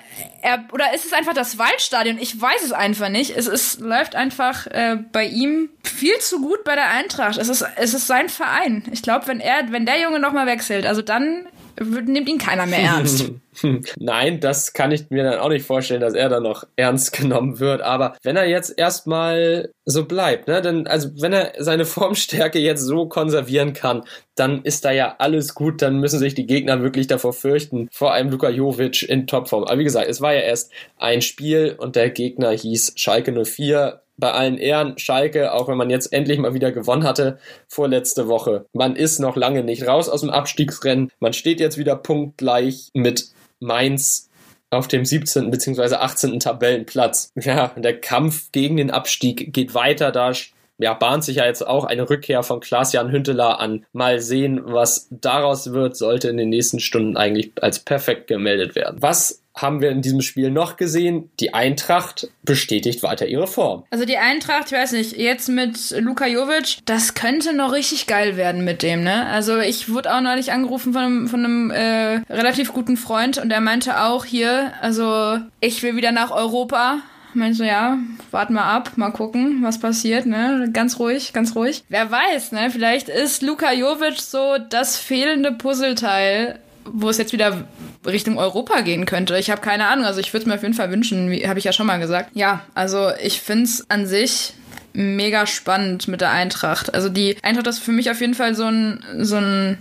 er 0.43 0.65
oder 0.73 0.95
ist 0.95 1.05
es 1.05 1.13
einfach 1.13 1.35
das 1.35 1.59
Waldstadion? 1.59 2.19
Ich 2.19 2.41
weiß 2.41 2.63
es 2.63 2.73
einfach 2.73 3.09
nicht. 3.09 3.37
Es 3.37 3.47
ist, 3.47 3.81
läuft 3.81 4.15
einfach 4.15 4.67
äh, 4.69 4.99
bei 5.13 5.25
ihm 5.25 5.71
viel 5.83 6.19
zu 6.21 6.41
gut 6.41 6.65
bei 6.65 6.75
der 6.75 6.91
Eintracht. 6.91 7.39
Es 7.39 7.49
ist 7.49 7.64
es 7.77 7.95
ist 7.95 8.07
sein 8.07 8.29
Verein. 8.29 8.85
Ich 8.93 9.03
glaube, 9.03 9.27
wenn 9.27 9.41
er, 9.41 9.71
wenn 9.71 9.87
der 9.87 10.01
Junge 10.01 10.19
nochmal 10.19 10.47
wechselt, 10.47 10.87
also 10.87 11.03
dann 11.03 11.47
nimmt 11.81 12.29
ihn 12.29 12.39
keiner 12.39 12.67
mehr 12.67 12.81
ernst. 12.81 13.31
Nein, 13.99 14.41
das 14.41 14.73
kann 14.73 14.93
ich 14.93 15.11
mir 15.11 15.25
dann 15.25 15.39
auch 15.39 15.49
nicht 15.49 15.67
vorstellen, 15.67 16.01
dass 16.01 16.15
er 16.15 16.29
dann 16.29 16.43
noch 16.43 16.65
ernst 16.77 17.13
genommen 17.13 17.61
wird. 17.61 17.83
Aber 17.83 18.17
wenn 18.23 18.37
er 18.37 18.47
jetzt 18.47 18.77
erstmal 18.77 19.71
so 19.85 20.05
bleibt, 20.05 20.49
ne, 20.49 20.63
dann, 20.63 20.87
also 20.87 21.11
wenn 21.21 21.33
er 21.33 21.53
seine 21.59 21.85
Formstärke 21.85 22.59
jetzt 22.59 22.83
so 22.83 23.07
konservieren 23.09 23.73
kann, 23.73 24.05
dann 24.35 24.63
ist 24.63 24.85
da 24.85 24.91
ja 24.91 25.17
alles 25.19 25.55
gut, 25.55 25.83
dann 25.83 26.01
müssen 26.01 26.19
sich 26.19 26.35
die 26.35 26.47
Gegner 26.47 26.83
wirklich 26.83 27.07
davor 27.07 27.33
fürchten, 27.33 27.89
vor 27.93 28.13
allem 28.13 28.31
Luka 28.31 28.49
Jovic 28.49 29.03
in 29.03 29.27
Topform. 29.27 29.65
Aber 29.65 29.79
wie 29.79 29.85
gesagt, 29.85 30.09
es 30.09 30.21
war 30.21 30.35
ja 30.35 30.41
erst 30.41 30.73
ein 30.97 31.23
Spiel 31.23 31.75
und 31.79 31.97
der 31.97 32.11
Gegner 32.11 32.51
hieß 32.51 32.95
Schalke 32.97 33.33
04 33.33 34.04
bei 34.17 34.33
allen 34.33 34.59
Ehren 34.59 34.99
Schalke, 34.99 35.53
auch 35.53 35.69
wenn 35.69 35.77
man 35.77 35.91
jetzt 35.91 36.13
endlich 36.13 36.39
mal 36.39 36.55
wieder 36.55 36.73
gewonnen 36.73 37.05
hatte 37.05 37.39
vorletzte 37.69 38.29
Woche. 38.29 38.67
Man 38.73 38.97
ist 38.97 39.19
noch 39.19 39.37
lange 39.37 39.65
nicht 39.65 39.87
raus 39.87 40.09
aus 40.09 40.21
dem 40.21 40.31
Abstiegsrennen. 40.31 41.11
Man 41.21 41.33
steht 41.33 41.61
jetzt 41.61 41.79
wieder 41.79 41.97
punktgleich 41.97 42.91
mit 42.95 43.29
Mainz 43.61 44.29
auf 44.71 44.89
dem 44.89 45.05
17. 45.05 45.51
bzw. 45.51 45.97
18. 45.97 46.41
Tabellenplatz. 46.41 47.31
Ja, 47.37 47.69
der 47.77 48.01
Kampf 48.01 48.51
gegen 48.53 48.77
den 48.77 48.91
Abstieg 48.91 49.53
geht 49.53 49.75
weiter. 49.75 50.13
Da 50.13 50.33
ja, 50.79 50.95
bahnt 50.95 51.25
sich 51.25 51.37
ja 51.37 51.47
jetzt 51.47 51.67
auch 51.67 51.85
eine 51.85 52.09
Rückkehr 52.11 52.43
von 52.43 52.61
Klaas-Jan 52.61 53.13
Hünteler 53.13 53.61
an. 53.61 53.87
Mal 53.93 54.21
sehen, 54.21 54.61
was 54.65 55.07
daraus 55.11 55.73
wird, 55.73 55.97
sollte 55.97 56.29
in 56.29 56.37
den 56.37 56.49
nächsten 56.49 56.81
Stunden 56.81 57.17
eigentlich 57.17 57.53
als 57.61 57.79
perfekt 57.79 58.27
gemeldet 58.27 58.75
werden. 58.75 59.01
Was 59.01 59.44
haben 59.55 59.81
wir 59.81 59.91
in 59.91 60.03
diesem 60.03 60.21
Spiel 60.21 60.51
noch 60.51 60.77
gesehen? 60.77 61.31
Die 61.41 61.55
Eintracht 61.55 62.29
bestätigt 62.43 63.03
weiter 63.03 63.27
ihre 63.27 63.47
Form. 63.47 63.85
Also 63.91 64.05
die 64.05 64.19
Eintracht, 64.19 64.67
ich 64.67 64.73
weiß 64.73 64.93
nicht, 64.93 65.17
jetzt 65.17 65.49
mit 65.49 65.95
Luka 66.01 66.27
Jovic, 66.27 66.79
das 66.87 67.15
könnte 67.15 67.55
noch 67.55 67.73
richtig 67.73 68.07
geil 68.07 68.37
werden 68.37 68.65
mit 68.65 68.83
dem, 68.83 69.05
ne? 69.05 69.27
Also 69.27 69.59
ich 69.59 69.89
wurde 69.89 70.15
auch 70.15 70.21
neulich 70.21 70.53
angerufen 70.53 70.93
von 70.93 71.03
einem, 71.03 71.29
von 71.29 71.45
einem 71.45 71.71
äh, 71.71 72.17
relativ 72.33 72.73
guten 72.73 72.97
Freund 72.97 73.39
und 73.39 73.49
der 73.49 73.61
meinte 73.61 74.01
auch 74.01 74.25
hier, 74.25 74.73
also 74.81 75.39
ich 75.61 75.83
will 75.83 75.97
wieder 75.97 76.13
nach 76.13 76.31
Europa. 76.31 76.99
Meinst 77.37 77.59
du, 77.59 77.65
ja, 77.65 77.99
warten 78.31 78.55
wir 78.55 78.65
ab, 78.65 78.93
mal 78.95 79.11
gucken, 79.11 79.59
was 79.63 79.81
passiert, 79.81 80.25
ne? 80.25 80.69
Ganz 80.73 81.01
ruhig, 81.01 81.33
ganz 81.33 81.57
ruhig. 81.57 81.83
Wer 81.89 82.09
weiß, 82.11 82.53
ne? 82.53 82.71
Vielleicht 82.71 83.09
ist 83.09 83.43
Luka 83.43 83.73
Jovic 83.73 84.21
so 84.21 84.57
das 84.71 84.97
fehlende 84.97 85.51
Puzzleteil 85.51 86.61
wo 86.85 87.09
es 87.09 87.19
jetzt 87.19 87.33
wieder 87.33 87.67
Richtung 88.07 88.39
Europa 88.39 88.81
gehen 88.81 89.07
könnte. 89.07 89.39
Ich 89.39 89.51
habe 89.51 89.61
keine 89.61 89.87
Ahnung. 89.87 90.05
Also 90.05 90.21
ich 90.21 90.33
würde 90.33 90.43
es 90.43 90.47
mir 90.47 90.55
auf 90.55 90.63
jeden 90.63 90.75
Fall 90.75 90.91
wünschen, 90.91 91.31
habe 91.47 91.59
ich 91.59 91.65
ja 91.65 91.73
schon 91.73 91.87
mal 91.87 91.99
gesagt. 91.99 92.31
Ja, 92.35 92.63
also 92.75 93.11
ich 93.23 93.41
finde 93.41 93.65
es 93.65 93.91
an 93.91 94.07
sich 94.07 94.55
mega 94.93 95.47
spannend 95.47 96.09
mit 96.09 96.21
der 96.21 96.31
Eintracht. 96.31 96.95
Also 96.95 97.09
die 97.09 97.37
Eintracht 97.43 97.67
ist 97.67 97.81
für 97.81 97.93
mich 97.93 98.11
auf 98.11 98.21
jeden 98.21 98.35
Fall 98.35 98.55
so 98.55 98.67
ein, 98.67 99.05
so 99.19 99.37
ein 99.37 99.79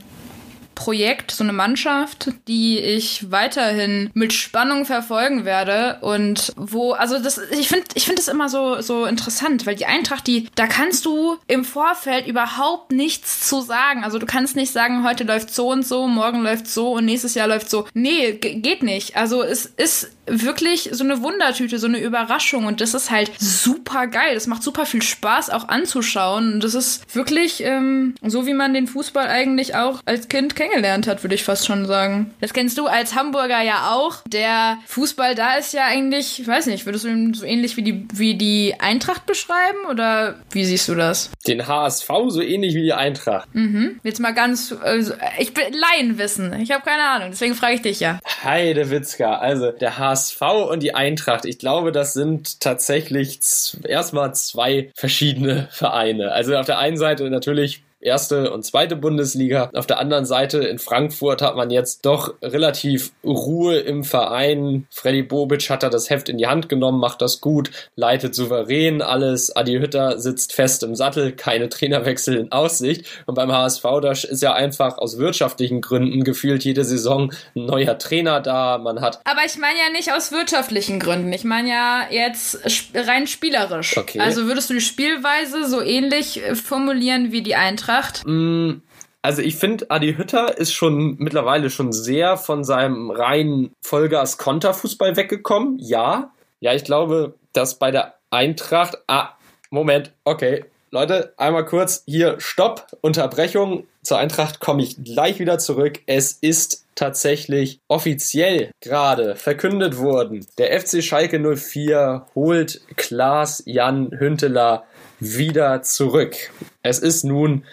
Projekt, 0.75 1.31
so 1.31 1.43
eine 1.43 1.53
Mannschaft, 1.53 2.31
die 2.47 2.79
ich 2.79 3.31
weiterhin 3.31 4.09
mit 4.13 4.33
Spannung 4.33 4.85
verfolgen 4.85 5.45
werde 5.45 5.97
und 6.01 6.53
wo, 6.55 6.93
also 6.93 7.19
das, 7.19 7.39
ich 7.51 7.67
finde, 7.67 7.85
ich 7.95 8.05
finde 8.05 8.17
das 8.17 8.27
immer 8.27 8.49
so, 8.49 8.81
so 8.81 9.05
interessant, 9.05 9.65
weil 9.65 9.75
die 9.75 9.85
Eintracht, 9.85 10.27
die, 10.27 10.49
da 10.55 10.67
kannst 10.67 11.05
du 11.05 11.37
im 11.47 11.65
Vorfeld 11.65 12.27
überhaupt 12.27 12.91
nichts 12.91 13.47
zu 13.47 13.61
sagen. 13.61 14.03
Also 14.03 14.19
du 14.19 14.25
kannst 14.25 14.55
nicht 14.55 14.71
sagen, 14.71 15.03
heute 15.03 15.23
läuft 15.23 15.53
so 15.53 15.69
und 15.69 15.85
so, 15.85 16.07
morgen 16.07 16.41
läuft 16.41 16.67
so 16.67 16.93
und 16.93 17.05
nächstes 17.05 17.35
Jahr 17.35 17.47
läuft 17.47 17.69
so. 17.69 17.87
Nee, 17.93 18.33
geht 18.33 18.83
nicht. 18.83 19.15
Also 19.15 19.43
es 19.43 19.65
ist 19.65 20.11
wirklich 20.25 20.89
so 20.91 21.03
eine 21.03 21.21
Wundertüte, 21.21 21.79
so 21.79 21.87
eine 21.87 21.99
Überraschung 21.99 22.65
und 22.65 22.81
das 22.81 22.93
ist 22.93 23.11
halt 23.11 23.31
super 23.39 24.07
geil. 24.07 24.33
Das 24.33 24.47
macht 24.47 24.63
super 24.63 24.85
viel 24.85 25.01
Spaß 25.01 25.49
auch 25.49 25.67
anzuschauen 25.67 26.53
und 26.53 26.63
das 26.63 26.75
ist 26.75 27.15
wirklich 27.15 27.63
ähm, 27.63 28.15
so, 28.21 28.45
wie 28.45 28.53
man 28.53 28.73
den 28.73 28.87
Fußball 28.87 29.27
eigentlich 29.27 29.75
auch 29.75 29.99
als 30.05 30.27
Kind 30.27 30.55
kennengelernt 30.55 31.07
hat, 31.07 31.23
würde 31.23 31.35
ich 31.35 31.43
fast 31.43 31.65
schon 31.65 31.85
sagen. 31.85 32.33
Das 32.41 32.53
kennst 32.53 32.77
du 32.77 32.87
als 32.87 33.15
Hamburger 33.15 33.61
ja 33.61 33.91
auch. 33.91 34.21
Der 34.27 34.77
Fußball 34.87 35.35
da 35.35 35.55
ist 35.55 35.73
ja 35.73 35.85
eigentlich, 35.85 36.39
ich 36.39 36.47
weiß 36.47 36.67
nicht, 36.67 36.85
würdest 36.85 37.05
du 37.05 37.09
ihn 37.09 37.33
so 37.33 37.45
ähnlich 37.45 37.77
wie 37.77 37.83
die, 37.83 38.07
wie 38.13 38.35
die 38.35 38.75
Eintracht 38.79 39.25
beschreiben 39.25 39.79
oder 39.89 40.35
wie 40.51 40.63
siehst 40.63 40.87
du 40.87 40.95
das? 40.95 41.29
Den 41.47 41.67
HSV 41.67 42.09
so 42.27 42.41
ähnlich 42.41 42.75
wie 42.75 42.83
die 42.83 42.93
Eintracht. 42.93 43.47
Mhm. 43.53 43.99
Jetzt 44.03 44.19
mal 44.19 44.33
ganz, 44.33 44.73
also, 44.83 45.13
ich 45.37 45.53
bin 45.53 45.65
Laienwissen. 45.73 46.53
Ich 46.61 46.71
habe 46.71 46.83
keine 46.83 47.03
Ahnung, 47.03 47.29
deswegen 47.31 47.55
frage 47.55 47.75
ich 47.75 47.81
dich 47.81 47.99
ja. 47.99 48.19
Heidewitzka, 48.43 49.37
also 49.37 49.71
der 49.71 49.97
HSV 49.97 50.12
HSV 50.13 50.41
und 50.69 50.83
die 50.83 50.95
Eintracht. 50.95 51.45
Ich 51.45 51.57
glaube, 51.57 51.91
das 51.91 52.13
sind 52.13 52.59
tatsächlich 52.59 53.39
erstmal 53.83 54.33
zwei 54.35 54.91
verschiedene 54.95 55.67
Vereine. 55.71 56.31
Also 56.31 56.55
auf 56.55 56.65
der 56.65 56.77
einen 56.77 56.97
Seite 56.97 57.29
natürlich 57.29 57.83
erste 58.03 58.51
und 58.51 58.63
zweite 58.63 58.95
Bundesliga. 58.95 59.69
Auf 59.73 59.87
der 59.87 59.99
anderen 59.99 60.25
Seite 60.25 60.59
in 60.59 60.79
Frankfurt 60.79 61.41
hat 61.41 61.55
man 61.55 61.71
jetzt 61.71 62.05
doch 62.05 62.33
relativ 62.41 63.11
Ruhe 63.23 63.77
im 63.77 64.03
Verein. 64.03 64.87
Freddy 64.89 65.23
Bobic 65.23 65.69
hat 65.69 65.83
da 65.83 65.89
das 65.89 66.09
Heft 66.09 66.29
in 66.29 66.37
die 66.37 66.47
Hand 66.47 66.69
genommen, 66.69 66.99
macht 66.99 67.21
das 67.21 67.41
gut, 67.41 67.71
leitet 67.95 68.35
souverän 68.35 69.01
alles. 69.01 69.55
Adi 69.55 69.79
Hütter 69.79 70.19
sitzt 70.19 70.53
fest 70.53 70.83
im 70.83 70.95
Sattel, 70.95 71.31
keine 71.31 71.69
Trainerwechsel 71.69 72.35
in 72.35 72.51
Aussicht. 72.51 73.05
Und 73.25 73.35
beim 73.35 73.51
HSV, 73.51 73.83
da 74.01 74.11
ist 74.11 74.41
ja 74.41 74.53
einfach 74.53 74.97
aus 74.97 75.17
wirtschaftlichen 75.17 75.81
Gründen 75.81 76.23
gefühlt 76.23 76.63
jede 76.63 76.83
Saison 76.83 77.31
ein 77.55 77.65
neuer 77.65 77.97
Trainer 77.97 78.41
da. 78.41 78.77
Man 78.77 79.01
hat. 79.01 79.21
Aber 79.23 79.41
ich 79.45 79.57
meine 79.57 79.77
ja 79.77 79.91
nicht 79.91 80.11
aus 80.11 80.31
wirtschaftlichen 80.31 80.99
Gründen. 80.99 81.31
Ich 81.31 81.43
meine 81.43 81.69
ja 81.69 82.07
jetzt 82.09 82.59
rein 82.95 83.27
spielerisch. 83.27 83.97
Okay. 83.97 84.19
Also 84.19 84.45
würdest 84.47 84.69
du 84.69 84.73
die 84.73 84.81
Spielweise 84.81 85.67
so 85.67 85.81
ähnlich 85.81 86.41
formulieren 86.53 87.31
wie 87.31 87.41
die 87.41 87.55
Eintracht? 87.55 87.92
Eintracht? 87.93 88.23
Mm, 88.25 88.81
also 89.21 89.41
ich 89.41 89.55
finde, 89.55 89.89
Adi 89.89 90.15
Hütter 90.15 90.57
ist 90.57 90.73
schon 90.73 91.15
mittlerweile 91.19 91.69
schon 91.69 91.93
sehr 91.93 92.37
von 92.37 92.63
seinem 92.63 93.11
reinen 93.11 93.73
Vollgas-Konterfußball 93.81 95.15
weggekommen. 95.15 95.77
Ja. 95.79 96.31
Ja, 96.59 96.73
ich 96.73 96.83
glaube, 96.83 97.35
dass 97.53 97.79
bei 97.79 97.91
der 97.91 98.15
Eintracht. 98.31 98.97
Ah, 99.07 99.29
Moment, 99.69 100.11
okay. 100.23 100.65
Leute, 100.91 101.33
einmal 101.37 101.65
kurz 101.65 102.03
hier 102.05 102.39
Stopp, 102.39 102.87
Unterbrechung. 103.01 103.87
Zur 104.03 104.19
Eintracht 104.19 104.59
komme 104.59 104.83
ich 104.83 105.03
gleich 105.03 105.39
wieder 105.39 105.57
zurück. 105.57 105.99
Es 106.05 106.33
ist 106.33 106.85
tatsächlich 106.93 107.79
offiziell 107.87 108.69
gerade 108.79 109.35
verkündet 109.35 109.97
worden. 109.97 110.45
Der 110.59 110.79
FC 110.79 111.03
Schalke 111.03 111.39
04 111.39 112.27
holt 112.35 112.81
Klaas 112.95 113.63
Jan 113.65 114.11
Hünteler 114.11 114.83
wieder 115.23 115.81
zurück. 115.81 116.35
Es 116.81 116.99
ist 116.99 117.23
nun 117.23 117.63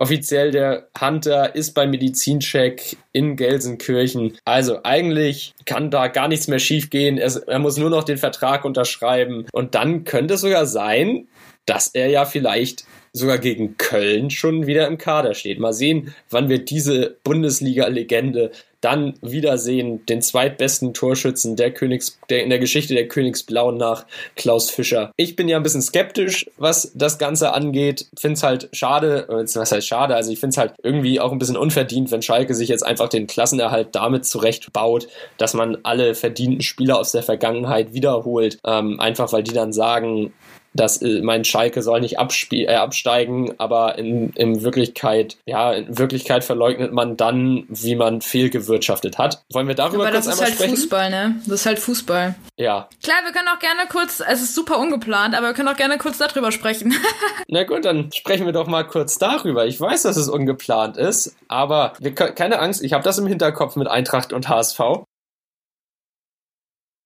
offiziell 0.00 0.50
der 0.50 0.88
Hunter 0.98 1.54
ist 1.54 1.74
beim 1.74 1.90
Medizincheck 1.90 2.96
in 3.12 3.36
Gelsenkirchen. 3.36 4.38
Also 4.44 4.80
eigentlich 4.82 5.52
kann 5.66 5.90
da 5.90 6.08
gar 6.08 6.26
nichts 6.26 6.48
mehr 6.48 6.58
schiefgehen. 6.58 7.18
Er, 7.18 7.30
er 7.46 7.58
muss 7.58 7.76
nur 7.76 7.90
noch 7.90 8.04
den 8.04 8.16
Vertrag 8.16 8.64
unterschreiben. 8.64 9.46
Und 9.52 9.74
dann 9.74 10.04
könnte 10.04 10.34
es 10.34 10.40
sogar 10.40 10.64
sein, 10.64 11.28
dass 11.66 11.88
er 11.88 12.08
ja 12.08 12.24
vielleicht 12.24 12.84
sogar 13.12 13.38
gegen 13.38 13.76
Köln 13.76 14.30
schon 14.30 14.66
wieder 14.66 14.86
im 14.86 14.98
Kader 14.98 15.34
steht. 15.34 15.58
Mal 15.58 15.72
sehen, 15.72 16.14
wann 16.30 16.48
wir 16.48 16.64
diese 16.64 17.16
Bundesliga-Legende 17.24 18.52
dann 18.80 19.14
wiedersehen, 19.20 20.06
den 20.06 20.22
zweitbesten 20.22 20.94
Torschützen 20.94 21.56
der 21.56 21.72
Königs, 21.72 22.18
der 22.30 22.42
in 22.42 22.50
der 22.50 22.58
Geschichte 22.58 22.94
der 22.94 23.08
Königsblauen 23.08 23.76
nach 23.76 24.06
Klaus 24.36 24.70
Fischer. 24.70 25.12
Ich 25.16 25.36
bin 25.36 25.48
ja 25.48 25.58
ein 25.58 25.62
bisschen 25.62 25.82
skeptisch, 25.82 26.46
was 26.56 26.92
das 26.94 27.18
Ganze 27.18 27.52
angeht. 27.52 28.06
Finde 28.18 28.34
es 28.34 28.42
halt 28.42 28.68
schade, 28.72 29.26
was 29.28 29.72
heißt 29.72 29.86
schade, 29.86 30.14
also 30.14 30.32
ich 30.32 30.40
finde 30.40 30.54
es 30.54 30.58
halt 30.58 30.74
irgendwie 30.82 31.20
auch 31.20 31.32
ein 31.32 31.38
bisschen 31.38 31.56
unverdient, 31.56 32.10
wenn 32.10 32.22
Schalke 32.22 32.54
sich 32.54 32.68
jetzt 32.68 32.82
einfach 32.82 33.08
den 33.08 33.26
Klassenerhalt 33.26 33.88
damit 33.92 34.24
zurechtbaut, 34.24 35.08
dass 35.36 35.54
man 35.54 35.78
alle 35.82 36.14
verdienten 36.14 36.62
Spieler 36.62 36.98
aus 36.98 37.12
der 37.12 37.22
Vergangenheit 37.22 37.92
wiederholt, 37.92 38.58
ähm, 38.64 38.98
einfach 38.98 39.32
weil 39.32 39.42
die 39.42 39.52
dann 39.52 39.72
sagen, 39.72 40.32
dass 40.74 41.02
äh, 41.02 41.20
mein 41.22 41.44
Schalke 41.44 41.82
soll 41.82 42.00
nicht 42.00 42.16
äh, 42.52 42.74
absteigen, 42.74 43.54
aber 43.58 43.98
in, 43.98 44.30
in 44.30 44.62
Wirklichkeit, 44.62 45.36
ja, 45.46 45.72
in 45.72 45.98
Wirklichkeit 45.98 46.44
verleugnet 46.44 46.92
man 46.92 47.16
dann, 47.16 47.64
wie 47.68 47.96
man 47.96 48.20
fehlgewirtschaftet 48.20 49.18
hat. 49.18 49.42
Wollen 49.52 49.68
wir 49.68 49.74
darüber 49.74 50.04
aber 50.04 50.12
kurz 50.12 50.28
einmal 50.28 50.46
halt 50.46 50.54
sprechen? 50.54 50.70
Das 50.72 50.80
ist 50.80 50.92
halt 50.92 51.10
Fußball, 51.10 51.10
ne? 51.10 51.40
Das 51.46 51.60
ist 51.60 51.66
halt 51.66 51.78
Fußball. 51.78 52.34
Ja. 52.56 52.88
Klar, 53.02 53.16
wir 53.24 53.32
können 53.32 53.48
auch 53.48 53.58
gerne 53.58 53.80
kurz, 53.90 54.22
es 54.26 54.42
ist 54.42 54.54
super 54.54 54.78
ungeplant, 54.78 55.34
aber 55.34 55.48
wir 55.48 55.54
können 55.54 55.68
auch 55.68 55.76
gerne 55.76 55.98
kurz 55.98 56.18
darüber 56.18 56.52
sprechen. 56.52 56.94
Na 57.48 57.64
gut, 57.64 57.84
dann 57.84 58.12
sprechen 58.12 58.46
wir 58.46 58.52
doch 58.52 58.66
mal 58.66 58.86
kurz 58.86 59.18
darüber. 59.18 59.66
Ich 59.66 59.80
weiß, 59.80 60.02
dass 60.02 60.16
es 60.16 60.28
ungeplant 60.28 60.96
ist, 60.96 61.36
aber 61.48 61.94
wir, 61.98 62.14
keine 62.14 62.60
Angst, 62.60 62.82
ich 62.82 62.92
habe 62.92 63.04
das 63.04 63.18
im 63.18 63.26
Hinterkopf 63.26 63.76
mit 63.76 63.88
Eintracht 63.88 64.32
und 64.32 64.48
HSV. 64.48 64.80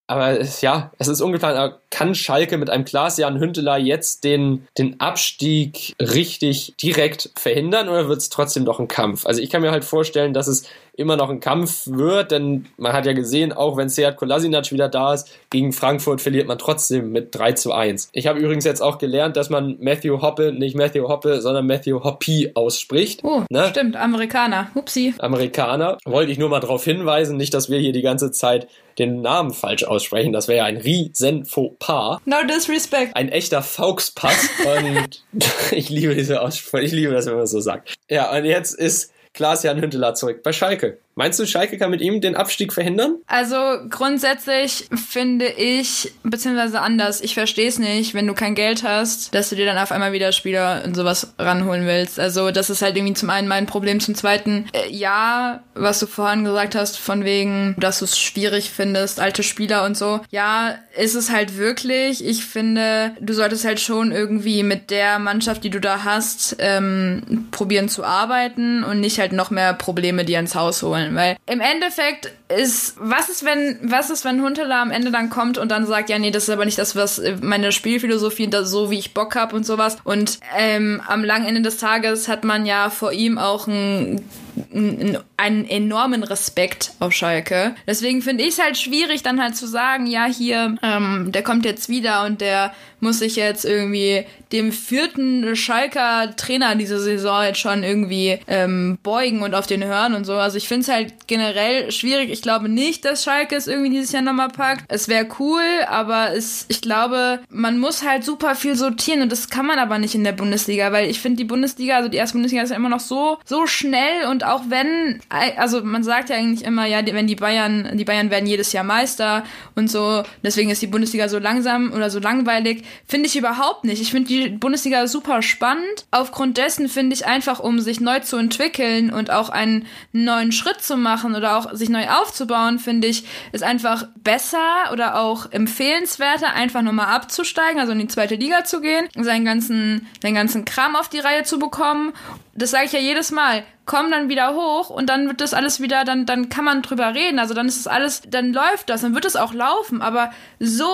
Aber 0.06 0.42
ja, 0.60 0.92
es 0.98 1.08
ist 1.08 1.22
ungeplant. 1.22 1.76
kann 1.90 2.14
Schalke 2.14 2.58
mit 2.58 2.68
einem 2.68 2.84
Klaas-Jan 2.84 3.40
Hünteler 3.40 3.78
jetzt 3.78 4.24
den, 4.24 4.66
den 4.76 5.00
Abstieg 5.00 5.94
richtig 5.98 6.74
direkt 6.80 7.30
verhindern 7.36 7.88
oder 7.88 8.08
wird 8.08 8.18
es 8.18 8.28
trotzdem 8.28 8.66
doch 8.66 8.80
ein 8.80 8.88
Kampf? 8.88 9.24
Also 9.24 9.40
ich 9.40 9.48
kann 9.48 9.62
mir 9.62 9.70
halt 9.70 9.84
vorstellen, 9.84 10.34
dass 10.34 10.46
es 10.46 10.68
immer 10.96 11.16
noch 11.16 11.30
ein 11.30 11.40
Kampf 11.40 11.86
wird, 11.86 12.30
denn 12.30 12.66
man 12.76 12.92
hat 12.92 13.06
ja 13.06 13.12
gesehen, 13.12 13.52
auch 13.52 13.76
wenn 13.76 13.88
Seat 13.88 14.16
Kolasinac 14.16 14.70
wieder 14.72 14.88
da 14.88 15.14
ist, 15.14 15.30
gegen 15.50 15.72
Frankfurt 15.72 16.20
verliert 16.20 16.46
man 16.46 16.58
trotzdem 16.58 17.10
mit 17.10 17.34
3 17.34 17.52
zu 17.52 17.72
1. 17.72 18.10
Ich 18.12 18.26
habe 18.26 18.38
übrigens 18.38 18.64
jetzt 18.64 18.80
auch 18.80 18.98
gelernt, 18.98 19.36
dass 19.36 19.50
man 19.50 19.76
Matthew 19.80 20.20
Hoppe 20.22 20.52
nicht 20.52 20.76
Matthew 20.76 21.08
Hoppe, 21.08 21.40
sondern 21.40 21.66
Matthew 21.66 22.02
Hoppy 22.04 22.52
ausspricht. 22.54 23.22
Oh, 23.24 23.42
ne? 23.50 23.68
stimmt, 23.70 23.96
Amerikaner. 23.96 24.70
Upsi. 24.74 25.14
Amerikaner. 25.18 25.98
Wollte 26.04 26.32
ich 26.32 26.38
nur 26.38 26.48
mal 26.48 26.60
darauf 26.60 26.84
hinweisen, 26.84 27.36
nicht, 27.36 27.54
dass 27.54 27.70
wir 27.70 27.78
hier 27.78 27.92
die 27.92 28.02
ganze 28.02 28.30
Zeit 28.30 28.68
den 28.98 29.22
Namen 29.22 29.52
falsch 29.52 29.84
aussprechen. 29.84 30.32
Das 30.32 30.48
wäre 30.48 30.58
ja 30.58 30.64
ein 30.64 30.76
riesen 30.76 31.44
Fauxpas. 31.44 32.18
No 32.24 32.36
disrespect. 32.48 33.16
Ein 33.16 33.28
echter 33.28 33.62
Fauxpass. 33.62 34.48
und 34.78 35.24
ich 35.72 35.88
liebe 35.88 36.14
diese 36.14 36.40
Aussprache. 36.40 36.82
Ich 36.82 36.92
liebe 36.92 37.12
das, 37.12 37.26
wenn 37.26 37.36
man 37.36 37.46
so 37.46 37.60
sagt. 37.60 37.94
Ja, 38.08 38.36
und 38.36 38.44
jetzt 38.44 38.74
ist 38.74 39.13
Klaas-Jan 39.34 39.80
Hünteler 39.80 40.14
zurück 40.14 40.42
bei 40.42 40.52
Schalke. 40.52 40.98
Meinst 41.16 41.38
du, 41.38 41.46
Schalke 41.46 41.78
kann 41.78 41.90
mit 41.90 42.00
ihm 42.00 42.20
den 42.20 42.34
Abstieg 42.34 42.72
verhindern? 42.72 43.18
Also 43.26 43.56
grundsätzlich 43.88 44.88
finde 44.94 45.46
ich, 45.46 46.12
beziehungsweise 46.24 46.80
anders, 46.80 47.20
ich 47.20 47.34
verstehe 47.34 47.68
es 47.68 47.78
nicht, 47.78 48.14
wenn 48.14 48.26
du 48.26 48.34
kein 48.34 48.56
Geld 48.56 48.82
hast, 48.82 49.32
dass 49.32 49.50
du 49.50 49.56
dir 49.56 49.66
dann 49.66 49.78
auf 49.78 49.92
einmal 49.92 50.12
wieder 50.12 50.32
Spieler 50.32 50.82
und 50.84 50.96
sowas 50.96 51.34
ranholen 51.38 51.86
willst. 51.86 52.18
Also 52.18 52.50
das 52.50 52.68
ist 52.68 52.82
halt 52.82 52.96
irgendwie 52.96 53.14
zum 53.14 53.30
einen 53.30 53.46
mein 53.46 53.66
Problem, 53.66 54.00
zum 54.00 54.16
zweiten, 54.16 54.66
äh, 54.72 54.90
ja, 54.90 55.62
was 55.74 56.00
du 56.00 56.06
vorhin 56.06 56.44
gesagt 56.44 56.74
hast, 56.74 56.98
von 56.98 57.24
wegen, 57.24 57.76
dass 57.78 58.00
du 58.00 58.06
es 58.06 58.18
schwierig 58.18 58.70
findest, 58.70 59.20
alte 59.20 59.44
Spieler 59.44 59.84
und 59.84 59.96
so. 59.96 60.20
Ja, 60.30 60.74
ist 60.96 61.14
es 61.14 61.30
halt 61.30 61.56
wirklich. 61.56 62.24
Ich 62.24 62.44
finde, 62.44 63.12
du 63.20 63.34
solltest 63.34 63.64
halt 63.64 63.78
schon 63.78 64.10
irgendwie 64.10 64.64
mit 64.64 64.90
der 64.90 65.20
Mannschaft, 65.20 65.62
die 65.62 65.70
du 65.70 65.80
da 65.80 66.02
hast, 66.02 66.56
ähm, 66.58 67.48
probieren 67.52 67.88
zu 67.88 68.02
arbeiten 68.04 68.82
und 68.82 68.98
nicht 68.98 69.20
halt 69.20 69.32
noch 69.32 69.50
mehr 69.50 69.74
Probleme 69.74 70.24
dir 70.24 70.40
ins 70.40 70.56
Haus 70.56 70.82
holen 70.82 71.03
wollen, 71.04 71.16
weil 71.16 71.36
im 71.46 71.60
Endeffekt 71.60 72.32
ist, 72.48 72.96
was 72.98 73.28
ist, 73.28 73.44
wenn, 73.44 73.78
was 73.82 74.10
ist, 74.10 74.24
wenn 74.24 74.42
Huntela 74.42 74.82
am 74.82 74.90
Ende 74.90 75.10
dann 75.10 75.30
kommt 75.30 75.58
und 75.58 75.70
dann 75.70 75.86
sagt, 75.86 76.10
ja, 76.10 76.18
nee, 76.18 76.30
das 76.30 76.44
ist 76.44 76.50
aber 76.50 76.64
nicht 76.64 76.78
das, 76.78 76.96
was 76.96 77.20
meine 77.40 77.72
Spielphilosophie, 77.72 78.48
das, 78.48 78.70
so 78.70 78.90
wie 78.90 78.98
ich 78.98 79.14
Bock 79.14 79.36
hab 79.36 79.52
und 79.52 79.64
sowas. 79.64 79.96
Und 80.04 80.38
ähm, 80.56 81.02
am 81.06 81.24
langen 81.24 81.46
Ende 81.46 81.62
des 81.62 81.78
Tages 81.78 82.28
hat 82.28 82.44
man 82.44 82.66
ja 82.66 82.90
vor 82.90 83.12
ihm 83.12 83.38
auch 83.38 83.66
ein 83.66 84.28
einen 84.74 85.68
enormen 85.68 86.22
Respekt 86.22 86.92
auf 87.00 87.12
Schalke. 87.12 87.74
Deswegen 87.86 88.22
finde 88.22 88.44
ich 88.44 88.50
es 88.50 88.62
halt 88.62 88.76
schwierig, 88.76 89.22
dann 89.22 89.40
halt 89.40 89.56
zu 89.56 89.66
sagen, 89.66 90.06
ja, 90.06 90.26
hier, 90.26 90.76
ähm, 90.82 91.30
der 91.32 91.42
kommt 91.42 91.64
jetzt 91.64 91.88
wieder 91.88 92.24
und 92.24 92.40
der 92.40 92.72
muss 93.04 93.18
sich 93.20 93.36
jetzt 93.36 93.64
irgendwie 93.64 94.26
dem 94.50 94.72
vierten 94.72 95.56
Schalker 95.56 96.34
Trainer 96.36 96.74
diese 96.74 96.98
Saison 96.98 97.42
jetzt 97.42 97.58
schon 97.58 97.82
irgendwie 97.82 98.38
ähm, 98.46 98.98
beugen 99.02 99.42
und 99.42 99.54
auf 99.54 99.66
den 99.66 99.84
hören 99.84 100.14
und 100.14 100.24
so. 100.24 100.34
Also 100.34 100.56
ich 100.56 100.68
finde 100.68 100.82
es 100.82 100.88
halt 100.88 101.26
generell 101.26 101.92
schwierig. 101.92 102.30
Ich 102.30 102.40
glaube 102.40 102.68
nicht, 102.68 103.04
dass 103.04 103.24
Schalke 103.24 103.56
es 103.56 103.66
irgendwie 103.66 103.90
dieses 103.90 104.12
Jahr 104.12 104.22
nochmal 104.22 104.48
packt. 104.48 104.84
Es 104.88 105.08
wäre 105.08 105.26
cool, 105.38 105.62
aber 105.88 106.34
es, 106.34 106.66
ich 106.68 106.80
glaube, 106.80 107.40
man 107.50 107.78
muss 107.78 108.04
halt 108.04 108.24
super 108.24 108.54
viel 108.54 108.76
sortieren 108.76 109.22
und 109.22 109.32
das 109.32 109.50
kann 109.50 109.66
man 109.66 109.78
aber 109.78 109.98
nicht 109.98 110.14
in 110.14 110.24
der 110.24 110.32
Bundesliga, 110.32 110.92
weil 110.92 111.10
ich 111.10 111.20
finde 111.20 111.38
die 111.38 111.44
Bundesliga, 111.44 111.96
also 111.96 112.08
die 112.08 112.16
erste 112.16 112.34
Bundesliga 112.34 112.62
ist 112.62 112.70
ja 112.70 112.76
immer 112.76 112.88
noch 112.88 113.00
so, 113.00 113.38
so 113.44 113.66
schnell 113.66 114.26
und 114.30 114.44
auch 114.44 114.63
wenn, 114.68 115.20
also 115.56 115.82
man 115.82 116.02
sagt 116.02 116.30
ja 116.30 116.36
eigentlich 116.36 116.64
immer, 116.64 116.86
ja, 116.86 117.04
wenn 117.04 117.26
die 117.26 117.36
Bayern, 117.36 117.96
die 117.96 118.04
Bayern 118.04 118.30
werden 118.30 118.46
jedes 118.46 118.72
Jahr 118.72 118.84
Meister 118.84 119.44
und 119.74 119.90
so, 119.90 120.22
deswegen 120.42 120.70
ist 120.70 120.82
die 120.82 120.86
Bundesliga 120.86 121.28
so 121.28 121.38
langsam 121.38 121.92
oder 121.92 122.10
so 122.10 122.18
langweilig. 122.18 122.84
Finde 123.06 123.26
ich 123.26 123.36
überhaupt 123.36 123.84
nicht. 123.84 124.00
Ich 124.00 124.10
finde 124.10 124.28
die 124.28 124.48
Bundesliga 124.48 125.06
super 125.06 125.42
spannend. 125.42 126.06
Aufgrund 126.10 126.58
dessen 126.58 126.88
finde 126.88 127.14
ich 127.14 127.26
einfach, 127.26 127.60
um 127.60 127.80
sich 127.80 128.00
neu 128.00 128.20
zu 128.20 128.36
entwickeln 128.36 129.12
und 129.12 129.30
auch 129.30 129.48
einen 129.48 129.86
neuen 130.12 130.52
Schritt 130.52 130.82
zu 130.82 130.96
machen 130.96 131.34
oder 131.34 131.56
auch 131.56 131.72
sich 131.74 131.88
neu 131.88 132.08
aufzubauen, 132.08 132.78
finde 132.78 133.08
ich, 133.08 133.24
ist 133.52 133.64
einfach 133.64 134.08
besser 134.22 134.92
oder 134.92 135.20
auch 135.20 135.50
empfehlenswerter, 135.52 136.54
einfach 136.54 136.82
nochmal 136.82 137.14
abzusteigen, 137.14 137.80
also 137.80 137.92
in 137.92 137.98
die 137.98 138.08
zweite 138.08 138.34
Liga 138.34 138.64
zu 138.64 138.80
gehen, 138.80 139.08
seinen 139.16 139.44
ganzen, 139.44 140.06
seinen 140.22 140.34
ganzen 140.34 140.64
Kram 140.64 140.96
auf 140.96 141.08
die 141.08 141.18
Reihe 141.18 141.44
zu 141.44 141.58
bekommen 141.58 142.12
das 142.54 142.70
sage 142.70 142.86
ich 142.86 142.92
ja 142.92 143.00
jedes 143.00 143.30
Mal, 143.30 143.64
komm 143.84 144.10
dann 144.10 144.28
wieder 144.28 144.54
hoch 144.54 144.90
und 144.90 145.08
dann 145.08 145.28
wird 145.28 145.40
das 145.40 145.54
alles 145.54 145.80
wieder, 145.80 146.04
dann, 146.04 146.24
dann 146.26 146.48
kann 146.48 146.64
man 146.64 146.82
drüber 146.82 147.14
reden. 147.14 147.38
Also 147.38 147.54
dann 147.54 147.66
ist 147.66 147.78
es 147.78 147.86
alles, 147.86 148.22
dann 148.28 148.52
läuft 148.52 148.90
das, 148.90 149.02
dann 149.02 149.14
wird 149.14 149.24
es 149.24 149.36
auch 149.36 149.52
laufen. 149.52 150.02
Aber 150.02 150.30
so 150.60 150.88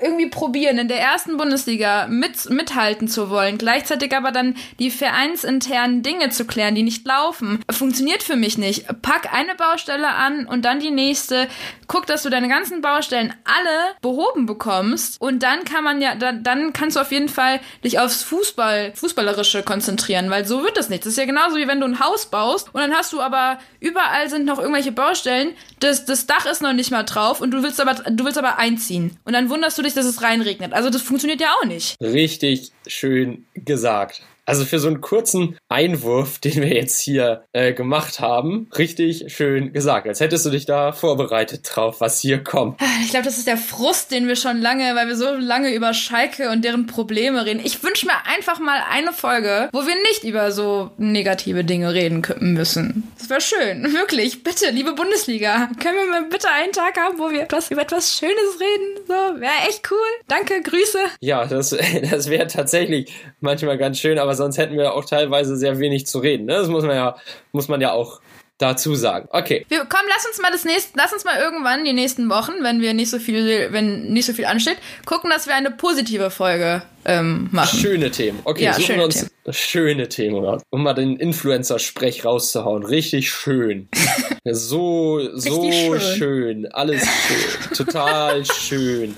irgendwie 0.00 0.28
probieren, 0.28 0.78
in 0.78 0.88
der 0.88 1.00
ersten 1.00 1.36
Bundesliga 1.36 2.06
mit, 2.08 2.50
mithalten 2.50 3.08
zu 3.08 3.30
wollen, 3.30 3.58
gleichzeitig 3.58 4.14
aber 4.16 4.32
dann 4.32 4.56
die 4.78 4.90
vereinsinternen 4.90 6.02
Dinge 6.02 6.30
zu 6.30 6.44
klären, 6.46 6.74
die 6.74 6.82
nicht 6.82 7.06
laufen, 7.06 7.60
funktioniert 7.70 8.22
für 8.22 8.36
mich 8.36 8.58
nicht. 8.58 8.86
Pack 9.02 9.32
eine 9.32 9.54
Baustelle 9.54 10.08
an 10.08 10.46
und 10.46 10.64
dann 10.64 10.80
die 10.80 10.90
nächste. 10.90 11.48
Guck, 11.86 12.06
dass 12.06 12.22
du 12.22 12.30
deine 12.30 12.48
ganzen 12.48 12.80
Baustellen 12.80 13.34
alle 13.44 13.94
behoben 14.00 14.46
bekommst 14.46 15.20
und 15.20 15.42
dann 15.42 15.64
kann 15.64 15.84
man 15.84 16.00
ja, 16.00 16.14
dann, 16.14 16.42
dann 16.42 16.72
kannst 16.72 16.96
du 16.96 17.00
auf 17.00 17.12
jeden 17.12 17.28
Fall 17.28 17.60
dich 17.84 17.98
aufs 17.98 18.22
Fußball, 18.22 18.92
Fußballerische 18.94 19.62
konzentrieren, 19.62 20.30
weil 20.30 20.44
so 20.46 20.62
wird 20.62 20.76
das 20.76 20.88
nicht. 20.88 21.04
Das 21.04 21.12
ist 21.12 21.18
ja 21.18 21.26
genauso 21.26 21.56
wie 21.56 21.68
wenn 21.68 21.80
du 21.80 21.86
ein 21.86 22.00
Haus 22.00 22.26
baust 22.26 22.74
und 22.74 22.80
dann 22.80 22.94
hast 22.94 23.12
du 23.12 23.20
aber 23.20 23.58
überall 23.80 24.28
sind 24.28 24.44
noch 24.44 24.58
irgendwelche 24.58 24.92
Baustellen, 24.92 25.54
das, 25.80 26.04
das 26.04 26.26
Dach 26.26 26.46
ist 26.46 26.62
noch 26.62 26.72
nicht 26.72 26.90
mal 26.90 27.02
drauf 27.02 27.40
und 27.40 27.50
du 27.50 27.62
willst 27.62 27.80
aber, 27.80 27.94
du 27.94 28.24
willst 28.24 28.38
aber 28.38 28.58
einziehen. 28.58 29.16
Und 29.24 29.34
dann 29.34 29.50
wunderst 29.50 29.78
du 29.78 29.82
dich, 29.84 29.94
dass 29.94 30.06
es 30.06 30.22
reinregnet. 30.22 30.72
Also 30.72 30.90
das 30.90 31.02
funktioniert 31.02 31.40
ja 31.40 31.54
auch 31.60 31.66
nicht. 31.66 31.96
Richtig 32.00 32.72
schön 32.86 33.46
gesagt. 33.54 34.22
Also 34.46 34.64
für 34.64 34.78
so 34.78 34.88
einen 34.88 35.00
kurzen 35.00 35.56
Einwurf, 35.68 36.38
den 36.44 36.56
wir 36.56 36.74
jetzt 36.74 37.00
hier 37.00 37.44
äh, 37.52 37.72
gemacht 37.72 38.20
haben, 38.20 38.68
richtig 38.76 39.32
schön 39.34 39.72
gesagt. 39.72 40.06
Als 40.06 40.20
hättest 40.20 40.46
du 40.46 40.50
dich 40.50 40.66
da 40.66 40.92
vorbereitet 40.92 41.62
drauf, 41.64 42.00
was 42.00 42.20
hier 42.20 42.42
kommt. 42.42 42.80
Ich 43.02 43.10
glaube, 43.10 43.24
das 43.24 43.38
ist 43.38 43.46
der 43.46 43.56
Frust, 43.56 44.10
den 44.10 44.28
wir 44.28 44.36
schon 44.36 44.60
lange, 44.60 44.94
weil 44.94 45.08
wir 45.08 45.16
so 45.16 45.34
lange 45.34 45.74
über 45.74 45.94
Schalke 45.94 46.50
und 46.50 46.64
deren 46.64 46.86
Probleme 46.86 47.44
reden. 47.46 47.60
Ich 47.64 47.82
wünsche 47.82 48.06
mir 48.06 48.26
einfach 48.26 48.58
mal 48.58 48.80
eine 48.90 49.12
Folge, 49.12 49.68
wo 49.72 49.86
wir 49.86 49.94
nicht 50.02 50.24
über 50.24 50.52
so 50.52 50.90
negative 50.98 51.64
Dinge 51.64 51.94
reden 51.94 52.22
müssen. 52.40 53.10
Das 53.18 53.30
wäre 53.30 53.40
schön. 53.40 53.92
Wirklich. 53.92 54.44
Bitte, 54.44 54.70
liebe 54.70 54.92
Bundesliga, 54.92 55.70
können 55.82 55.96
wir 55.96 56.06
mal 56.06 56.28
bitte 56.28 56.48
einen 56.50 56.72
Tag 56.72 56.98
haben, 56.98 57.18
wo 57.18 57.30
wir 57.30 57.42
etwas, 57.42 57.70
über 57.70 57.82
etwas 57.82 58.18
Schönes 58.18 58.60
reden? 58.60 59.04
So, 59.06 59.40
wäre 59.40 59.68
echt 59.68 59.90
cool. 59.90 59.98
Danke, 60.28 60.60
Grüße. 60.62 60.98
Ja, 61.20 61.46
das, 61.46 61.70
das 62.10 62.30
wäre 62.30 62.46
tatsächlich 62.46 63.12
manchmal 63.40 63.78
ganz 63.78 63.98
schön, 63.98 64.18
aber 64.18 64.33
sonst 64.34 64.58
hätten 64.58 64.76
wir 64.76 64.94
auch 64.94 65.04
teilweise 65.04 65.56
sehr 65.56 65.78
wenig 65.78 66.06
zu 66.06 66.18
reden. 66.18 66.46
Ne? 66.46 66.54
Das 66.54 66.68
muss 66.68 66.84
man 66.84 66.96
ja, 66.96 67.16
muss 67.52 67.68
man 67.68 67.80
ja 67.80 67.92
auch 67.92 68.20
dazu 68.58 68.94
sagen. 68.94 69.28
Okay. 69.30 69.66
Wir, 69.68 69.80
komm, 69.80 70.02
lass 70.08 70.26
uns 70.26 70.40
mal 70.40 70.50
das 70.52 70.64
nächste, 70.64 70.92
lass 70.96 71.12
uns 71.12 71.24
mal 71.24 71.38
irgendwann 71.38 71.84
die 71.84 71.92
nächsten 71.92 72.30
Wochen, 72.30 72.52
wenn 72.62 72.80
wir 72.80 72.94
nicht 72.94 73.10
so 73.10 73.18
viel, 73.18 73.68
wenn 73.72 74.12
nicht 74.12 74.26
so 74.26 74.32
viel 74.32 74.44
ansteht, 74.44 74.76
gucken, 75.06 75.30
dass 75.30 75.46
wir 75.46 75.54
eine 75.54 75.70
positive 75.70 76.30
Folge 76.30 76.82
ähm, 77.04 77.48
machen. 77.50 77.78
Schöne 77.78 78.10
Themen. 78.10 78.40
Okay, 78.44 78.64
ja, 78.64 78.74
suchen 78.74 78.96
wir 78.96 79.04
uns 79.04 79.14
Themen. 79.16 79.30
schöne 79.50 80.08
Themen 80.08 80.44
raus. 80.44 80.62
Um 80.70 80.84
mal 80.84 80.94
den 80.94 81.16
Influencer-Sprech 81.16 82.24
rauszuhauen. 82.24 82.84
Richtig 82.84 83.30
schön. 83.30 83.88
so, 84.44 85.20
so 85.34 85.70
schön. 85.72 86.00
schön. 86.00 86.72
Alles 86.72 87.02
schön. 87.02 87.76
Total 87.76 88.44
schön. 88.44 89.16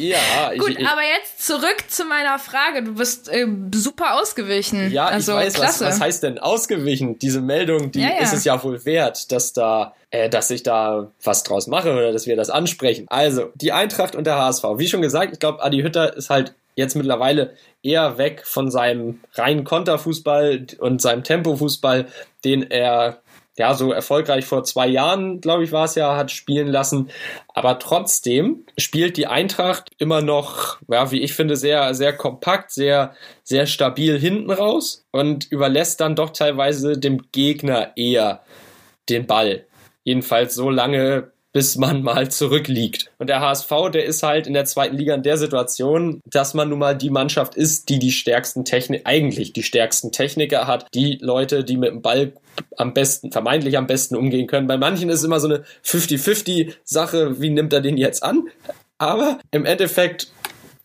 Ja, 0.00 0.52
Gut, 0.56 0.78
ich, 0.78 0.86
aber 0.86 1.02
jetzt 1.02 1.46
zurück 1.46 1.84
zu 1.88 2.04
meiner 2.04 2.38
Frage. 2.38 2.82
Du 2.82 2.94
bist 2.94 3.28
äh, 3.28 3.46
super 3.74 4.18
ausgewichen. 4.18 4.90
Ja, 4.90 5.06
also, 5.06 5.32
ich 5.32 5.46
weiß, 5.46 5.54
klasse. 5.54 5.84
Was, 5.84 5.94
was 5.94 6.00
heißt 6.00 6.22
denn 6.22 6.38
ausgewichen? 6.38 7.18
Diese 7.18 7.40
Meldung, 7.40 7.90
die 7.90 8.00
ja, 8.00 8.08
ja. 8.08 8.22
ist 8.22 8.32
es 8.32 8.44
ja 8.44 8.62
wohl 8.64 8.84
wert, 8.86 9.30
dass 9.30 9.52
da, 9.52 9.94
äh, 10.10 10.30
dass 10.30 10.50
ich 10.50 10.62
da 10.62 11.10
was 11.22 11.42
draus 11.42 11.66
mache 11.66 11.92
oder 11.92 12.12
dass 12.12 12.26
wir 12.26 12.36
das 12.36 12.48
ansprechen. 12.48 13.06
Also, 13.10 13.50
die 13.54 13.72
Eintracht 13.72 14.14
und 14.16 14.26
der 14.26 14.38
HSV. 14.38 14.64
Wie 14.76 14.88
schon 14.88 15.02
gesagt, 15.02 15.34
ich 15.34 15.38
glaube, 15.38 15.62
Adi 15.62 15.82
Hütter 15.82 16.16
ist 16.16 16.30
halt 16.30 16.54
jetzt 16.76 16.96
mittlerweile 16.96 17.54
eher 17.82 18.16
weg 18.16 18.42
von 18.46 18.70
seinem 18.70 19.20
reinen 19.34 19.64
Konterfußball 19.64 20.66
und 20.78 21.02
seinem 21.02 21.24
Tempofußball, 21.24 22.06
den 22.44 22.70
er 22.70 23.20
ja, 23.60 23.74
so 23.74 23.92
erfolgreich 23.92 24.46
vor 24.46 24.64
zwei 24.64 24.88
Jahren, 24.88 25.42
glaube 25.42 25.64
ich, 25.64 25.70
war 25.70 25.84
es 25.84 25.94
ja, 25.94 26.16
hat 26.16 26.30
spielen 26.30 26.66
lassen. 26.66 27.10
Aber 27.48 27.78
trotzdem 27.78 28.64
spielt 28.78 29.18
die 29.18 29.26
Eintracht 29.26 29.90
immer 29.98 30.22
noch, 30.22 30.78
ja, 30.88 31.10
wie 31.10 31.20
ich 31.20 31.34
finde, 31.34 31.56
sehr, 31.56 31.92
sehr 31.92 32.16
kompakt, 32.16 32.70
sehr, 32.70 33.14
sehr 33.42 33.66
stabil 33.66 34.18
hinten 34.18 34.50
raus 34.50 35.04
und 35.10 35.52
überlässt 35.52 36.00
dann 36.00 36.16
doch 36.16 36.30
teilweise 36.30 36.96
dem 36.98 37.30
Gegner 37.32 37.92
eher 37.96 38.40
den 39.10 39.26
Ball. 39.26 39.66
Jedenfalls 40.04 40.54
so 40.54 40.70
lange, 40.70 41.30
bis 41.52 41.76
man 41.76 42.02
mal 42.02 42.30
zurückliegt. 42.30 43.10
Und 43.18 43.28
der 43.28 43.40
HSV, 43.40 43.70
der 43.92 44.04
ist 44.04 44.22
halt 44.22 44.46
in 44.46 44.54
der 44.54 44.64
zweiten 44.64 44.96
Liga 44.96 45.14
in 45.14 45.22
der 45.22 45.36
Situation, 45.36 46.20
dass 46.24 46.54
man 46.54 46.68
nun 46.68 46.78
mal 46.78 46.96
die 46.96 47.10
Mannschaft 47.10 47.56
ist, 47.56 47.88
die 47.88 47.98
die 47.98 48.12
stärksten 48.12 48.64
Technik, 48.64 49.02
eigentlich 49.04 49.52
die 49.52 49.62
stärksten 49.62 50.12
Techniker 50.12 50.66
hat, 50.66 50.86
die 50.94 51.18
Leute, 51.20 51.64
die 51.64 51.76
mit 51.76 51.90
dem 51.90 52.02
Ball 52.02 52.34
am 52.76 52.94
besten, 52.94 53.32
vermeintlich 53.32 53.76
am 53.76 53.86
besten 53.86 54.16
umgehen 54.16 54.46
können. 54.46 54.68
Bei 54.68 54.76
manchen 54.76 55.08
ist 55.08 55.20
es 55.20 55.24
immer 55.24 55.40
so 55.40 55.48
eine 55.48 55.64
50-50 55.84 56.74
Sache, 56.84 57.40
wie 57.40 57.50
nimmt 57.50 57.72
er 57.72 57.80
den 57.80 57.96
jetzt 57.96 58.22
an? 58.22 58.48
Aber 58.98 59.38
im 59.50 59.64
Endeffekt 59.64 60.30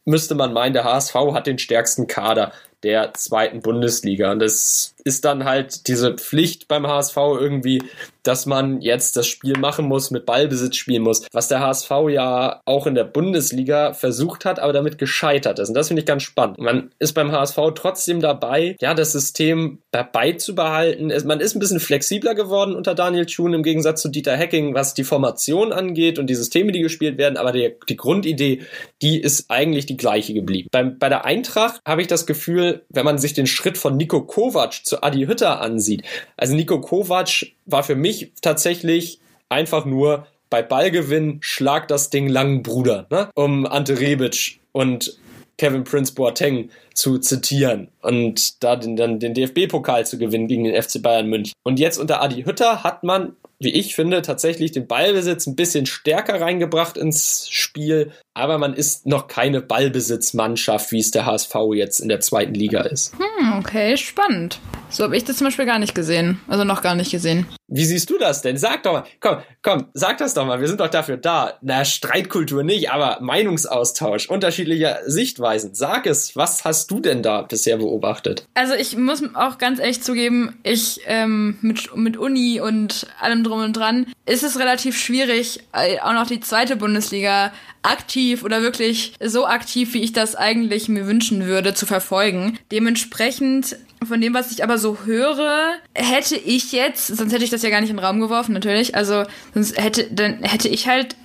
müsste 0.06 0.36
man 0.36 0.54
meinen, 0.54 0.74
der 0.74 0.86
HSV 0.86 1.16
hat 1.34 1.48
den 1.48 1.60
stärksten 1.60 2.08
Kader 2.08 2.54
der 2.84 3.14
zweiten 3.14 3.62
Bundesliga. 3.62 4.32
Und 4.32 4.40
das 4.40 4.95
ist 5.06 5.24
dann 5.24 5.46
halt 5.46 5.88
diese 5.88 6.16
Pflicht 6.16 6.68
beim 6.68 6.88
HSV 6.88 7.16
irgendwie, 7.16 7.84
dass 8.24 8.48
man 8.48 8.82
jetzt 8.82 9.16
das 9.16 9.28
Spiel 9.28 9.58
machen 9.58 9.86
muss, 9.86 10.10
mit 10.10 10.26
Ballbesitz 10.26 10.76
spielen 10.78 11.04
muss, 11.04 11.28
was 11.32 11.48
der 11.48 11.60
HSV 11.60 11.92
ja 12.10 12.62
auch 12.66 12.88
in 12.88 12.96
der 12.96 13.04
Bundesliga 13.04 13.94
versucht 13.94 14.46
hat, 14.46 14.60
aber 14.60 14.74
damit 14.74 14.98
gescheitert 14.98 15.60
ist. 15.60 15.70
Und 15.70 15.76
das 15.76 15.88
finde 15.88 16.02
ich 16.02 16.08
ganz 16.08 16.24
spannend. 16.24 16.58
Man 16.58 16.90
ist 16.98 17.14
beim 17.14 17.32
HSV 17.32 17.58
trotzdem 17.76 18.20
dabei, 18.20 18.76
ja, 18.82 18.96
das 18.96 19.12
System 19.12 19.80
beizubehalten. 19.92 21.14
Man 21.26 21.40
ist 21.40 21.56
ein 21.56 21.60
bisschen 21.60 21.80
flexibler 21.80 22.34
geworden 22.34 22.76
unter 22.76 22.96
Daniel 22.96 23.28
Thun 23.28 23.54
im 23.54 23.64
Gegensatz 23.64 24.02
zu 24.02 24.10
Dieter 24.10 24.36
Hecking, 24.36 24.74
was 24.74 24.96
die 24.96 25.04
Formation 25.04 25.72
angeht 25.72 26.18
und 26.18 26.28
die 26.28 26.36
Systeme, 26.36 26.72
die 26.72 26.82
gespielt 26.82 27.20
werden, 27.20 27.38
aber 27.38 27.52
die, 27.52 27.76
die 27.88 27.96
Grundidee, 27.96 28.64
die 29.04 29.22
ist 29.22 29.52
eigentlich 29.52 29.86
die 29.86 29.98
gleiche 29.98 30.34
geblieben. 30.34 30.68
Beim, 30.72 30.98
bei 30.98 31.10
der 31.10 31.26
Eintracht 31.26 31.80
habe 31.88 32.02
ich 32.02 32.08
das 32.08 32.26
Gefühl, 32.26 32.84
wenn 32.90 33.06
man 33.06 33.20
sich 33.20 33.34
den 33.34 33.46
Schritt 33.46 33.78
von 33.78 33.96
Nico 33.96 34.22
Kovac 34.22 34.74
zu 34.84 34.95
Adi 35.04 35.26
Hütter 35.26 35.62
ansieht, 35.62 36.04
also 36.38 36.56
Nico 36.56 36.82
Kovac 36.82 37.48
war 37.66 37.84
für 37.84 37.96
mich 37.96 38.32
tatsächlich 38.42 39.20
einfach 39.50 39.86
nur 39.86 40.28
bei 40.50 40.62
Ballgewinn 40.62 41.40
schlag 41.42 41.88
das 41.88 42.10
Ding 42.10 42.30
langen 42.30 42.64
Bruder, 42.64 43.08
ne? 43.10 43.30
um 43.36 43.66
Ante 43.66 44.00
Rebic 44.00 44.60
und 44.72 45.18
Kevin 45.58 45.86
Prince 45.86 46.14
Boateng 46.14 46.70
zu 46.94 47.18
zitieren 47.18 47.88
und 48.02 48.64
da 48.64 48.76
den, 48.76 48.96
dann 48.96 49.20
den 49.20 49.34
DFB-Pokal 49.34 50.06
zu 50.06 50.18
gewinnen 50.18 50.48
gegen 50.48 50.66
den 50.66 50.82
FC 50.82 51.02
Bayern 51.02 51.28
München. 51.28 51.54
Und 51.64 51.80
jetzt 51.80 51.98
unter 51.98 52.22
Adi 52.22 52.44
Hütter 52.44 52.84
hat 52.84 53.04
man 53.04 53.36
wie 53.60 53.74
ich 53.74 53.96
finde, 53.96 54.22
tatsächlich 54.22 54.72
den 54.72 54.88
Ballbesitz 54.88 55.48
ein 55.48 55.56
bisschen 55.56 55.86
stärker 55.86 56.42
reingebracht 56.42 56.98
ins 56.98 57.48
Spiel, 57.50 58.12
aber 58.34 58.58
man 58.58 58.74
ist 58.74 59.06
noch 59.06 59.28
keine 59.28 59.62
Ballbesitzmannschaft, 59.62 60.92
wie 60.92 61.00
es 61.00 61.12
der 61.12 61.26
HSV 61.26 61.56
jetzt 61.74 62.00
in 62.00 62.10
der 62.10 62.20
zweiten 62.20 62.54
Liga 62.54 62.82
ist. 62.82 63.14
Hm, 63.18 63.60
okay, 63.60 63.96
spannend. 63.98 64.60
So 64.90 65.04
habe 65.04 65.18
ich 65.18 65.24
das 65.24 65.38
zum 65.38 65.48
Beispiel 65.48 65.66
gar 65.66 65.80
nicht 65.80 65.96
gesehen. 65.96 66.40
Also 66.48 66.64
noch 66.64 66.82
gar 66.82 66.96
nicht 66.96 67.12
gesehen. 67.12 67.46
Wie 67.68 67.86
siehst 67.86 68.10
du 68.10 68.18
das 68.18 68.42
denn? 68.42 68.58
Sag 68.58 68.84
doch 68.84 68.94
mal, 68.94 69.04
komm, 69.20 69.38
komm, 69.62 69.88
sag 69.94 70.20
das 70.20 70.34
doch 70.34 70.46
mal. 70.46 70.62
Wir 70.62 70.68
sind 70.68 70.80
doch 70.80 70.88
dafür 70.88 71.18
da. 71.18 71.58
Na, 71.62 71.84
Streitkultur 71.84 72.64
nicht, 72.64 72.92
aber 72.92 73.20
Meinungsaustausch, 73.22 74.30
unterschiedliche 74.30 75.00
Sichtweisen. 75.08 75.74
Sag 75.74 76.06
es, 76.06 76.36
was 76.36 76.64
hast 76.64 76.92
du 76.92 77.00
denn 77.00 77.24
da 77.24 77.42
bisher 77.42 77.78
beobachtet? 77.78 78.46
Also 78.54 78.76
ich 78.76 78.96
muss 78.96 79.24
auch 79.34 79.58
ganz 79.58 79.80
ehrlich 79.80 80.04
zugeben, 80.04 80.60
ich 80.64 81.02
ähm, 81.08 81.58
mit, 81.62 81.96
mit 81.96 82.18
Uni 82.18 82.62
und 82.62 83.08
allem 83.20 83.44
drum 83.44 83.64
und 83.64 83.74
dran 83.74 84.08
ist 84.26 84.44
es 84.44 84.60
relativ 84.60 84.98
schwierig, 84.98 85.62
äh, 85.74 86.00
auch 86.00 86.14
noch 86.14 86.28
die 86.28 86.40
zweite 86.40 86.76
Bundesliga 86.76 87.52
aktiv 87.86 88.44
oder 88.44 88.62
wirklich 88.62 89.14
so 89.24 89.46
aktiv, 89.46 89.94
wie 89.94 90.02
ich 90.02 90.14
das 90.14 90.36
eigentlich 90.36 90.90
mir 90.90 91.08
wünschen 91.08 91.46
würde, 91.46 91.74
zu 91.74 91.86
verfolgen. 91.86 92.58
Dementsprechend 92.72 93.78
von 94.06 94.22
dem, 94.22 94.34
was 94.34 94.52
ich 94.52 94.64
aber 94.64 94.78
so 94.78 95.00
höre, 95.06 95.74
hätte 95.94 96.36
ich 96.36 96.72
jetzt, 96.72 97.08
sonst 97.08 97.34
hätte 97.34 97.44
ich 97.44 97.50
das 97.50 97.64
ja 97.64 97.70
gar 97.70 97.82
nicht 97.82 97.90
in 97.90 97.98
den 97.98 98.06
Raum 98.06 98.20
geworfen, 98.20 98.54
natürlich. 98.54 98.96
Also 98.96 99.24
sonst 99.54 99.78
hätte, 99.82 100.08
dann 100.12 100.44
hätte 100.44 100.68
ich 100.70 100.88
halt 100.88 101.16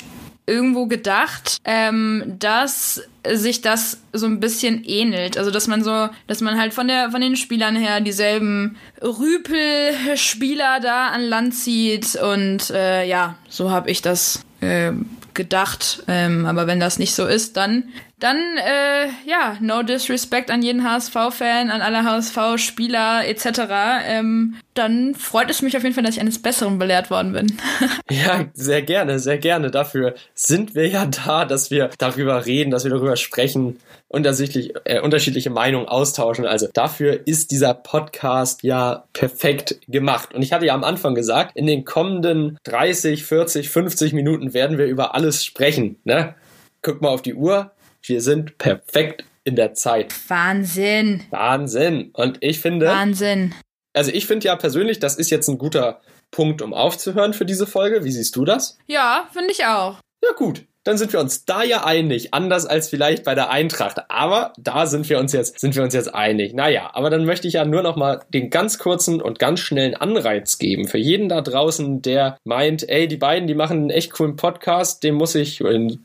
irgendwo 0.46 0.86
gedacht, 0.86 1.58
ähm, 1.64 2.24
dass 2.38 3.02
sich 3.26 3.60
das 3.60 4.00
so 4.12 4.26
ein 4.26 4.40
bisschen 4.40 4.82
ähnelt. 4.84 5.38
Also 5.38 5.50
dass 5.50 5.68
man 5.68 5.84
so, 5.84 6.08
dass 6.26 6.40
man 6.40 6.58
halt 6.58 6.74
von 6.74 6.88
der 6.88 7.10
von 7.10 7.20
den 7.20 7.36
Spielern 7.36 7.76
her 7.76 8.00
dieselben 8.00 8.76
Rüpel-Spieler 9.02 10.80
da 10.80 11.08
an 11.08 11.22
Land 11.22 11.54
zieht 11.54 12.16
und 12.16 12.70
äh, 12.70 13.06
ja, 13.06 13.36
so 13.48 13.70
habe 13.70 13.90
ich 13.90 14.02
das 14.02 14.42
äh, 14.60 14.92
gedacht. 15.34 16.02
Ähm, 16.08 16.46
aber 16.46 16.66
wenn 16.66 16.80
das 16.80 16.98
nicht 16.98 17.14
so 17.14 17.26
ist, 17.26 17.56
dann 17.56 17.84
dann, 18.20 18.36
äh, 18.58 19.08
ja, 19.26 19.56
no 19.60 19.82
disrespect 19.82 20.50
an 20.50 20.62
jeden 20.62 20.84
HSV-Fan, 20.84 21.70
an 21.70 21.80
alle 21.80 22.04
HSV-Spieler 22.04 23.26
etc. 23.26 24.04
Ähm, 24.06 24.56
dann 24.74 25.14
freut 25.14 25.50
es 25.50 25.62
mich 25.62 25.76
auf 25.76 25.82
jeden 25.82 25.94
Fall, 25.94 26.04
dass 26.04 26.14
ich 26.14 26.20
eines 26.20 26.40
Besseren 26.40 26.78
belehrt 26.78 27.10
worden 27.10 27.32
bin. 27.32 27.56
ja, 28.10 28.44
sehr 28.52 28.82
gerne, 28.82 29.18
sehr 29.18 29.38
gerne. 29.38 29.70
Dafür 29.70 30.14
sind 30.34 30.74
wir 30.74 30.86
ja 30.86 31.06
da, 31.06 31.44
dass 31.44 31.70
wir 31.70 31.90
darüber 31.98 32.46
reden, 32.46 32.70
dass 32.70 32.84
wir 32.84 32.90
darüber 32.90 33.16
sprechen, 33.16 33.78
unterschiedlich, 34.08 34.74
äh, 34.84 35.00
unterschiedliche 35.00 35.50
Meinungen 35.50 35.88
austauschen. 35.88 36.44
Also 36.44 36.68
dafür 36.72 37.26
ist 37.26 37.50
dieser 37.50 37.74
Podcast 37.74 38.62
ja 38.62 39.04
perfekt 39.12 39.80
gemacht. 39.88 40.34
Und 40.34 40.42
ich 40.42 40.52
hatte 40.52 40.66
ja 40.66 40.74
am 40.74 40.84
Anfang 40.84 41.14
gesagt, 41.14 41.56
in 41.56 41.66
den 41.66 41.84
kommenden 41.84 42.58
30, 42.64 43.24
40, 43.24 43.70
50 43.70 44.12
Minuten 44.12 44.52
werden 44.52 44.78
wir 44.78 44.86
über 44.86 45.14
alles 45.14 45.44
sprechen. 45.44 45.96
Ne? 46.04 46.34
Guck 46.82 47.00
mal 47.00 47.08
auf 47.08 47.22
die 47.22 47.34
Uhr 47.34 47.70
wir 48.02 48.20
sind 48.20 48.58
perfekt 48.58 49.24
in 49.44 49.56
der 49.56 49.74
Zeit. 49.74 50.14
Wahnsinn. 50.28 51.24
Wahnsinn. 51.30 52.10
Und 52.12 52.38
ich 52.40 52.60
finde. 52.60 52.86
Wahnsinn. 52.86 53.54
Also 53.92 54.12
ich 54.12 54.26
finde 54.26 54.46
ja 54.46 54.56
persönlich, 54.56 55.00
das 55.00 55.16
ist 55.16 55.30
jetzt 55.30 55.48
ein 55.48 55.58
guter 55.58 56.00
Punkt, 56.30 56.62
um 56.62 56.72
aufzuhören 56.72 57.32
für 57.32 57.44
diese 57.44 57.66
Folge. 57.66 58.04
Wie 58.04 58.12
siehst 58.12 58.36
du 58.36 58.44
das? 58.44 58.78
Ja, 58.86 59.28
finde 59.32 59.50
ich 59.50 59.64
auch. 59.64 59.98
Ja, 60.22 60.32
gut 60.36 60.64
dann 60.84 60.98
sind 60.98 61.12
wir 61.12 61.20
uns 61.20 61.44
da 61.44 61.62
ja 61.62 61.84
einig, 61.84 62.32
anders 62.32 62.66
als 62.66 62.88
vielleicht 62.88 63.24
bei 63.24 63.34
der 63.34 63.50
Eintracht. 63.50 63.98
Aber 64.08 64.52
da 64.58 64.86
sind 64.86 65.08
wir 65.08 65.18
uns 65.18 65.32
jetzt, 65.32 65.60
sind 65.60 65.76
wir 65.76 65.82
uns 65.82 65.94
jetzt 65.94 66.14
einig. 66.14 66.54
Naja, 66.54 66.90
aber 66.92 67.10
dann 67.10 67.24
möchte 67.24 67.48
ich 67.48 67.54
ja 67.54 67.64
nur 67.64 67.82
noch 67.82 67.96
mal 67.96 68.20
den 68.32 68.50
ganz 68.50 68.78
kurzen 68.78 69.20
und 69.20 69.38
ganz 69.38 69.60
schnellen 69.60 69.94
Anreiz 69.94 70.58
geben 70.58 70.88
für 70.88 70.98
jeden 70.98 71.28
da 71.28 71.40
draußen, 71.40 72.02
der 72.02 72.38
meint, 72.44 72.88
ey, 72.88 73.08
die 73.08 73.16
beiden, 73.16 73.46
die 73.46 73.54
machen 73.54 73.78
einen 73.78 73.90
echt 73.90 74.12
coolen 74.12 74.36
Podcast, 74.36 75.02
den 75.02 75.14
muss 75.14 75.34
ich, 75.34 75.62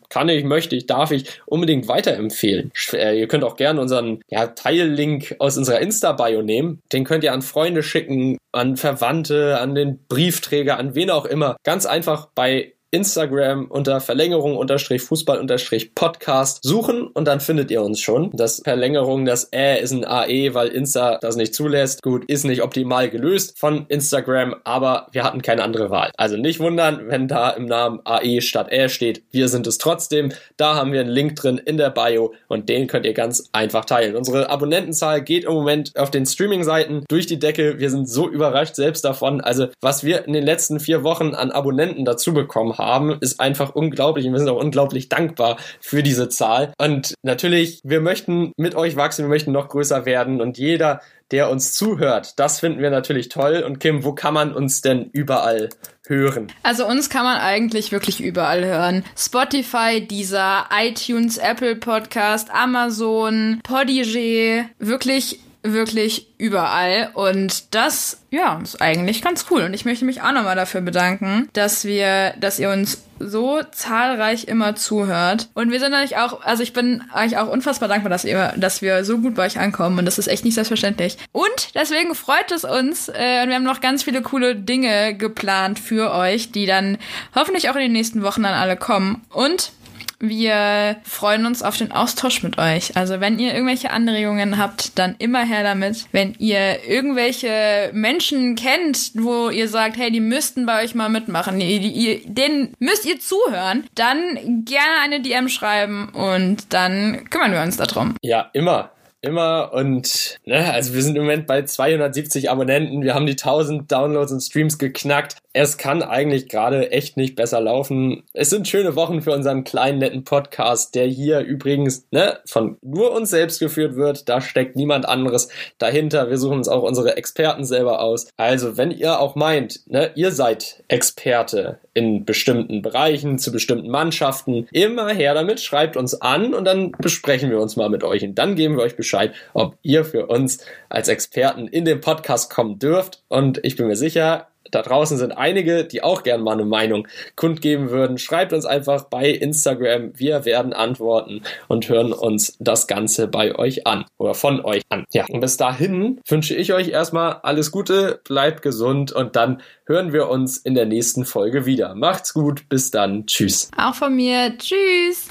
kann 0.09 0.29
ich, 0.29 0.43
möchte 0.43 0.75
ich, 0.75 0.85
darf 0.85 1.11
ich 1.11 1.41
unbedingt 1.45 1.87
weiterempfehlen. 1.87 2.71
Äh, 2.93 3.19
ihr 3.19 3.27
könnt 3.27 3.43
auch 3.43 3.55
gerne 3.55 3.79
unseren 3.81 4.21
ja, 4.29 4.47
Teillink 4.47 5.35
aus 5.39 5.57
unserer 5.57 5.79
Insta-Bio 5.79 6.41
nehmen. 6.41 6.81
Den 6.91 7.05
könnt 7.05 7.23
ihr 7.23 7.33
an 7.33 7.41
Freunde 7.41 7.83
schicken, 7.83 8.37
an 8.51 8.77
Verwandte, 8.77 9.59
an 9.59 9.75
den 9.75 9.99
Briefträger, 10.07 10.77
an 10.77 10.95
wen 10.95 11.09
auch 11.09 11.25
immer. 11.25 11.57
Ganz 11.63 11.85
einfach 11.85 12.27
bei 12.35 12.74
Instagram 12.95 13.65
unter 13.65 13.99
Verlängerung 13.99 14.55
unterstrich 14.55 15.01
Fußball 15.01 15.37
unterstrich 15.37 15.93
Podcast 15.93 16.59
suchen 16.63 17.07
und 17.07 17.25
dann 17.25 17.41
findet 17.41 17.69
ihr 17.69 17.81
uns 17.81 17.99
schon. 17.99 18.31
Das 18.31 18.61
Verlängerung, 18.63 19.25
das 19.25 19.49
Ä 19.53 19.81
ist 19.81 19.91
ein 19.91 20.05
AE, 20.05 20.53
weil 20.53 20.69
Insta 20.69 21.17
das 21.19 21.35
nicht 21.35 21.53
zulässt. 21.53 22.03
Gut, 22.03 22.23
ist 22.29 22.45
nicht 22.45 22.63
optimal 22.63 23.09
gelöst 23.09 23.59
von 23.59 23.85
Instagram, 23.89 24.55
aber 24.63 25.07
wir 25.11 25.25
hatten 25.25 25.41
keine 25.41 25.63
andere 25.63 25.89
Wahl. 25.89 26.11
Also 26.15 26.37
nicht 26.37 26.61
wundern, 26.61 27.09
wenn 27.09 27.27
da 27.27 27.49
im 27.49 27.65
Namen 27.65 27.99
AE 28.05 28.39
statt 28.39 28.71
Ä 28.71 28.87
steht. 28.87 29.23
Wir 29.29 29.49
sind 29.49 29.67
es 29.67 29.77
trotzdem. 29.77 30.31
Da 30.55 30.75
haben 30.75 30.93
wir 30.93 31.01
einen 31.01 31.09
Link 31.09 31.35
drin 31.35 31.57
in 31.57 31.75
der 31.75 31.89
Bio 31.89 32.33
und 32.47 32.69
den 32.69 32.87
könnt 32.87 33.05
ihr 33.05 33.13
ganz 33.13 33.49
einfach 33.51 33.83
teilen. 33.83 34.15
Unsere 34.15 34.49
Abonnentenzahl 34.49 35.21
geht 35.21 35.43
im 35.43 35.51
Moment 35.51 35.91
auf 35.97 36.11
den 36.11 36.25
Streaming-Seiten 36.25 37.03
durch 37.09 37.25
die 37.25 37.39
Decke. 37.39 37.77
Wir 37.77 37.89
sind 37.89 38.07
so 38.07 38.29
überrascht 38.29 38.75
selbst 38.75 39.03
davon. 39.03 39.41
Also 39.41 39.67
was 39.81 40.05
wir 40.05 40.25
in 40.25 40.31
den 40.31 40.45
letzten 40.45 40.79
vier 40.79 41.03
Wochen 41.03 41.35
an 41.35 41.51
Abonnenten 41.51 42.05
dazu 42.05 42.33
bekommen 42.33 42.77
haben, 42.77 42.84
haben, 42.85 43.17
ist 43.19 43.39
einfach 43.39 43.75
unglaublich 43.75 44.25
und 44.25 44.33
wir 44.33 44.39
sind 44.39 44.49
auch 44.49 44.61
unglaublich 44.61 45.09
dankbar 45.09 45.57
für 45.81 46.03
diese 46.03 46.29
Zahl. 46.29 46.73
Und 46.77 47.15
natürlich, 47.23 47.81
wir 47.83 47.99
möchten 47.99 48.53
mit 48.57 48.75
euch 48.75 48.95
wachsen, 48.95 49.25
wir 49.25 49.29
möchten 49.29 49.51
noch 49.51 49.69
größer 49.69 50.05
werden 50.05 50.39
und 50.41 50.57
jeder, 50.57 51.01
der 51.31 51.49
uns 51.49 51.73
zuhört, 51.73 52.39
das 52.39 52.59
finden 52.59 52.81
wir 52.81 52.91
natürlich 52.91 53.29
toll. 53.29 53.63
Und 53.65 53.79
Kim, 53.79 54.03
wo 54.03 54.13
kann 54.13 54.33
man 54.33 54.53
uns 54.53 54.81
denn 54.81 55.09
überall 55.11 55.69
hören? 56.07 56.47
Also 56.63 56.85
uns 56.85 57.09
kann 57.09 57.23
man 57.23 57.37
eigentlich 57.37 57.91
wirklich 57.91 58.21
überall 58.21 58.63
hören. 58.63 59.03
Spotify, 59.17 60.05
dieser 60.05 60.65
iTunes, 60.71 61.37
Apple 61.37 61.75
Podcast, 61.75 62.49
Amazon, 62.51 63.59
Podigy, 63.63 64.65
wirklich 64.77 65.39
wirklich 65.73 66.27
überall. 66.37 67.09
Und 67.13 67.73
das, 67.73 68.21
ja, 68.31 68.59
ist 68.61 68.81
eigentlich 68.81 69.21
ganz 69.21 69.45
cool. 69.49 69.63
Und 69.63 69.73
ich 69.73 69.85
möchte 69.85 70.05
mich 70.05 70.21
auch 70.21 70.31
nochmal 70.31 70.55
dafür 70.55 70.81
bedanken, 70.81 71.49
dass 71.53 71.85
wir, 71.85 72.33
dass 72.39 72.59
ihr 72.59 72.69
uns 72.69 73.03
so 73.19 73.61
zahlreich 73.71 74.45
immer 74.47 74.75
zuhört. 74.75 75.49
Und 75.53 75.71
wir 75.71 75.79
sind 75.79 75.93
eigentlich 75.93 76.17
auch, 76.17 76.41
also 76.41 76.63
ich 76.63 76.73
bin 76.73 77.03
eigentlich 77.13 77.37
auch 77.37 77.47
unfassbar 77.47 77.87
dankbar, 77.87 78.09
dass 78.09 78.25
ihr, 78.25 78.53
dass 78.57 78.81
wir 78.81 79.05
so 79.05 79.19
gut 79.19 79.35
bei 79.35 79.45
euch 79.45 79.57
ankommen. 79.57 79.99
Und 79.99 80.05
das 80.05 80.19
ist 80.19 80.27
echt 80.27 80.43
nicht 80.43 80.55
selbstverständlich. 80.55 81.17
Und 81.31 81.73
deswegen 81.73 82.13
freut 82.15 82.51
es 82.51 82.63
uns. 82.63 83.09
Äh, 83.09 83.43
und 83.43 83.49
wir 83.49 83.55
haben 83.55 83.63
noch 83.63 83.81
ganz 83.81 84.03
viele 84.03 84.21
coole 84.21 84.55
Dinge 84.55 85.15
geplant 85.15 85.79
für 85.79 86.11
euch, 86.13 86.51
die 86.51 86.65
dann 86.65 86.97
hoffentlich 87.33 87.69
auch 87.69 87.75
in 87.75 87.81
den 87.81 87.93
nächsten 87.93 88.23
Wochen 88.23 88.43
dann 88.43 88.53
alle 88.53 88.75
kommen. 88.75 89.21
Und 89.29 89.71
wir 90.19 90.97
freuen 91.03 91.45
uns 91.45 91.63
auf 91.63 91.77
den 91.77 91.91
Austausch 91.91 92.43
mit 92.43 92.57
euch. 92.57 92.95
Also 92.95 93.19
wenn 93.19 93.39
ihr 93.39 93.53
irgendwelche 93.53 93.91
Anregungen 93.91 94.57
habt, 94.57 94.97
dann 94.97 95.15
immer 95.19 95.43
her 95.43 95.63
damit. 95.63 96.07
Wenn 96.11 96.35
ihr 96.39 96.83
irgendwelche 96.87 97.91
Menschen 97.93 98.55
kennt, 98.55 99.11
wo 99.15 99.49
ihr 99.49 99.67
sagt, 99.67 99.97
hey, 99.97 100.11
die 100.11 100.19
müssten 100.19 100.65
bei 100.65 100.83
euch 100.83 100.95
mal 100.95 101.09
mitmachen, 101.09 101.59
die, 101.59 101.79
die, 101.79 102.21
denen 102.25 102.73
müsst 102.79 103.05
ihr 103.05 103.19
zuhören, 103.19 103.85
dann 103.95 104.63
gerne 104.65 104.99
eine 105.03 105.21
DM 105.21 105.49
schreiben 105.49 106.09
und 106.09 106.73
dann 106.73 107.29
kümmern 107.29 107.51
wir 107.51 107.61
uns 107.61 107.77
darum. 107.77 108.15
Ja, 108.21 108.49
immer 108.53 108.91
immer 109.25 109.73
und 109.73 110.37
ne, 110.45 110.71
also 110.71 110.93
wir 110.93 111.01
sind 111.01 111.15
im 111.15 111.23
Moment 111.23 111.47
bei 111.47 111.63
270 111.63 112.49
Abonnenten, 112.49 113.01
wir 113.01 113.13
haben 113.13 113.25
die 113.25 113.33
1000 113.33 113.91
Downloads 113.91 114.31
und 114.31 114.41
Streams 114.41 114.77
geknackt. 114.77 115.37
Es 115.53 115.77
kann 115.77 116.03
eigentlich 116.03 116.49
gerade 116.49 116.91
echt 116.91 117.17
nicht 117.17 117.35
besser 117.35 117.61
laufen. 117.61 118.23
Es 118.33 118.49
sind 118.49 118.67
schöne 118.67 118.95
Wochen 118.95 119.21
für 119.21 119.31
unseren 119.31 119.63
kleinen 119.63 119.99
netten 119.99 120.23
Podcast, 120.23 120.95
der 120.95 121.07
hier 121.07 121.39
übrigens 121.39 122.07
ne, 122.11 122.39
von 122.45 122.77
nur 122.81 123.11
uns 123.13 123.29
selbst 123.29 123.59
geführt 123.59 123.95
wird. 123.95 124.29
Da 124.29 124.41
steckt 124.41 124.75
niemand 124.75 125.07
anderes 125.07 125.49
dahinter. 125.77 126.29
Wir 126.29 126.37
suchen 126.37 126.57
uns 126.57 126.67
auch 126.67 126.83
unsere 126.83 127.17
Experten 127.17 127.63
selber 127.63 128.01
aus. 128.01 128.27
Also, 128.37 128.77
wenn 128.77 128.91
ihr 128.91 129.19
auch 129.19 129.35
meint, 129.35 129.79
ne, 129.87 130.11
ihr 130.15 130.31
seid 130.31 130.83
Experte 130.87 131.79
in 131.95 132.25
bestimmten 132.25 132.81
Bereichen, 132.81 133.39
zu 133.39 133.51
bestimmten 133.51 133.89
Mannschaften, 133.89 134.67
immer 134.71 135.09
her 135.09 135.33
damit, 135.33 135.61
schreibt 135.61 135.97
uns 135.97 136.21
an 136.21 136.53
und 136.53 136.65
dann 136.65 136.91
besprechen 136.91 137.49
wir 137.49 137.59
uns 137.59 137.77
mal 137.77 137.89
mit 137.89 138.03
euch 138.03 138.23
und 138.23 138.35
dann 138.35 138.55
geben 138.55 138.75
wir 138.75 138.83
euch 138.83 138.97
Bescheid, 138.97 139.33
ob 139.53 139.77
ihr 139.81 140.03
für 140.05 140.27
uns 140.27 140.59
als 140.89 141.07
Experten 141.07 141.67
in 141.67 141.85
den 141.85 142.01
Podcast 142.01 142.53
kommen 142.53 142.79
dürft. 142.79 143.23
Und 143.29 143.59
ich 143.63 143.77
bin 143.77 143.87
mir 143.87 143.95
sicher, 143.95 144.47
da 144.71 144.81
draußen 144.81 145.17
sind 145.17 145.31
einige, 145.31 145.85
die 145.85 146.03
auch 146.03 146.23
gern 146.23 146.41
mal 146.41 146.53
eine 146.53 146.65
Meinung 146.65 147.07
kundgeben 147.35 147.89
würden. 147.89 148.17
Schreibt 148.17 148.53
uns 148.53 148.65
einfach 148.65 149.05
bei 149.05 149.29
Instagram. 149.29 150.11
Wir 150.15 150.45
werden 150.45 150.73
antworten 150.73 151.41
und 151.67 151.87
hören 151.89 152.13
uns 152.13 152.55
das 152.59 152.87
Ganze 152.87 153.27
bei 153.27 153.55
euch 153.57 153.87
an 153.87 154.05
oder 154.17 154.33
von 154.33 154.63
euch 154.63 154.83
an. 154.89 155.05
Ja, 155.13 155.25
und 155.29 155.39
bis 155.39 155.57
dahin 155.57 156.19
wünsche 156.27 156.55
ich 156.55 156.73
euch 156.73 156.89
erstmal 156.89 157.39
alles 157.43 157.71
Gute, 157.71 158.21
bleibt 158.23 158.61
gesund 158.61 159.11
und 159.11 159.35
dann 159.35 159.61
hören 159.85 160.13
wir 160.13 160.29
uns 160.29 160.57
in 160.57 160.75
der 160.75 160.85
nächsten 160.85 161.25
Folge 161.25 161.65
wieder. 161.65 161.95
Macht's 161.95 162.33
gut, 162.33 162.67
bis 162.69 162.91
dann. 162.91 163.25
Tschüss. 163.27 163.69
Auch 163.77 163.95
von 163.95 164.15
mir. 164.15 164.57
Tschüss. 164.57 165.29